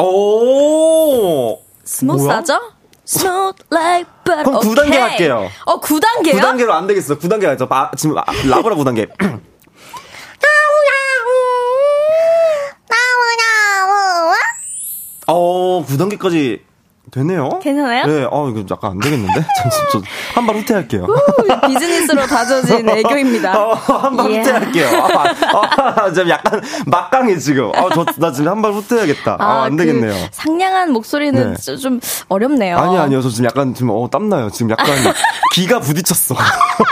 오! 0.00 1.60
스무스하죠? 1.84 2.60
smooth 3.04 3.64
like 3.72 4.10
butter. 4.24 4.44
그럼 4.44 4.60
구 4.60 4.74
단계 4.74 4.90
오케이. 4.96 5.00
할게요. 5.00 5.48
어, 5.64 5.80
9단계요? 5.80 6.40
9단계로 6.40 6.70
안 6.70 6.86
되겠어. 6.86 7.18
9단계 7.18 7.44
하죠. 7.46 7.66
아, 7.70 7.90
지금 7.96 8.18
아, 8.18 8.24
라브라브 8.46 8.82
9단계. 8.84 9.08
나무냐무 12.88 14.34
어, 15.26 15.84
9단계까지 15.86 16.60
되네요. 17.10 17.58
괜찮아요? 17.62 18.06
네, 18.06 18.26
어, 18.30 18.48
이거 18.50 18.64
약간 18.70 18.92
안 18.92 18.98
되겠는데? 18.98 19.32
잠시만, 19.62 20.04
저한발 20.34 20.56
후퇴할게요. 20.56 21.06
비즈니스로 21.66 22.26
다져진 22.26 22.88
애교입니다. 22.88 23.58
어, 23.58 23.72
한발 23.74 24.30
예. 24.32 24.38
후퇴할게요. 24.38 24.86
아, 25.02 26.02
아, 26.02 26.12
좀 26.12 26.28
약간 26.28 26.60
막강해, 26.86 27.36
지금. 27.38 27.70
아, 27.74 27.88
저, 27.94 28.04
나 28.16 28.32
지금 28.32 28.50
한 28.50 28.62
발 28.62 28.72
후퇴해야겠다. 28.72 29.36
아, 29.38 29.62
안그 29.64 29.84
되겠네요. 29.84 30.12
상냥한 30.32 30.92
목소리는 30.92 31.54
네. 31.54 31.56
좀- 31.60 31.76
좀 31.78 32.00
어렵네요. 32.28 32.76
아니, 32.78 32.98
아니요. 32.98 33.22
저 33.22 33.28
지금 33.30 33.44
약간 33.46 33.72
지금, 33.74 33.90
어, 33.90 34.08
땀나요. 34.10 34.50
지금 34.50 34.70
약간 34.70 34.86
기가 35.54 35.80
부딪혔어. 35.80 36.34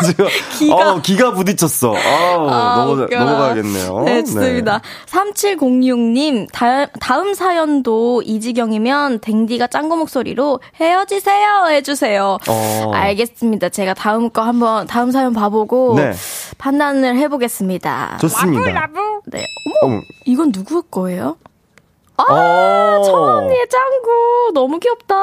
지금. 0.07 0.27
기가. 0.59 0.75
어, 0.93 1.01
기가 1.03 1.33
부딪혔어. 1.35 1.91
어, 1.91 2.49
아, 2.51 2.77
넘어, 2.79 3.03
웃겨라. 3.05 3.25
넘어가야겠네요. 3.25 4.03
네, 4.05 4.25
좋습니다. 4.25 4.81
3706님, 5.07 6.49
다, 6.53 6.87
다음 7.01 7.35
사연도 7.35 8.23
이지경이면 8.25 9.21
댕디가 9.21 9.67
짱구 9.69 9.97
목 9.97 10.06
소리로 10.09 10.61
헤어지세요 10.81 11.67
해주세요. 11.69 12.39
어. 12.49 12.91
알겠습니다. 12.93 13.69
제가 13.69 13.95
다음 13.95 14.31
거 14.31 14.43
한번, 14.43 14.87
다음 14.87 15.11
사연 15.11 15.33
봐보고 15.33 15.95
네. 15.97 16.13
판단을 16.59 17.17
해보겠습니다. 17.17 18.19
좋습니다. 18.21 18.89
네. 19.27 19.47
어머, 19.83 19.95
어머. 19.95 20.03
이건 20.25 20.53
누구 20.53 20.83
거예요? 20.83 21.37
아, 22.19 22.99
어. 22.99 23.03
청언니의 23.05 23.67
짱구. 23.69 24.53
너무 24.55 24.79
귀엽다. 24.79 25.15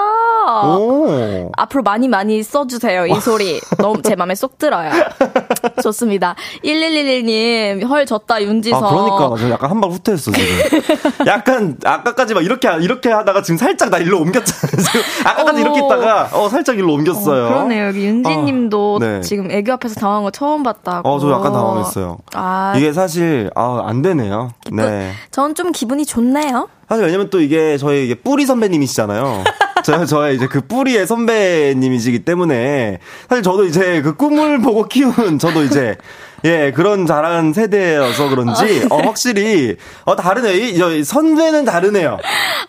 오. 0.77 1.51
앞으로 1.57 1.81
많이 1.83 2.07
많이 2.07 2.43
써주세요. 2.43 3.07
이 3.07 3.19
소리. 3.19 3.59
너무 3.79 4.01
제 4.03 4.15
마음에 4.15 4.35
쏙 4.35 4.57
들어요. 4.59 4.91
좋습니다. 5.81 6.35
1111님, 6.63 7.87
헐 7.87 8.05
졌다, 8.05 8.41
윤지성. 8.43 8.83
아, 8.85 8.89
그러니까. 8.89 9.29
나 9.29 9.35
지금 9.37 9.51
약간 9.51 9.69
한 9.71 9.81
발 9.81 9.89
후퇴했어, 9.91 10.31
지금. 10.31 10.47
약간, 11.27 11.77
아까까지 11.83 12.33
막 12.33 12.43
이렇게, 12.43 12.69
이렇게 12.81 13.11
하다가 13.11 13.41
지금 13.41 13.57
살짝 13.57 13.89
나 13.89 13.97
일로 13.97 14.19
옮겼잖아요. 14.19 15.03
아까까지 15.25 15.57
어. 15.57 15.61
이렇게 15.61 15.79
있다가, 15.85 16.29
어, 16.33 16.47
살짝 16.49 16.77
일로 16.77 16.93
옮겼어요. 16.93 17.45
어, 17.45 17.49
그러네요. 17.49 17.87
여기 17.87 18.05
윤지님도 18.05 18.95
어, 18.95 18.99
네. 18.99 19.21
지금 19.21 19.49
애교 19.51 19.73
앞에서 19.73 19.99
당황한 19.99 20.23
거 20.23 20.31
처음 20.31 20.63
봤다고. 20.63 21.09
어, 21.09 21.19
저 21.19 21.31
약간 21.31 21.51
당황했어요. 21.53 22.17
아, 22.33 22.73
이게 22.77 22.93
사실, 22.93 23.49
아, 23.55 23.81
안 23.85 24.01
되네요. 24.01 24.51
네. 24.71 25.11
전 25.31 25.53
좀 25.53 25.71
기분이 25.71 26.03
좋네요. 26.05 26.67
사실 26.93 27.05
왜냐면 27.05 27.31
또 27.31 27.41
이게 27.41 27.75
저희 27.79 28.05
이게 28.05 28.13
뿌리 28.13 28.45
선배님이시잖아요. 28.45 29.43
저, 29.83 30.05
저의 30.05 30.35
이제 30.35 30.47
그 30.47 30.61
뿌리의 30.61 31.07
선배님이시기 31.07 32.19
때문에 32.19 32.99
사실 33.27 33.41
저도 33.41 33.65
이제 33.65 34.01
그 34.03 34.15
꿈을 34.15 34.59
보고 34.61 34.87
키운 34.87 35.39
저도 35.39 35.63
이제 35.63 35.97
예 36.45 36.71
그런 36.75 37.05
잘한 37.07 37.51
세대여서 37.53 38.29
그런지 38.29 38.85
어, 38.91 38.97
확실히 38.97 39.75
어 40.05 40.15
다르네요. 40.15 40.53
이, 40.53 40.77
저, 40.77 40.91
이 40.93 41.03
선배는 41.03 41.65
다르네요. 41.65 42.17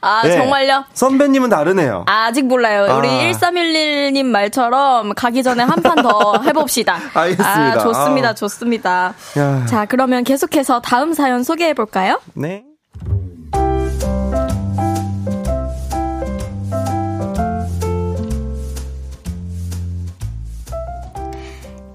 아, 0.01 0.23
예. 0.25 0.33
정말요? 0.33 0.85
선배님은 0.95 1.51
다르네요. 1.51 2.05
아 2.07 2.33
직 2.33 2.47
몰라요. 2.47 2.97
우리 2.99 3.09
아. 3.09 3.31
1311님 3.33 4.25
말처럼 4.25 5.13
가기 5.15 5.43
전에 5.43 5.63
한 5.65 5.83
판 5.83 5.97
더 6.03 6.41
해봅시다. 6.47 6.99
알겠습니다. 7.13 7.73
아, 7.73 7.79
좋습니다. 7.79 8.29
아. 8.31 8.35
좋습니다. 8.35 9.15
야. 9.39 9.67
자, 9.67 9.85
그러면 9.85 10.25
계속해서 10.25 10.81
다음 10.81 11.13
사연 11.13 11.43
소개해 11.45 11.75
볼까요? 11.75 12.21
네. 12.35 12.65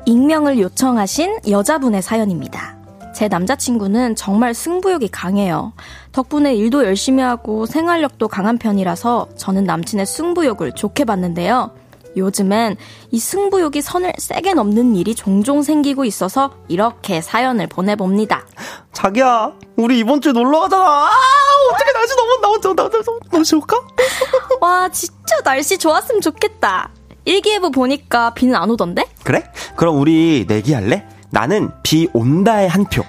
익명을 0.09 0.57
요청하신 0.57 1.41
여자분의 1.47 2.01
사연입니다. 2.01 2.75
제 3.13 3.27
남자친구는 3.27 4.15
정말 4.15 4.55
승부욕이 4.55 5.09
강해요. 5.09 5.73
덕분에 6.13 6.55
일도 6.55 6.83
열심히 6.83 7.21
하고 7.21 7.67
생활력도 7.67 8.27
강한 8.27 8.57
편이라서 8.57 9.29
저는 9.37 9.65
남친의 9.65 10.07
승부욕을 10.07 10.71
좋게 10.71 11.05
봤는데요. 11.05 11.75
요즘엔 12.17 12.77
이 13.11 13.19
승부욕이 13.19 13.83
선을 13.83 14.13
세게 14.17 14.55
넘는 14.55 14.95
일이 14.95 15.13
종종 15.13 15.61
생기고 15.61 16.05
있어서 16.05 16.55
이렇게 16.69 17.21
사연을 17.21 17.67
보내봅니다. 17.67 18.47
자기야, 18.93 19.53
우리 19.75 19.99
이번 19.99 20.21
주에 20.21 20.31
놀러 20.31 20.61
가잖아. 20.61 20.83
아, 20.83 21.09
어떻게 21.71 21.91
날씨 21.91 22.15
너무 22.15 22.39
나오죠 22.41 22.73
나, 22.73 22.89
나, 22.89 22.99
너무 23.31 23.43
좋을까? 23.43 23.79
와, 24.59 24.89
진짜 24.89 25.39
날씨 25.43 25.77
좋았으면 25.77 26.21
좋겠다. 26.21 26.89
일기예보 27.29 27.69
보니까 27.69 28.33
비는 28.33 28.55
안 28.55 28.71
오던데? 28.71 29.05
그래? 29.23 29.43
그럼 29.75 29.99
우리 29.99 30.45
내기할래? 30.47 31.05
나는 31.29 31.69
비 31.83 32.09
온다에 32.13 32.65
한 32.65 32.85
표. 32.85 33.03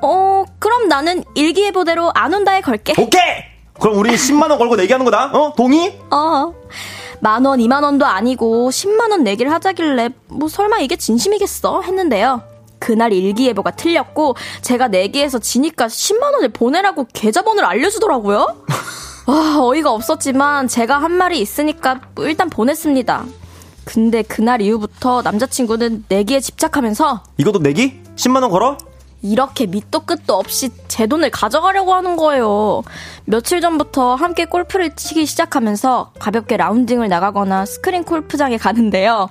어, 0.00 0.44
그럼 0.58 0.88
나는 0.88 1.22
일기예보대로 1.34 2.10
안 2.14 2.32
온다에 2.32 2.62
걸게. 2.62 2.94
오케이! 3.00 3.44
그럼 3.78 3.98
우리 3.98 4.14
10만원 4.14 4.56
걸고 4.56 4.76
내기하는 4.76 5.04
거다. 5.04 5.26
어? 5.34 5.52
동의? 5.54 6.00
어. 6.10 6.54
만 7.20 7.44
원, 7.44 7.60
이만 7.60 7.82
원도 7.82 8.06
아니고 8.06 8.70
10만 8.70 9.10
원 9.10 9.24
내기를 9.24 9.52
하자길래 9.52 10.08
뭐 10.28 10.48
설마 10.48 10.78
이게 10.78 10.96
진심이겠어 10.96 11.82
했는데요. 11.82 12.42
그날 12.78 13.12
일기예보가 13.12 13.72
틀렸고 13.72 14.36
제가 14.62 14.88
내기에서 14.88 15.38
지니까 15.38 15.86
10만 15.88 16.32
원을 16.32 16.48
보내라고 16.48 17.06
계좌번호를 17.12 17.68
알려주더라고요. 17.68 18.64
와 19.26 19.60
어이가 19.60 19.90
없었지만 19.92 20.68
제가 20.68 20.96
한 20.96 21.12
말이 21.12 21.38
있으니까 21.40 22.00
뭐 22.14 22.26
일단 22.26 22.48
보냈습니다. 22.48 23.24
근데 23.86 24.22
그날 24.22 24.60
이후부터 24.60 25.22
남자친구는 25.22 26.06
내기에 26.08 26.40
집착하면서 26.40 27.22
이것도 27.38 27.60
내기? 27.60 28.02
10만원 28.16 28.50
걸어? 28.50 28.76
이렇게 29.22 29.66
밑도 29.66 30.00
끝도 30.00 30.34
없이 30.34 30.70
제 30.88 31.06
돈을 31.06 31.30
가져가려고 31.30 31.94
하는 31.94 32.16
거예요. 32.16 32.82
며칠 33.24 33.60
전부터 33.60 34.14
함께 34.16 34.44
골프를 34.44 34.94
치기 34.94 35.24
시작하면서 35.24 36.12
가볍게 36.18 36.56
라운딩을 36.56 37.08
나가거나 37.08 37.64
스크린 37.64 38.04
골프장에 38.04 38.56
가는데요. 38.56 39.28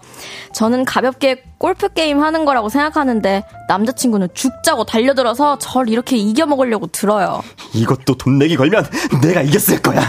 저는 0.53 0.86
가볍게 0.86 1.43
골프 1.58 1.89
게임 1.89 2.22
하는 2.22 2.45
거라고 2.45 2.70
생각하는데 2.70 3.43
남자친구는 3.68 4.30
죽자고 4.34 4.86
달려들어서 4.86 5.60
절 5.60 5.89
이렇게 5.89 6.18
이겨먹으려고 6.18 6.88
들어요. 6.88 7.41
이것도 7.74 8.16
돈 8.18 8.38
내기 8.38 8.56
걸면 8.56 8.86
내가 9.22 9.41
이겼을 9.41 9.82
거야. 9.82 10.01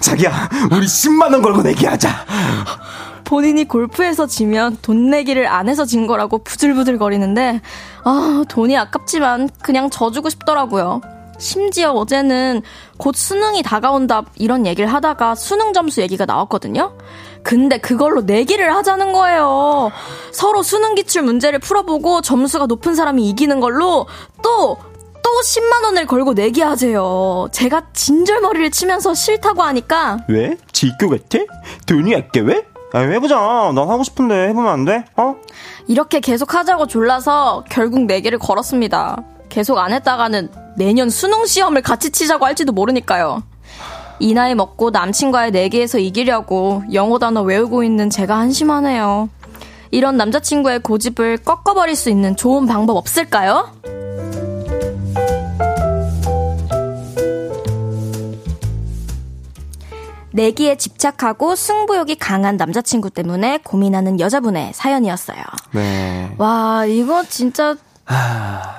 자기야, 0.00 0.48
우리 0.72 0.86
10만원 0.86 1.42
걸고 1.42 1.62
내기하자. 1.62 2.08
본인이 3.28 3.68
골프에서 3.68 4.26
지면 4.26 4.78
돈 4.80 5.10
내기를 5.10 5.46
안 5.48 5.68
해서 5.68 5.84
진 5.84 6.06
거라고 6.06 6.38
부들부들 6.38 6.96
거리는데, 6.96 7.60
아, 8.04 8.42
돈이 8.48 8.74
아깝지만 8.74 9.50
그냥 9.62 9.90
져주고 9.90 10.30
싶더라고요. 10.30 11.02
심지어 11.36 11.92
어제는 11.92 12.62
곧 12.96 13.14
수능이 13.14 13.62
다가온다 13.62 14.24
이런 14.36 14.66
얘기를 14.66 14.90
하다가 14.90 15.34
수능 15.34 15.74
점수 15.74 16.00
얘기가 16.00 16.24
나왔거든요. 16.24 16.96
근데 17.42 17.76
그걸로 17.76 18.22
내기를 18.22 18.74
하자는 18.74 19.12
거예요. 19.12 19.90
서로 20.32 20.62
수능 20.62 20.94
기출 20.94 21.20
문제를 21.20 21.58
풀어보고 21.58 22.22
점수가 22.22 22.64
높은 22.64 22.94
사람이 22.94 23.28
이기는 23.28 23.60
걸로 23.60 24.06
또, 24.42 24.78
또 25.22 25.30
10만원을 25.44 26.06
걸고 26.06 26.32
내기하재요. 26.32 27.48
제가 27.52 27.88
진절머리를 27.92 28.70
치면서 28.70 29.12
싫다고 29.12 29.62
하니까. 29.62 30.16
왜? 30.28 30.56
지교 30.72 31.10
같아? 31.10 31.40
돈이 31.86 32.16
아껴 32.16 32.40
왜? 32.40 32.64
아, 32.92 33.00
해보자. 33.00 33.36
난 33.74 33.88
하고 33.88 34.02
싶은데 34.02 34.48
해보면 34.48 34.72
안 34.72 34.84
돼? 34.84 35.04
어? 35.16 35.36
이렇게 35.86 36.20
계속 36.20 36.54
하자고 36.54 36.86
졸라서 36.86 37.64
결국 37.68 38.00
내기를 38.06 38.38
걸었습니다. 38.38 39.22
계속 39.48 39.78
안 39.78 39.92
했다가는 39.92 40.50
내년 40.76 41.10
수능 41.10 41.44
시험을 41.46 41.82
같이 41.82 42.10
치자고 42.10 42.44
할지도 42.46 42.72
모르니까요. 42.72 43.42
이 44.20 44.34
나이 44.34 44.54
먹고 44.54 44.90
남친과의 44.90 45.52
내기에서 45.52 45.98
이기려고 45.98 46.82
영어 46.92 47.18
단어 47.18 47.42
외우고 47.42 47.82
있는 47.84 48.10
제가 48.10 48.38
한심하네요. 48.38 49.28
이런 49.90 50.16
남자친구의 50.16 50.80
고집을 50.80 51.38
꺾어버릴 51.38 51.96
수 51.96 52.10
있는 52.10 52.36
좋은 52.36 52.66
방법 52.66 52.96
없을까요? 52.96 53.70
내기에 60.32 60.76
집착하고 60.76 61.56
승부욕이 61.56 62.16
강한 62.16 62.56
남자친구 62.56 63.10
때문에 63.10 63.58
고민하는 63.64 64.20
여자분의 64.20 64.72
사연이었어요. 64.74 65.38
네. 65.72 66.30
와, 66.38 66.84
이거 66.84 67.24
진짜 67.24 67.76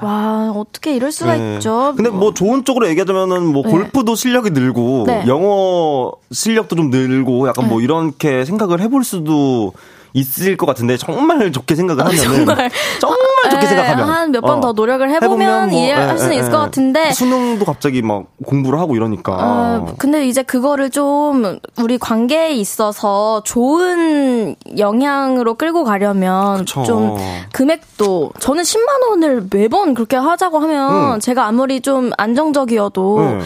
와, 0.01 0.51
어떻게 0.55 0.95
이럴 0.95 1.11
수가 1.11 1.35
네. 1.35 1.55
있죠? 1.55 1.93
근데 1.95 2.09
뭐 2.09 2.33
좋은 2.33 2.65
쪽으로 2.65 2.87
얘기하자면은 2.89 3.45
뭐 3.45 3.63
네. 3.63 3.71
골프도 3.71 4.15
실력이 4.15 4.51
늘고 4.51 5.03
네. 5.05 5.23
영어 5.27 6.11
실력도 6.31 6.75
좀 6.75 6.89
늘고 6.89 7.47
약간 7.47 7.69
뭐 7.69 7.81
이렇게 7.81 8.45
생각을 8.45 8.81
해볼 8.81 9.03
수도 9.03 9.73
있을 10.13 10.57
것 10.57 10.65
같은데 10.65 10.97
정말 10.97 11.51
좋게 11.51 11.75
생각을 11.75 12.05
하면은 12.05 12.23
정말. 12.45 12.71
정말 12.99 13.19
좋게 13.51 13.59
네, 13.61 13.67
생각하면 13.67 14.09
한 14.09 14.29
몇 14.31 14.41
번더 14.41 14.73
노력을 14.73 15.09
해보면 15.09 15.41
해보면 15.41 15.69
뭐, 15.69 15.79
이해할 15.79 16.13
예, 16.13 16.17
수는 16.17 16.33
예, 16.35 16.39
있을 16.39 16.47
예. 16.49 16.51
것 16.51 16.59
같은데. 16.59 17.11
수능도 17.11 17.65
갑자기 17.65 18.01
막 18.01 18.25
공부를 18.45 18.79
하고 18.79 18.95
이러니까 18.95 19.33
어, 19.33 19.95
근데 19.97 20.27
이제 20.27 20.43
그거를 20.43 20.89
좀 20.89 21.59
우리 21.77 21.97
관계에 21.97 22.51
있어서 22.51 23.41
좋은 23.43 24.55
영향으로 24.77 25.55
끌고 25.55 25.83
가려면 25.83 26.59
그쵸. 26.59 26.83
좀 26.83 27.17
금액도 27.53 28.33
저는 28.39 28.63
10만 28.63 29.09
원을 29.09 29.47
매번 29.51 29.93
그렇게 29.93 30.15
하자고 30.15 30.59
하면 30.59 31.13
응. 31.15 31.19
제가 31.19 31.45
아무리 31.47 31.81
좀 31.81 32.11
안정적이어도 32.17 33.19
네. 33.19 33.39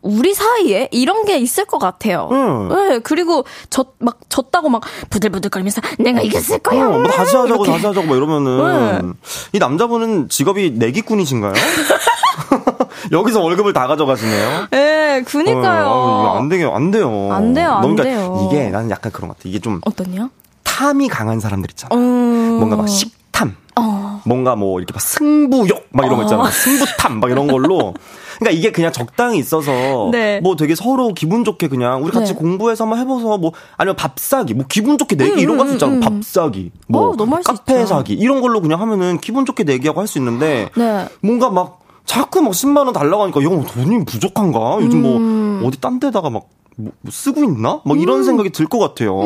우리 0.00 0.32
사이에 0.32 0.88
이런 0.92 1.24
게 1.24 1.38
있을 1.38 1.64
것 1.64 1.78
같아요. 1.78 2.28
응. 2.30 2.68
네, 2.68 2.98
그리고 3.00 3.44
졌, 3.68 3.94
막 3.98 4.18
졌다고 4.28 4.68
막 4.68 4.82
부들부들거리면서 5.10 5.80
내가 5.98 6.20
이겼을 6.20 6.60
거야. 6.60 6.86
어, 6.86 6.90
뭐 7.00 7.08
다시 7.08 7.34
하자고 7.36 7.64
이렇게. 7.64 7.72
다시 7.72 7.86
하자고 7.86 8.06
막 8.06 8.16
이러면은 8.16 9.14
이 9.52 9.58
남자분은 9.58 10.28
직업이 10.28 10.70
내기꾼이신가요? 10.70 11.52
여기서 13.12 13.40
월급을 13.40 13.72
다 13.72 13.86
가져가시네요. 13.86 14.68
네, 14.70 15.22
그니까요. 15.26 15.86
어, 15.86 16.36
안 16.38 16.48
돼요, 16.48 16.72
안 16.74 16.90
돼요. 16.90 17.28
안 17.32 17.54
돼요, 17.54 17.72
안 17.72 17.80
그러니까 17.82 18.04
돼요. 18.04 18.48
이게 18.48 18.70
나는 18.70 18.90
약간 18.90 19.10
그런 19.12 19.28
것 19.28 19.36
같아. 19.36 19.48
이게 19.48 19.58
좀 19.58 19.80
어떤요? 19.84 20.30
탐이 20.64 21.08
강한 21.08 21.40
사람들 21.40 21.70
있잖아. 21.70 21.94
음. 21.96 22.58
뭔가 22.58 22.76
막 22.76 22.86
식탐. 22.88 23.56
어. 23.76 24.20
뭔가 24.24 24.54
뭐 24.56 24.78
이렇게 24.78 24.92
막 24.92 25.00
승부욕 25.00 25.86
막 25.90 26.06
이런 26.06 26.18
거 26.18 26.22
있잖아. 26.24 26.50
승부탐 26.50 27.20
막 27.20 27.30
이런 27.30 27.46
걸로. 27.48 27.94
그러니까 28.38 28.58
이게 28.58 28.70
그냥 28.72 28.92
적당히 28.92 29.38
있어서 29.38 30.08
네. 30.12 30.40
뭐 30.40 30.56
되게 30.56 30.74
서로 30.74 31.08
기분 31.14 31.44
좋게 31.44 31.68
그냥 31.68 32.02
우리 32.04 32.12
같이 32.12 32.32
네. 32.34 32.38
공부해서 32.38 32.84
한번 32.84 32.98
해봐서 33.00 33.38
뭐 33.38 33.52
아니면 33.76 33.96
밥 33.96 34.18
사기 34.18 34.54
뭐 34.54 34.64
기분 34.68 34.96
좋게 34.98 35.16
내기 35.16 35.40
이런 35.40 35.56
거 35.56 35.62
할 35.64 35.68
수 35.70 35.74
있잖아. 35.74 36.00
밥 36.00 36.12
사기 36.22 36.70
뭐 36.86 37.10
어, 37.10 37.16
카페. 37.44 37.84
사기 37.86 38.14
이런 38.14 38.40
걸로 38.40 38.60
그냥 38.60 38.80
하면은 38.80 39.18
기분 39.18 39.44
좋게 39.44 39.64
내기하고 39.64 40.00
할 40.00 40.06
수 40.06 40.18
있는데 40.18 40.68
네. 40.76 41.06
뭔가 41.20 41.50
막 41.50 41.80
자꾸 42.06 42.40
막 42.42 42.52
10만 42.52 42.78
원 42.78 42.92
달라고 42.92 43.24
하니까 43.24 43.40
이거 43.42 43.50
뭐 43.50 43.64
돈이 43.64 44.04
부족한가? 44.06 44.78
요즘 44.80 45.04
음. 45.04 45.58
뭐 45.60 45.68
어디 45.68 45.80
딴 45.80 46.00
데다가 46.00 46.30
막 46.30 46.44
뭐, 46.76 46.92
뭐 47.00 47.10
쓰고 47.10 47.42
있나? 47.44 47.80
막 47.84 48.00
이런 48.00 48.22
생각이 48.24 48.50
들 48.50 48.66
것 48.68 48.78
같아요. 48.78 49.16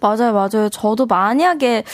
맞아요, 0.00 0.32
맞아요. 0.32 0.68
저도 0.68 1.06
만약에 1.06 1.84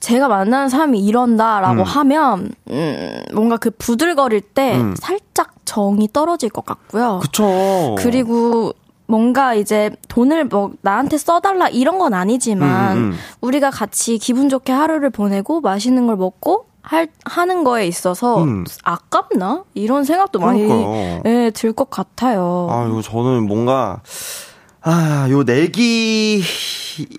제가 0.00 0.28
만나는 0.28 0.68
사람이 0.70 0.98
이런다라고 1.00 1.80
음. 1.80 1.84
하면, 1.84 2.50
음, 2.70 3.22
뭔가 3.34 3.56
그 3.58 3.70
부들거릴 3.70 4.40
때 4.40 4.76
음. 4.76 4.94
살짝 4.98 5.52
정이 5.66 6.08
떨어질 6.12 6.48
것 6.48 6.64
같고요. 6.64 7.18
그쵸. 7.22 7.94
그리고 7.98 8.72
뭔가 9.06 9.54
이제 9.54 9.90
돈을 10.08 10.46
뭐 10.46 10.70
나한테 10.82 11.18
써달라 11.18 11.68
이런 11.68 11.98
건 11.98 12.14
아니지만 12.14 12.96
음, 12.96 13.02
음. 13.12 13.16
우리가 13.40 13.70
같이 13.70 14.18
기분 14.18 14.48
좋게 14.48 14.72
하루를 14.72 15.10
보내고 15.10 15.60
맛있는 15.60 16.06
걸 16.06 16.16
먹고 16.16 16.66
할, 16.82 17.08
하는 17.24 17.62
거에 17.62 17.86
있어서 17.86 18.42
음. 18.42 18.64
아깝나? 18.84 19.64
이런 19.74 20.04
생각도 20.04 20.38
많이 20.38 20.64
그러니까요. 20.66 21.22
예, 21.26 21.50
들 21.54 21.72
것 21.74 21.90
같아요. 21.90 22.68
아유, 22.70 23.02
저는 23.04 23.46
뭔가, 23.46 24.00
아, 24.80 25.26
요 25.28 25.42
내기 25.42 26.42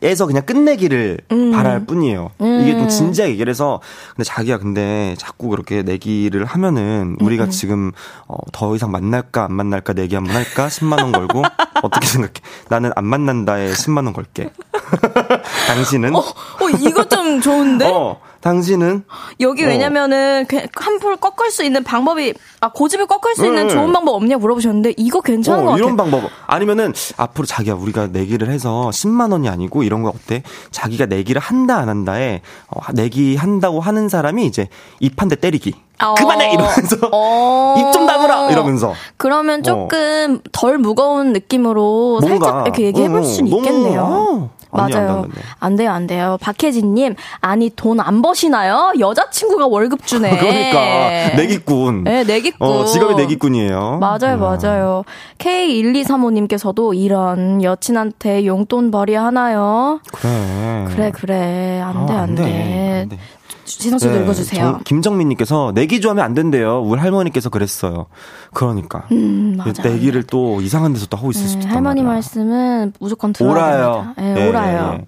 에서 0.01 0.25
그냥 0.25 0.45
끝내기를 0.45 1.19
음. 1.31 1.51
바랄 1.51 1.85
뿐이에요. 1.85 2.31
이게 2.39 2.73
좀 2.73 2.89
진지하게 2.89 3.33
얘기를 3.33 3.49
해서, 3.49 3.79
근데 4.15 4.23
자기야, 4.23 4.57
근데 4.57 5.15
자꾸 5.17 5.49
그렇게 5.49 5.83
내기를 5.83 6.45
하면은, 6.45 7.17
음, 7.19 7.25
우리가 7.25 7.49
지금, 7.49 7.91
어, 8.27 8.35
더 8.51 8.75
이상 8.75 8.91
만날까, 8.91 9.45
안 9.45 9.53
만날까, 9.53 9.93
내기 9.93 10.15
한번 10.15 10.35
할까? 10.35 10.67
10만 10.67 11.01
원 11.01 11.11
걸고? 11.11 11.41
어떻게 11.83 12.07
생각해? 12.07 12.33
나는 12.69 12.91
안 12.95 13.05
만난다에 13.05 13.71
10만 13.71 14.05
원 14.05 14.13
걸게. 14.13 14.49
당신은? 15.67 16.15
어, 16.15 16.19
어, 16.19 16.69
이거 16.79 17.03
좀 17.05 17.41
좋은데? 17.41 17.89
어, 17.91 18.17
당신은? 18.41 19.03
여기 19.39 19.63
어. 19.63 19.67
왜냐면은 19.67 20.45
그 20.47 20.59
한풀 20.75 21.17
꺾을 21.17 21.51
수 21.51 21.63
있는 21.63 21.83
방법이 21.83 22.33
아 22.59 22.69
고집을 22.71 23.05
꺾을 23.07 23.35
수 23.35 23.45
있는 23.45 23.67
네. 23.67 23.73
좋은 23.73 23.93
방법 23.93 24.15
없냐 24.15 24.37
물어보셨는데 24.37 24.95
이거 24.97 25.21
괜찮은 25.21 25.59
것 25.65 25.69
어, 25.69 25.71
같아요. 25.73 25.85
이런 25.85 25.97
방법. 25.97 26.23
아니면은 26.47 26.93
앞으로 27.17 27.45
자기야 27.45 27.75
우리가 27.75 28.07
내기를 28.07 28.49
해서 28.49 28.89
10만 28.91 29.31
원이 29.31 29.47
아니고 29.49 29.83
이런 29.83 30.01
거 30.03 30.09
어때? 30.09 30.43
자기가 30.71 31.05
내기를 31.05 31.39
한다 31.41 31.77
안 31.77 31.89
한다에 31.89 32.41
어, 32.67 32.79
내기 32.93 33.35
한다고 33.35 33.79
하는 33.79 34.09
사람이 34.09 34.45
이제 34.45 34.67
입 34.99 35.21
한 35.21 35.29
대 35.29 35.35
때리기. 35.35 35.73
어. 36.03 36.15
그만해 36.15 36.51
이러면서 36.53 36.97
어. 37.11 37.75
입좀 37.87 38.07
다물어 38.07 38.49
이러면서 38.49 38.95
그러면 39.17 39.61
조금 39.61 40.39
덜 40.51 40.79
무거운 40.79 41.31
느낌으로 41.31 42.21
살짝 42.21 42.63
이렇게 42.65 42.85
얘기해 42.85 43.07
볼 43.07 43.19
어, 43.19 43.23
수는 43.23 43.51
너무, 43.51 43.61
있겠네요. 43.61 44.49
어, 44.71 44.81
안 44.81 44.89
돼, 44.91 44.97
안 44.97 45.05
돼, 45.05 45.07
맞아요. 45.07 45.21
안 45.23 45.29
돼. 45.31 45.41
안 45.59 45.75
돼요, 45.75 45.91
안 45.91 46.07
돼요. 46.07 46.37
박혜진님, 46.41 47.15
아니, 47.41 47.69
돈 47.69 47.99
안 47.99 48.21
버시나요? 48.21 48.93
여자친구가 48.99 49.67
월급 49.67 50.05
주네. 50.07 50.29
그러니까 50.39 51.35
내기꾼. 51.35 52.03
네, 52.05 52.23
내기꾼. 52.23 52.67
어, 52.67 52.85
직업이 52.85 53.15
내기꾼이에요. 53.15 53.99
맞아요, 53.99 54.35
음. 54.35 54.39
맞아요. 54.39 55.03
K1235님께서도 55.37 56.95
이런 56.97 57.61
여친한테 57.63 58.45
용돈 58.45 58.91
벌이 58.91 59.13
하나요? 59.15 59.99
그래. 60.13 60.85
그래, 60.95 61.11
그래. 61.11 61.81
안 61.81 62.05
돼, 62.05 62.13
아, 62.13 62.21
안 62.21 62.35
돼. 62.35 63.01
안 63.03 63.09
돼. 63.09 63.17
지성 63.79 63.99
씨도 63.99 64.11
네, 64.13 64.23
읽어주세요. 64.23 64.61
정- 64.63 64.81
김정민님께서 64.83 65.71
내기 65.75 66.01
좋아하면 66.01 66.23
안 66.25 66.33
된대요. 66.33 66.81
우리 66.81 66.99
할머니께서 66.99 67.49
그랬어요. 67.49 68.07
그러니까 68.53 69.05
음. 69.11 69.57
내기를 69.83 70.23
또 70.23 70.61
이상한 70.61 70.93
데서 70.93 71.05
또 71.07 71.17
하고 71.17 71.31
있을 71.31 71.43
네, 71.43 71.47
수도 71.47 71.59
있단 71.61 71.71
할머니 71.75 72.01
말이야. 72.01 72.13
말씀은 72.15 72.93
무조건 72.99 73.33
들어야 73.33 73.51
오라요. 73.51 74.13
됩니다. 74.15 74.21
네, 74.35 74.41
예, 74.45 74.49
오라요. 74.49 75.01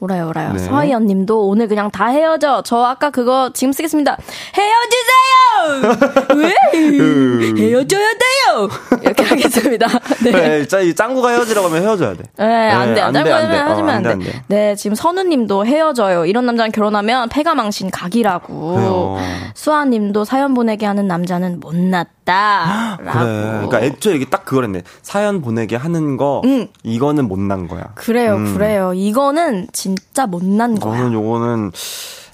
오라요, 0.00 0.28
오라요. 0.28 0.52
네. 0.52 0.58
서희연 0.60 1.06
님도 1.06 1.48
오늘 1.48 1.66
그냥 1.66 1.90
다 1.90 2.06
헤어져. 2.06 2.62
저 2.64 2.84
아까 2.84 3.10
그거 3.10 3.50
지금 3.52 3.72
쓰겠습니다. 3.72 4.16
헤어지세요! 4.54 6.38
왜? 6.38 6.54
음. 6.74 7.56
헤어져야 7.58 8.06
돼요! 8.12 8.68
이렇게 9.02 9.24
하겠습니다. 9.24 9.86
네. 10.22 10.30
그래, 10.30 10.66
짜, 10.68 10.78
이 10.80 10.94
짱구가 10.94 11.30
헤어지라고 11.30 11.66
하면 11.68 11.82
헤어져야 11.82 12.14
돼. 12.14 12.22
네, 12.36 12.44
안 12.70 12.94
돼, 12.94 13.00
안 13.00 13.12
돼, 13.12 13.18
안 13.18 13.24
돼, 13.24 13.32
안 13.32 13.50
돼. 13.50 13.56
하시면 13.56 13.88
어, 13.88 13.92
안안 13.92 14.02
돼. 14.02 14.08
돼, 14.08 14.12
안 14.12 14.18
돼. 14.20 14.42
네, 14.46 14.74
지금 14.76 14.94
선우 14.94 15.24
님도 15.24 15.66
헤어져요. 15.66 16.26
이런 16.26 16.46
남자랑 16.46 16.70
결혼하면 16.70 17.28
폐가망신 17.28 17.90
각이라고. 17.90 18.74
그래요. 18.74 19.18
수아 19.54 19.84
님도 19.84 20.24
사연 20.24 20.54
보내게 20.54 20.86
하는 20.86 21.08
남자는 21.08 21.58
못났다. 21.58 22.98
라고. 23.02 23.18
그래. 23.18 23.42
그러니까 23.66 23.80
애초에 23.80 24.14
이게 24.14 24.26
딱 24.26 24.44
그거랬네. 24.44 24.82
사연 25.02 25.40
보내게 25.42 25.74
하는 25.74 26.16
거, 26.16 26.42
음. 26.44 26.68
이거는 26.84 27.26
못난 27.26 27.66
거야. 27.66 27.82
그래요, 27.96 28.36
음. 28.36 28.54
그래요. 28.54 28.92
이거는 28.94 29.66
진짜 29.72 29.87
못난 30.26 30.78
거야. 30.78 30.96
저는 30.96 31.12
요거는 31.12 31.72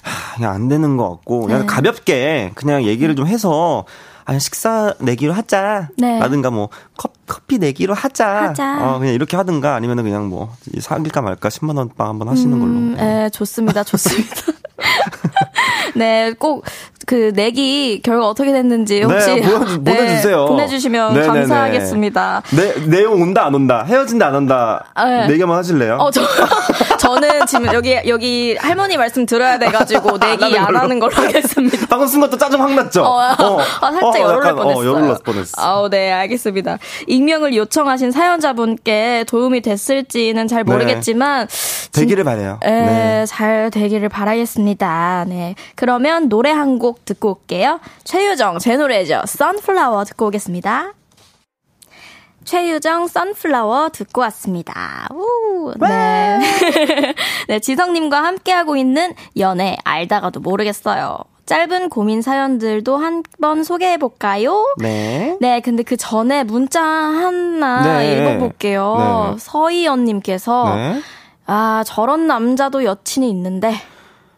하, 0.01 0.35
그냥 0.35 0.51
안 0.51 0.67
되는 0.67 0.97
것 0.97 1.09
같고 1.09 1.41
그냥 1.41 1.61
네. 1.61 1.65
가볍게 1.65 2.51
그냥 2.55 2.83
얘기를 2.83 3.15
좀 3.15 3.27
해서 3.27 3.85
아니 4.25 4.39
식사 4.39 4.93
내기로 4.99 5.33
하자. 5.33 5.89
네. 5.97 6.19
라든가 6.19 6.49
뭐 6.49 6.69
컵, 6.97 7.13
커피 7.27 7.59
내기로 7.59 7.93
하자. 7.93 8.49
하자. 8.49 8.85
어, 8.85 8.99
그냥 8.99 9.13
이렇게 9.13 9.37
하든가 9.37 9.75
아니면 9.75 9.99
은 9.99 10.03
그냥 10.03 10.27
뭐 10.29 10.53
사귈까 10.79 11.21
말까 11.21 11.49
10만 11.49 11.77
원빵 11.77 12.09
한번 12.09 12.27
하시는 12.27 12.59
걸로. 12.59 12.71
음, 12.71 12.97
예, 12.99 13.29
좋습니다, 13.31 13.83
좋습니다. 13.83 14.35
네, 15.95 16.33
꼭 16.33 16.65
그 17.05 17.31
내기 17.35 18.01
결과 18.03 18.27
어떻게 18.27 18.51
됐는지 18.51 19.01
혹시 19.03 19.27
네, 19.35 19.41
보여, 19.41 19.59
보내주세요. 19.59 20.45
보내주시면 20.47 21.13
네네네. 21.13 21.27
감사하겠습니다. 21.39 22.41
네, 22.55 22.73
내용 22.87 23.21
온다 23.21 23.45
안 23.45 23.53
온다 23.55 23.83
헤어진다 23.87 24.27
안 24.27 24.35
온다 24.35 24.85
아, 24.93 25.05
네. 25.05 25.27
네 25.27 25.37
개만 25.37 25.57
하실래요? 25.57 25.97
어, 25.99 26.11
저, 26.11 26.21
저는 26.99 27.45
지금 27.47 27.73
여기, 27.73 27.99
여기 28.07 28.55
할머니 28.59 28.97
말씀 28.97 29.25
들어야 29.25 29.59
돼가지고 29.59 30.17
내기 30.19 30.57
안 30.57 30.75
하는 30.75 30.99
걸로 30.99 31.13
하겠습니다. 31.15 31.85
방금 31.89 32.07
쓴 32.07 32.19
것도 32.21 32.37
짜증 32.37 32.61
확 32.61 32.73
났죠? 32.73 33.03
어, 33.03 33.19
아, 33.19 33.91
살짝 33.91 34.21
열을 34.21 34.39
낼 34.43 34.49
약간, 34.49 34.55
뻔했어요. 34.55 34.79
어, 34.89 34.93
열을 34.95 35.07
낼 35.07 35.15
뻔했어. 35.23 35.61
아우, 35.61 35.89
네, 35.89 36.11
알겠습니다. 36.11 36.77
익명을 37.07 37.55
요청하신 37.55 38.11
사연자분께 38.11 39.25
도움이 39.27 39.61
됐을지는 39.61 40.47
잘 40.47 40.63
모르겠지만. 40.63 41.47
되기를 41.91 42.23
바래요. 42.23 42.59
에, 42.63 42.69
네. 42.71 43.25
잘 43.27 43.69
되기를 43.71 44.09
바라겠습니다. 44.09 45.25
네. 45.27 45.55
그러면 45.75 46.27
노래 46.29 46.51
한곡 46.51 46.94
듣고 47.05 47.31
올게요. 47.41 47.79
최유정, 48.03 48.59
제 48.59 48.77
노래죠. 48.77 49.21
Sunflower 49.25 50.05
듣고 50.05 50.27
오겠습니다. 50.27 50.93
최유정 52.45 53.07
선플라워 53.07 53.89
듣고 53.89 54.21
왔습니다. 54.21 55.07
우, 55.11 55.73
네. 55.79 56.39
네, 57.49 57.59
지성님과 57.59 58.23
함께하고 58.23 58.77
있는 58.77 59.15
연애 59.37 59.77
알다가도 59.83 60.39
모르겠어요. 60.41 61.17
짧은 61.47 61.89
고민 61.89 62.21
사연들도 62.21 62.97
한 62.97 63.23
번 63.41 63.63
소개해볼까요? 63.63 64.75
네. 64.77 65.37
네, 65.41 65.59
근데 65.59 65.81
그 65.83 65.97
전에 65.97 66.43
문자 66.43 66.81
하나 66.83 67.99
네. 67.99 68.17
읽어볼게요. 68.17 69.31
네. 69.33 69.37
서희연님께서, 69.39 70.75
네. 70.75 71.01
아, 71.47 71.83
저런 71.85 72.27
남자도 72.27 72.83
여친이 72.83 73.29
있는데, 73.29 73.75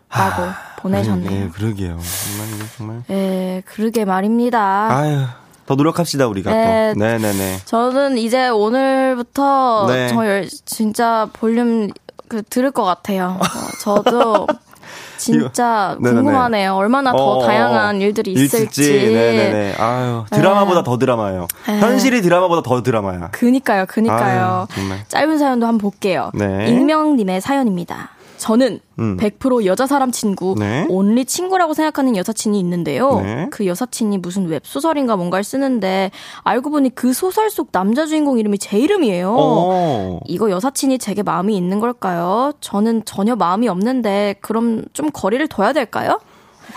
라고 0.09 0.43
네, 0.43 0.49
보내셨네요. 0.77 1.51
그러게요. 1.51 1.99
정말, 1.99 2.55
이거 2.55 2.65
정말. 2.77 3.03
예, 3.09 3.61
그러게 3.65 4.05
말입니다. 4.05 4.87
아유, 4.95 5.25
더 5.65 5.75
노력합시다, 5.75 6.27
우리가 6.27 6.51
네. 6.51 6.93
또. 6.93 6.99
네네네. 6.99 7.57
저는 7.65 8.17
이제 8.17 8.47
오늘부터 8.47 9.85
네. 9.89 10.07
저 10.09 10.25
열, 10.25 10.47
진짜 10.65 11.27
볼륨 11.33 11.89
그 12.29 12.41
들을 12.43 12.71
것 12.71 12.83
같아요. 12.83 13.37
어, 13.39 13.45
저도 13.81 14.47
진짜 15.17 15.97
네네네. 15.99 16.21
궁금하네요. 16.21 16.75
얼마나 16.75 17.11
더 17.11 17.17
어, 17.17 17.45
다양한 17.45 18.01
일들이 18.01 18.33
있을지. 18.33 18.91
네네네. 19.11 19.75
아유, 19.79 20.25
드라마보다 20.29 20.83
더 20.83 20.97
드라마예요. 20.97 21.47
네. 21.67 21.79
현실이 21.79 22.21
드라마보다 22.21 22.61
더 22.61 22.83
드라마야. 22.83 23.29
그니까요, 23.31 23.85
그니까요. 23.87 24.67
아유, 24.69 24.75
정말. 24.75 24.99
짧은 25.07 25.37
사연도 25.37 25.65
한번 25.65 25.79
볼게요. 25.79 26.31
네. 26.33 26.67
익명님의 26.69 27.41
사연입니다. 27.41 28.11
저는 28.37 28.79
음. 28.99 29.17
100% 29.17 29.65
여자 29.65 29.85
사람 29.87 30.11
친구, 30.11 30.55
네. 30.57 30.85
온리 30.89 31.25
친구라고 31.25 31.73
생각하는 31.73 32.15
여사친이 32.15 32.59
있는데요. 32.59 33.21
네. 33.21 33.47
그 33.51 33.65
여사친이 33.65 34.19
무슨 34.19 34.47
웹 34.47 34.61
소설인가 34.65 35.15
뭔가를 35.15 35.43
쓰는데 35.43 36.11
알고 36.43 36.69
보니 36.69 36.95
그 36.95 37.13
소설 37.13 37.49
속 37.49 37.71
남자 37.71 38.05
주인공 38.05 38.39
이름이 38.39 38.57
제 38.57 38.77
이름이에요. 38.79 39.35
어. 39.37 40.19
이거 40.25 40.49
여사친이 40.49 40.99
제게 40.99 41.23
마음이 41.23 41.55
있는 41.55 41.79
걸까요? 41.79 42.53
저는 42.61 43.05
전혀 43.05 43.35
마음이 43.35 43.67
없는데 43.67 44.35
그럼 44.41 44.85
좀 44.93 45.09
거리를 45.11 45.45
둬야 45.47 45.73
될까요? 45.73 46.19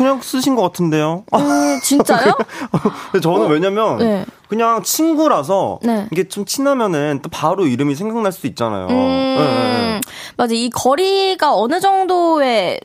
그냥 0.01 0.22
쓰신 0.22 0.55
것 0.55 0.62
같은데요. 0.62 1.24
아, 1.30 1.36
음, 1.36 1.80
진짜요? 1.82 2.32
저는 3.22 3.51
왜냐면 3.51 3.98
네. 3.98 4.24
그냥 4.48 4.82
친구라서 4.82 5.78
네. 5.82 6.07
이게 6.11 6.26
좀 6.26 6.46
친하면은 6.46 7.20
또 7.20 7.28
바로 7.28 7.66
이름이 7.66 7.94
생각날 7.94 8.32
수도 8.32 8.48
있잖아요. 8.48 8.86
음, 8.86 8.96
네, 8.96 9.36
네. 9.44 10.01
맞아. 10.38 10.55
이 10.55 10.70
거리가 10.70 11.55
어느 11.55 11.80
정도의 11.80 12.80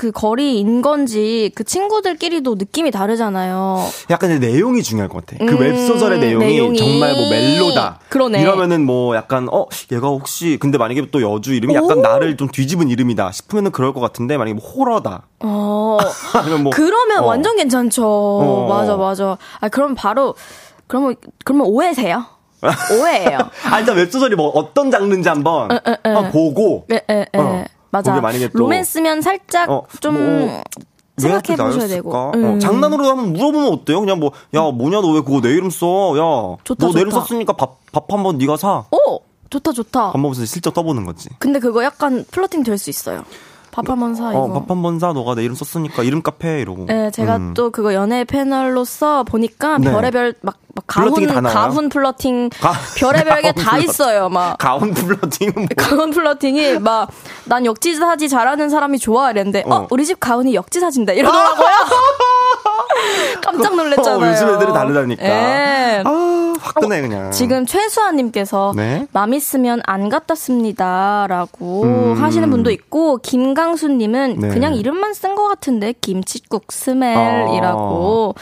그 0.00 0.12
거리인 0.12 0.80
건지 0.80 1.52
그 1.54 1.62
친구들끼리도 1.62 2.54
느낌이 2.54 2.90
다르잖아요. 2.90 3.84
약간 4.08 4.40
내용이 4.40 4.82
중요할 4.82 5.10
것 5.10 5.26
같아. 5.26 5.44
그 5.44 5.52
음, 5.52 5.60
웹소설의 5.60 6.20
내용이, 6.20 6.46
내용이. 6.46 6.78
정말 6.78 7.12
뭐 7.12 7.28
멜로다. 7.28 7.98
그러네. 8.08 8.40
이러면은 8.40 8.86
뭐 8.86 9.14
약간 9.14 9.46
어 9.52 9.66
얘가 9.92 10.08
혹시 10.08 10.56
근데 10.58 10.78
만약에 10.78 11.08
또 11.10 11.20
여주 11.20 11.52
이름이 11.52 11.74
약간 11.74 11.98
오. 11.98 12.00
나를 12.00 12.38
좀 12.38 12.48
뒤집은 12.48 12.88
이름이다 12.88 13.30
싶으면은 13.30 13.72
그럴 13.72 13.92
것 13.92 14.00
같은데 14.00 14.38
만약에 14.38 14.54
뭐 14.54 14.66
호러다. 14.66 15.26
어. 15.40 15.98
뭐 16.62 16.72
그러면 16.72 17.22
어. 17.22 17.26
완전 17.26 17.56
괜찮죠. 17.56 18.02
어. 18.02 18.66
맞아, 18.70 18.96
맞아. 18.96 19.36
아, 19.60 19.68
그럼 19.68 19.94
바로, 19.94 20.34
그러면, 20.86 21.14
그러면 21.44 21.66
오해세요. 21.66 22.24
오해예요. 22.98 23.38
아, 23.70 23.80
일단 23.80 23.96
웹소설이 23.96 24.34
뭐 24.34 24.48
어떤 24.48 24.90
장르인지 24.90 25.28
한번 25.28 25.70
한번 26.04 26.30
보고 26.30 26.86
예, 26.90 27.02
예, 27.10 27.26
예. 27.34 27.38
어. 27.38 27.64
맞아. 27.90 28.12
거기에 28.12 28.20
만약에 28.22 28.48
또- 28.48 28.58
로맨스면 28.58 29.20
살짝 29.22 29.68
어, 29.70 29.82
좀 30.00 30.14
뭐, 30.14 30.62
생각해 31.18 31.42
왜 31.48 31.54
이렇게 31.54 31.56
보셔야? 31.56 31.88
되고. 31.88 32.14
어, 32.14 32.32
음. 32.34 32.60
장난으로 32.60 33.04
한번 33.04 33.32
물어보면 33.32 33.68
어때요? 33.72 34.00
그냥 34.00 34.20
뭐, 34.20 34.30
야, 34.54 34.62
뭐냐, 34.70 35.00
너 35.00 35.08
왜 35.12 35.20
그거 35.22 35.40
내 35.40 35.50
이름 35.50 35.70
써? 35.70 35.86
야, 36.16 36.56
좋다, 36.64 36.86
너 36.86 36.92
내 36.94 37.00
이름. 37.00 37.10
썼으니까 37.10 37.52
밥, 37.54 37.76
밥 37.92 38.10
한번 38.12 38.38
네가 38.38 38.56
사. 38.56 38.84
오! 38.90 39.20
좋다, 39.50 39.72
좋다. 39.72 40.12
밥 40.12 40.18
먹으면서 40.18 40.46
슬쩍 40.46 40.72
떠보는 40.74 41.04
거지. 41.04 41.28
근데 41.40 41.58
그거 41.58 41.82
약간 41.82 42.24
플러팅 42.30 42.62
될 42.62 42.78
수 42.78 42.88
있어요. 42.88 43.24
밥 43.82 43.90
한 43.90 43.98
번 44.00 44.14
사, 44.14 44.30
이거. 44.30 44.40
어, 44.40 44.52
밥 44.52 44.68
한 44.70 44.82
번 44.82 44.98
사. 44.98 45.12
너가 45.12 45.34
내 45.34 45.42
이름 45.44 45.54
썼으니까 45.54 46.02
이름 46.02 46.22
카페 46.22 46.60
이러고. 46.60 46.86
네, 46.86 47.10
제가 47.10 47.36
음. 47.36 47.54
또 47.54 47.70
그거 47.70 47.94
연애 47.94 48.24
패널로서 48.24 49.24
보니까 49.24 49.78
네. 49.78 49.90
별의별 49.90 50.34
막, 50.42 50.56
막 50.74 50.84
가훈? 50.86 51.26
가훈 51.42 51.88
flirting 51.88 52.48
가- 52.60 52.72
별의별 52.96 53.42
게 53.42 53.52
가훈 53.52 53.64
다 53.64 53.70
flirting. 53.72 53.88
있어요. 53.90 54.28
막 54.28 54.56
가훈 54.58 54.92
flirting은 54.94 55.52
뭐. 55.54 55.66
가훈 55.76 56.10
flirting이 56.10 56.78
막 56.78 57.08
난 57.46 57.66
역지사지 57.66 58.28
잘하는 58.28 58.68
사람이 58.68 58.98
좋아 58.98 59.30
이랬는데 59.32 59.64
어, 59.66 59.74
어. 59.74 59.86
우리 59.90 60.06
집 60.06 60.20
가훈이 60.20 60.54
역지사진다 60.54 61.12
이러더라고요. 61.14 61.66
깜짝 63.42 63.74
놀랐잖아요. 63.76 64.28
어, 64.28 64.32
요즘 64.32 64.48
애들이 64.54 64.72
다르다니까. 64.72 65.24
예. 65.24 66.02
아, 66.04 66.54
화끈해, 66.60 67.00
그냥. 67.00 67.30
지금 67.30 67.66
최수아님께서 67.66 68.72
네. 68.76 69.06
맘 69.12 69.34
있으면 69.34 69.80
안 69.86 70.08
갖다 70.08 70.34
씁니다라고 70.34 71.82
음. 71.82 72.14
하시는 72.22 72.48
분도 72.50 72.70
있고 72.70 73.18
김강수님은 73.18 74.36
네. 74.40 74.48
그냥 74.48 74.74
이름만 74.74 75.14
쓴 75.14 75.34
것 75.34 75.48
같은데 75.48 75.94
김치국 76.00 76.72
smell이라고. 76.72 78.34
어. 78.36 78.40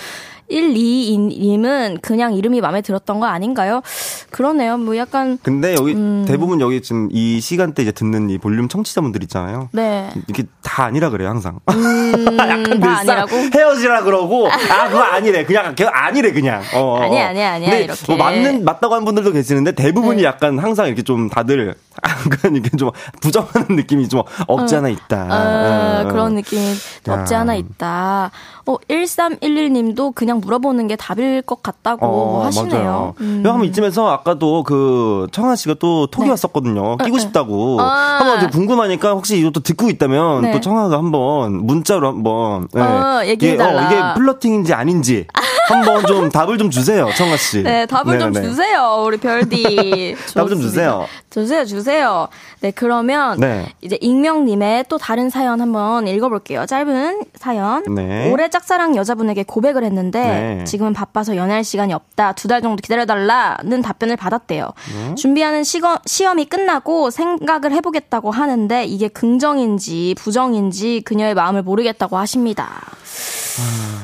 122님은 0.51 2.01
그냥 2.03 2.35
이름이 2.35 2.61
마음에 2.61 2.81
들었던 2.81 3.21
거 3.21 3.27
아닌가요? 3.27 3.83
그러네요. 4.31 4.77
뭐 4.79 4.97
약간 4.97 5.39
근데 5.43 5.75
여기 5.75 5.93
음. 5.93 6.25
대부분 6.27 6.61
여기 6.61 6.81
지금 6.83 7.09
이 7.11 7.41
시간대 7.41 7.83
이제 7.83 7.93
듣는 7.93 8.31
이 8.31 8.39
볼륨 8.39 8.69
청취자분들 8.69 9.23
있잖아요. 9.25 9.69
네. 9.73 10.11
이게 10.29 10.45
다 10.63 10.85
아니라 10.85 11.11
그래요, 11.11 11.29
항상. 11.29 11.59
음, 11.71 12.37
다 12.81 12.99
아니라고? 12.99 13.37
헤어지라 13.37 14.03
그러고, 14.03 14.49
아, 14.49 14.89
그거 14.89 15.01
아니래. 15.01 15.45
그냥, 15.45 15.75
그냥 15.75 15.93
아니래, 15.95 16.33
그냥. 16.33 16.63
어, 16.75 16.79
어, 16.79 16.99
어. 16.99 17.03
아니야, 17.03 17.29
아니야, 17.29 17.57
이렇게. 17.57 18.01
뭐 18.07 18.17
맞는, 18.17 18.65
맞다고 18.65 18.95
하는 18.95 19.05
분들도 19.05 19.33
계시는데 19.33 19.73
대부분이 19.73 20.23
네. 20.23 20.25
약간 20.25 20.59
항상 20.59 20.87
이렇게 20.87 21.03
좀 21.03 21.29
다들, 21.29 21.75
약간 22.05 22.55
이렇게 22.55 22.77
좀 22.77 22.91
부정하는 23.21 23.77
느낌이 23.77 24.09
좀 24.09 24.23
없지 24.47 24.77
않아 24.77 24.89
있다. 24.89 25.27
아, 25.31 26.03
어, 26.05 26.09
어. 26.09 26.13
그런 26.13 26.35
느낌이 26.35 26.75
없지 27.09 27.35
야. 27.35 27.41
않아 27.41 27.55
있다. 27.55 28.31
어, 28.69 28.77
1311님도 28.91 30.15
그냥 30.15 30.41
물어보는 30.41 30.89
게 30.89 30.97
답일 30.97 31.41
것 31.41 31.63
같다고 31.63 32.07
어, 32.07 32.45
하시네요. 32.45 32.83
맞아요. 32.83 33.15
음. 33.23 33.43
한번 33.47 33.65
이쯤에서 33.65 34.11
아까도 34.11 34.63
그 34.63 35.27
청아 35.33 35.57
씨가 35.57 35.77
또 35.81 36.07
톡이 36.09 36.27
네. 36.27 36.31
왔었거든요. 36.31 36.99
끼고 36.99 37.17
싶다고. 37.19 37.81
아. 37.81 38.19
한번 38.19 38.41
좀 38.41 38.51
궁금하니까 38.51 39.13
혹시 39.13 39.39
이것도 39.39 39.61
듣고 39.61 39.89
있다면 39.89 40.43
네. 40.43 40.53
또 40.53 40.61
청아가 40.61 40.99
한번 40.99 41.65
문자로 41.65 42.09
한번 42.09 42.69
네. 42.75 42.83
어, 42.83 43.23
얘기해달라. 43.25 43.87
이게, 43.87 43.97
어, 43.97 43.99
이게 43.99 44.15
플러팅인지 44.21 44.75
아닌지 44.75 45.27
한번 45.69 46.07
좀 46.07 46.29
답을 46.31 46.59
좀 46.59 46.71
주세요, 46.71 47.09
청아 47.17 47.37
씨. 47.37 47.63
네, 47.63 47.87
답을 47.87 48.19
좀 48.19 48.33
네네네. 48.33 48.43
주세요, 48.49 49.03
우리 49.07 49.17
별디. 49.19 50.17
답을 50.35 50.49
좀. 50.51 50.61
주세요. 50.61 51.07
주세요, 51.31 51.65
주세요. 51.65 52.29
네, 52.61 52.71
그러면 52.73 53.39
네. 53.39 53.73
이제 53.81 53.97
익명님의 54.01 54.87
또 54.89 54.99
다른 54.99 55.31
사연 55.31 55.61
한번 55.61 56.09
읽어볼게요. 56.09 56.67
짧은 56.67 57.23
사연. 57.37 57.85
네. 57.95 58.31
올해 58.33 58.49
짝사랑 58.51 58.97
여자분에게 58.97 59.45
고백을 59.45 59.85
했는데 59.85 60.21
네. 60.59 60.65
지금은 60.65 60.93
바빠서 60.95 61.37
연애할 61.37 61.63
시간이 61.65 61.93
없다. 61.93 62.33
두 62.33 62.49
달 62.49 62.63
정도 62.63 62.81
기다려달라는 62.81 63.83
답변을 63.83 64.17
받았대요. 64.17 64.71
네. 64.95 65.15
준비하는 65.17 65.65
시거, 65.65 65.99
시험이 66.07 66.47
끝나고 66.47 67.11
생각을 67.11 67.73
해보겠다고 67.73 68.31
하는데 68.31 68.85
이게 68.87 69.09
긍정인지 69.09 70.15
부정인지 70.17 71.03
그녀의 71.05 71.35
마음을 71.35 71.63
모르겠다고 71.63 72.17
하십니다. 72.17 72.81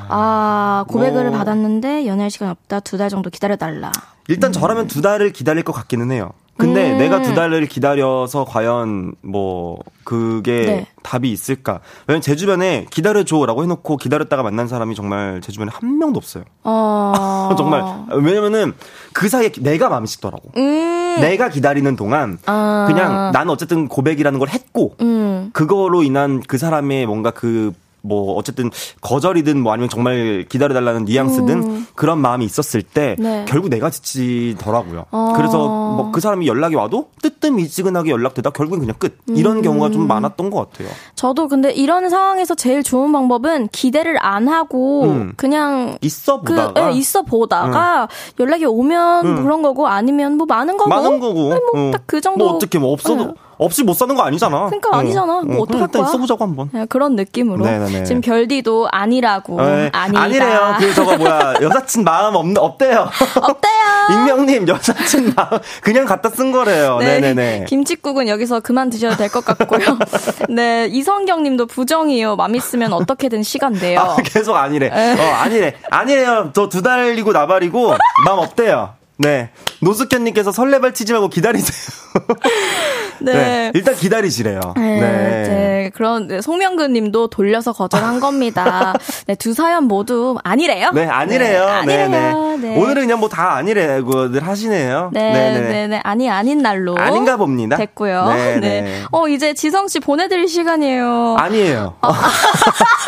아, 0.09 0.85
고백을 0.89 1.31
뭐. 1.31 1.39
받았 1.39 1.54
는데 1.59 2.07
연애할 2.07 2.31
시간 2.31 2.49
없다. 2.51 2.81
두 2.81 2.97
달 2.99 3.09
정도 3.11 3.31
기다려달라. 3.31 3.91
일단 4.29 4.53
저라면 4.53 4.87
두 4.89 5.03
달을 5.03 5.33
기다릴 5.33 5.63
것 5.65 5.73
같기는 5.73 6.11
해요. 6.11 6.31
근데 6.57 6.93
음. 6.93 6.99
내가 6.99 7.21
두 7.21 7.35
달을 7.35 7.67
기다려서 7.67 8.45
과연 8.45 9.17
뭐 9.23 9.77
그게 10.05 10.67
네. 10.67 10.87
답이 11.03 11.31
있을까? 11.33 11.81
왜냐면 12.07 12.23
제 12.23 12.37
주변에 12.37 12.87
기다려줘라고 12.91 13.65
해놓고 13.65 13.97
기다렸다가 13.97 14.45
만난 14.45 14.69
사람이 14.69 14.95
정말 14.95 15.41
제 15.43 15.51
주변에 15.51 15.73
한 15.75 15.99
명도 15.99 16.17
없어요. 16.19 16.45
어. 16.63 17.55
정말 17.59 17.83
왜냐면은 18.23 18.73
그 19.13 19.29
사이에 19.29 19.51
내가 19.61 19.89
마음이 19.89 20.07
식더라고. 20.07 20.51
음. 20.57 21.19
내가 21.21 21.49
기다리는 21.49 21.97
동안 21.97 22.39
아. 22.47 22.85
그냥 22.89 23.33
나는 23.33 23.51
어쨌든 23.51 23.89
고백이라는 23.89 24.39
걸 24.39 24.49
했고 24.49 24.95
음. 25.01 25.51
그거로 25.53 26.05
인한 26.05 26.41
그 26.47 26.57
사람의 26.57 27.07
뭔가 27.07 27.33
그 27.33 27.73
뭐 28.05 28.35
어쨌든 28.35 28.71
거절이든 29.01 29.61
뭐 29.61 29.73
아니면 29.73 29.89
정말 29.89 30.45
기다려달라는 30.49 31.07
뉘앙스든 31.07 31.63
음. 31.63 31.87
그런 31.95 32.19
마음이 32.19 32.45
있었을 32.45 32.83
때 32.83 33.17
네. 33.19 33.45
결국 33.49 33.69
내가 33.69 33.91
지치더라고요. 33.91 35.07
어. 35.11 35.33
그래서 35.37 35.59
뭐 35.59 36.05
그 36.15 36.21
사람이 36.21 36.47
연락이 36.47 36.77
와도 36.77 37.09
뜨뜻미지근하게 37.23 38.11
연락되다 38.11 38.51
결국엔 38.51 38.81
그냥 38.81 38.95
끝 38.99 39.19
이런 39.29 39.63
경우가 39.63 39.91
좀 39.91 40.07
많았던 40.07 40.51
것 40.51 40.71
같아요. 40.71 40.89
저도 41.15 41.49
근데 41.49 41.73
이런 41.73 42.09
상황에서 42.09 42.55
제일 42.55 42.83
좋은 42.85 43.11
방법은 43.13 43.69
기대를 43.69 44.17
안 44.21 44.49
하고 44.49 45.05
음. 45.05 45.33
그냥 45.37 45.99
있어 46.03 46.41
그 46.43 46.55
보다가 46.55 46.93
예, 46.93 46.97
있어 46.97 47.23
보다가 47.23 48.09
연락이 48.39 48.65
오면 48.65 49.27
음. 49.27 49.43
그런 49.43 49.63
거고 49.63 49.89
아니면 49.89 50.37
뭐 50.37 50.47
많은 50.47 50.77
거고 50.77 50.89
많은 50.89 51.21
거고 51.21 51.55
뭐딱그 51.75 52.21
정도 52.21 52.45
뭐 52.45 52.55
어떻게 52.55 52.79
뭐 52.79 52.93
없어도 52.93 53.25
네. 53.25 53.35
없이 53.65 53.83
못 53.83 53.95
사는 53.95 54.15
거 54.15 54.23
아니잖아. 54.23 54.67
그러니까 54.67 54.97
아니잖아. 54.99 55.27
뭐 55.43 55.63
어떡할 55.63 55.67
그럼 55.67 55.81
일단 55.83 56.03
거야? 56.03 56.13
써보자고 56.13 56.45
한번. 56.45 56.71
네, 56.73 56.87
그런 56.89 57.17
느낌으로 57.17 57.65
네네네. 57.65 58.05
지금 58.05 58.21
별디도 58.21 58.89
아니라고 58.91 59.61
네. 59.63 59.91
아니다 59.93 60.21
아니래요. 60.23 60.75
그 60.79 60.95
저거 60.95 61.17
뭐야 61.17 61.55
여사친 61.63 62.05
마음 62.05 62.35
없 62.37 62.47
없대요. 62.57 63.09
어때요? 63.41 63.85
익명님 64.13 64.69
여사친 64.69 65.33
마음 65.35 65.59
그냥 65.83 66.05
갖다 66.05 66.29
쓴 66.29 66.53
거래요. 66.53 66.99
네. 66.99 67.21
네네 67.21 67.65
김치국은 67.69 68.29
여기서 68.29 68.61
그만 68.61 68.91
드셔도 68.91 69.17
될 69.17 69.29
것 69.31 69.45
같고요. 69.45 69.99
네, 70.51 70.87
이성경님도 70.91 71.67
부정이요. 71.67 72.37
맘 72.37 72.55
있으면 72.55 72.93
어떻게든 72.93 73.43
시간돼요. 73.43 73.99
아, 74.01 74.17
계속 74.25 74.55
아니래. 74.57 74.89
어, 74.89 75.35
아니래. 75.43 75.75
아니래요. 75.91 76.51
저 76.55 76.69
두 76.69 76.83
달이고 76.83 77.33
나발이고 77.33 77.95
마음 78.27 78.39
없대요. 78.41 78.95
네. 79.17 79.51
노숙현님께서 79.81 80.51
설레발 80.53 80.93
치지 80.95 81.13
말고 81.13 81.29
기다리세요. 81.29 81.95
네. 83.21 83.71
일단 83.75 83.95
기다리시래요. 83.95 84.61
네, 84.77 85.01
네. 85.01 85.91
그런 85.95 86.27
네, 86.27 86.41
송명근 86.41 86.93
님도 86.93 87.29
돌려서 87.29 87.73
거절한 87.73 88.19
겁니다. 88.21 88.95
네, 89.29 89.35
두 89.37 89.55
사연 89.55 89.85
모두 89.85 90.37
아니래요? 90.43 90.91
네, 90.93 91.07
아니래요. 91.07 91.65
네, 91.65 91.71
아니래요. 92.03 92.57
네. 92.61 92.77
오늘은 92.77 93.03
그냥 93.03 93.21
뭐 93.21 93.29
다 93.29 93.55
아니래고들 93.55 94.47
하시네요. 94.47 95.11
네, 95.13 95.33
네, 95.33 95.61
네, 95.61 95.87
네, 95.89 96.01
아니 96.05 96.29
아닌 96.31 96.59
날로 96.63 96.97
아닌가 96.99 97.37
봅니다. 97.37 97.77
됐고요. 97.77 98.29
네, 98.29 98.61
네, 98.61 98.81
네. 98.83 99.03
어 99.11 99.27
이제 99.29 99.55
지성 99.55 99.89
씨 99.89 99.99
보내드릴 100.01 100.47
시간이에요. 100.49 101.37
아니에요. 101.39 101.95
아 102.01 102.13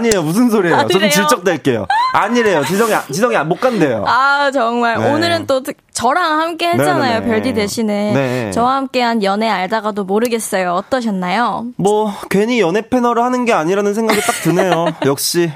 니에요. 0.00 0.22
무슨 0.22 0.48
소리예요? 0.50 0.76
아니래요? 0.78 1.10
질적댈게요. 1.10 1.86
아니래요. 2.14 2.64
지성이, 2.64 2.92
지성이 3.12 3.36
못 3.44 3.60
간대요. 3.60 4.04
아 4.06 4.50
정말 4.52 4.98
네. 4.98 5.12
오늘은 5.12 5.46
또 5.46 5.62
특- 5.62 5.76
저랑 5.92 6.40
함께 6.40 6.68
했잖아요 6.70 7.20
네네네. 7.20 7.26
별디 7.26 7.52
대신에 7.54 8.12
네. 8.12 8.50
저와 8.50 8.76
함께한 8.76 9.22
연애 9.22 9.48
알다가도 9.48 10.04
모르겠어요 10.04 10.72
어떠셨나요? 10.72 11.66
뭐, 11.76 12.12
괜히 12.30 12.60
연애 12.60 12.80
패널을 12.88 13.22
하는 13.22 13.44
게 13.44 13.52
아니라는 13.52 13.94
생각이 13.94 14.20
딱 14.20 14.32
드네요. 14.42 14.86
역시. 15.06 15.52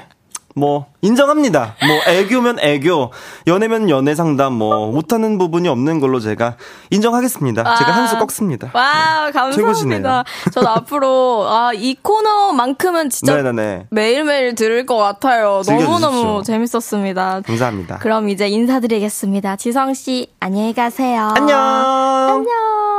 뭐, 0.55 0.87
인정합니다. 1.01 1.75
뭐, 1.87 2.13
애교면 2.13 2.59
애교, 2.59 3.11
연애면 3.47 3.89
연애 3.89 4.13
상담, 4.15 4.53
뭐, 4.53 4.91
못하는 4.91 5.37
부분이 5.37 5.67
없는 5.69 5.99
걸로 5.99 6.19
제가 6.19 6.55
인정하겠습니다. 6.89 7.75
제가 7.77 7.91
한 7.95 8.07
수 8.07 8.17
꺾습니다. 8.17 8.71
와 8.73 9.29
감사합니다. 9.31 9.55
최고시네요. 9.55 10.23
저도 10.51 10.67
앞으로 10.67 11.45
아, 11.47 11.71
이 11.73 11.95
코너만큼은 12.01 13.09
진짜 13.11 13.35
네네네. 13.35 13.85
매일매일 13.91 14.55
들을 14.55 14.85
것 14.85 14.97
같아요. 14.97 15.61
즐겨주십시오. 15.63 15.99
너무너무 15.99 16.43
재밌었습니다. 16.43 17.41
감사합니다. 17.45 17.97
그럼 17.99 18.29
이제 18.29 18.47
인사드리겠습니다. 18.47 19.55
지성 19.57 19.93
씨 19.93 20.27
안녕히 20.39 20.73
가세요. 20.73 21.33
안녕! 21.35 21.57
안녕. 21.59 22.98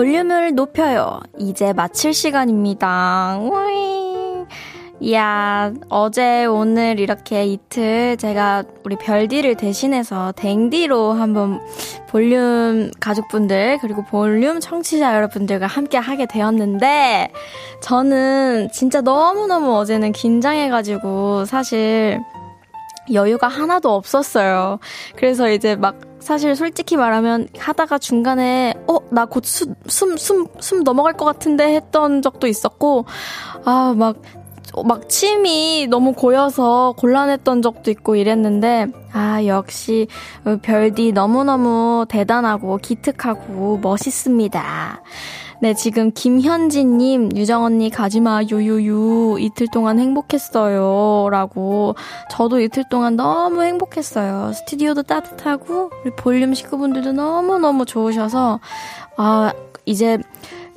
볼륨을 0.00 0.54
높여요. 0.54 1.20
이제 1.38 1.74
마칠 1.74 2.14
시간입니다. 2.14 3.38
우잉. 3.38 4.46
이야, 5.00 5.74
어제 5.90 6.46
오늘 6.46 6.98
이렇게 6.98 7.44
이틀 7.44 8.16
제가 8.16 8.64
우리 8.82 8.96
별디를 8.96 9.56
대신해서 9.56 10.32
댕디로 10.36 11.12
한번 11.12 11.60
볼륨 12.08 12.90
가족분들 12.98 13.76
그리고 13.82 14.02
볼륨 14.06 14.58
청취자 14.58 15.16
여러분들과 15.16 15.66
함께 15.66 15.98
하게 15.98 16.24
되었는데 16.24 17.30
저는 17.82 18.70
진짜 18.72 19.02
너무너무 19.02 19.76
어제는 19.76 20.12
긴장해가지고 20.12 21.44
사실 21.44 22.18
여유가 23.12 23.48
하나도 23.48 23.94
없었어요. 23.94 24.78
그래서 25.16 25.50
이제 25.50 25.76
막 25.76 26.09
사실 26.20 26.54
솔직히 26.56 26.96
말하면 26.96 27.48
하다가 27.58 27.98
중간에 27.98 28.74
어 28.86 29.00
나 29.10 29.26
곧 29.26 29.42
숨 29.42 29.74
숨 29.86 30.14
숨 30.16 30.46
숨 30.60 30.84
넘어갈 30.84 31.14
것 31.14 31.24
같은데 31.24 31.74
했던 31.74 32.22
적도 32.22 32.46
있었고 32.46 33.06
아막 33.64 34.22
막 34.84 35.08
침이 35.08 35.88
너무 35.90 36.12
고여서 36.12 36.94
곤란했던 36.96 37.60
적도 37.62 37.90
있고 37.90 38.14
이랬는데 38.14 38.86
아 39.12 39.44
역시 39.44 40.06
별디 40.62 41.10
너무너무 41.12 42.06
대단하고 42.08 42.76
기특하고 42.78 43.78
멋있습니다. 43.82 45.02
네, 45.62 45.74
지금 45.74 46.10
김현진님, 46.10 47.36
유정 47.36 47.64
언니 47.64 47.90
가지마, 47.90 48.44
유유유, 48.44 49.36
이틀 49.40 49.66
동안 49.70 49.98
행복했어요. 49.98 51.28
라고. 51.30 51.96
저도 52.30 52.60
이틀 52.60 52.84
동안 52.88 53.14
너무 53.14 53.62
행복했어요. 53.62 54.54
스튜디오도 54.54 55.02
따뜻하고, 55.02 55.90
볼륨 56.16 56.54
식구분들도 56.54 57.12
너무너무 57.12 57.84
좋으셔서, 57.84 58.58
아, 59.18 59.52
이제 59.84 60.16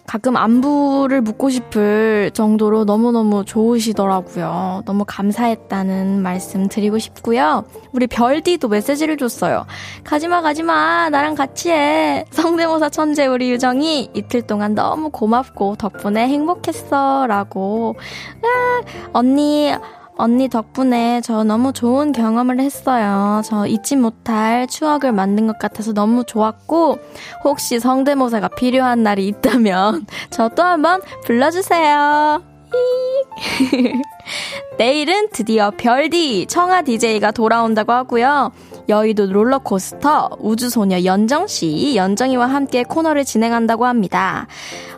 가끔 0.06 0.36
안부를 0.36 1.22
묻고 1.22 1.50
싶을 1.50 2.32
정도로 2.34 2.84
너무너무 2.84 3.46
좋으시더라고요. 3.46 4.84
너무 4.86 5.06
감사했다는 5.08 6.22
말씀 6.22 6.68
드리고 6.68 7.00
싶고요. 7.00 7.64
우리 7.94 8.08
별디도 8.08 8.68
메시지를 8.68 9.18
줬어요. 9.18 9.66
가지마, 10.04 10.42
가지마. 10.42 11.10
나랑 11.10 11.36
같이 11.36 11.72
해. 11.72 12.26
성대모사 12.32 12.90
천재 12.90 13.26
우리 13.26 13.50
유정이 13.52 14.10
이틀 14.14 14.42
동안 14.42 14.76
너무 14.76 15.10
고맙고 15.10 15.78
덕분에 15.78 16.28
행복했어. 16.28 17.26
라고. 17.28 17.96
아, 18.44 18.82
언니, 19.14 19.74
언니 20.18 20.48
덕분에 20.48 21.22
저 21.22 21.44
너무 21.44 21.74
좋은 21.74 22.12
경험을 22.12 22.60
했어요. 22.60 23.42
저 23.46 23.66
잊지 23.66 23.96
못할 23.96 24.68
추억을 24.68 25.12
만든 25.12 25.48
것 25.48 25.58
같아서 25.58 25.94
너무 25.94 26.24
좋았고, 26.24 27.00
혹시 27.44 27.80
성대모사가 27.80 28.50
필요한 28.50 29.04
날이 29.04 29.28
있다면, 29.28 30.06
저 30.30 30.50
또 30.54 30.62
한번 30.64 31.02
불러주세요. 31.26 32.53
내일은 34.78 35.30
드디어 35.32 35.72
별디 35.72 36.48
청아 36.48 36.84
DJ가 36.84 37.32
돌아온다고 37.32 37.92
하고요. 37.92 38.52
여의도 38.90 39.28
롤러코스터 39.28 40.38
우주소녀 40.40 41.06
연정씨, 41.06 41.96
연정이와 41.96 42.48
함께 42.48 42.84
코너를 42.84 43.24
진행한다고 43.24 43.86
합니다. 43.86 44.48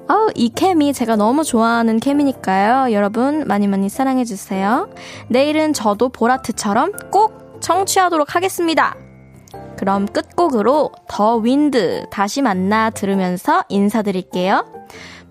아우, 0.08 0.30
이 0.36 0.50
케미 0.50 0.94
제가 0.94 1.16
너무 1.16 1.44
좋아하는 1.44 2.00
케미니까요. 2.00 2.94
여러분 2.94 3.46
많이 3.48 3.68
많이 3.68 3.90
사랑해주세요. 3.90 4.90
내일은 5.30 5.74
저도 5.74 6.10
보라트처럼 6.10 6.92
꼭 7.12 7.60
청취하도록 7.62 8.36
하겠습니다. 8.36 8.96
그럼 9.78 10.06
끝곡으로 10.06 10.92
더 11.08 11.38
윈드 11.38 12.06
다시 12.10 12.42
만나 12.42 12.90
들으면서 12.90 13.64
인사드릴게요. 13.70 14.75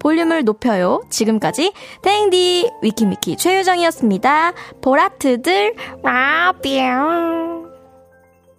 볼륨을 0.05 0.45
높여요. 0.45 1.03
지금까지 1.09 1.73
땡디 2.03 2.71
위키미키 2.83 3.39
최유정이었습니다. 3.39 4.53
보라트들 4.83 5.75
와뿅. 6.03 7.64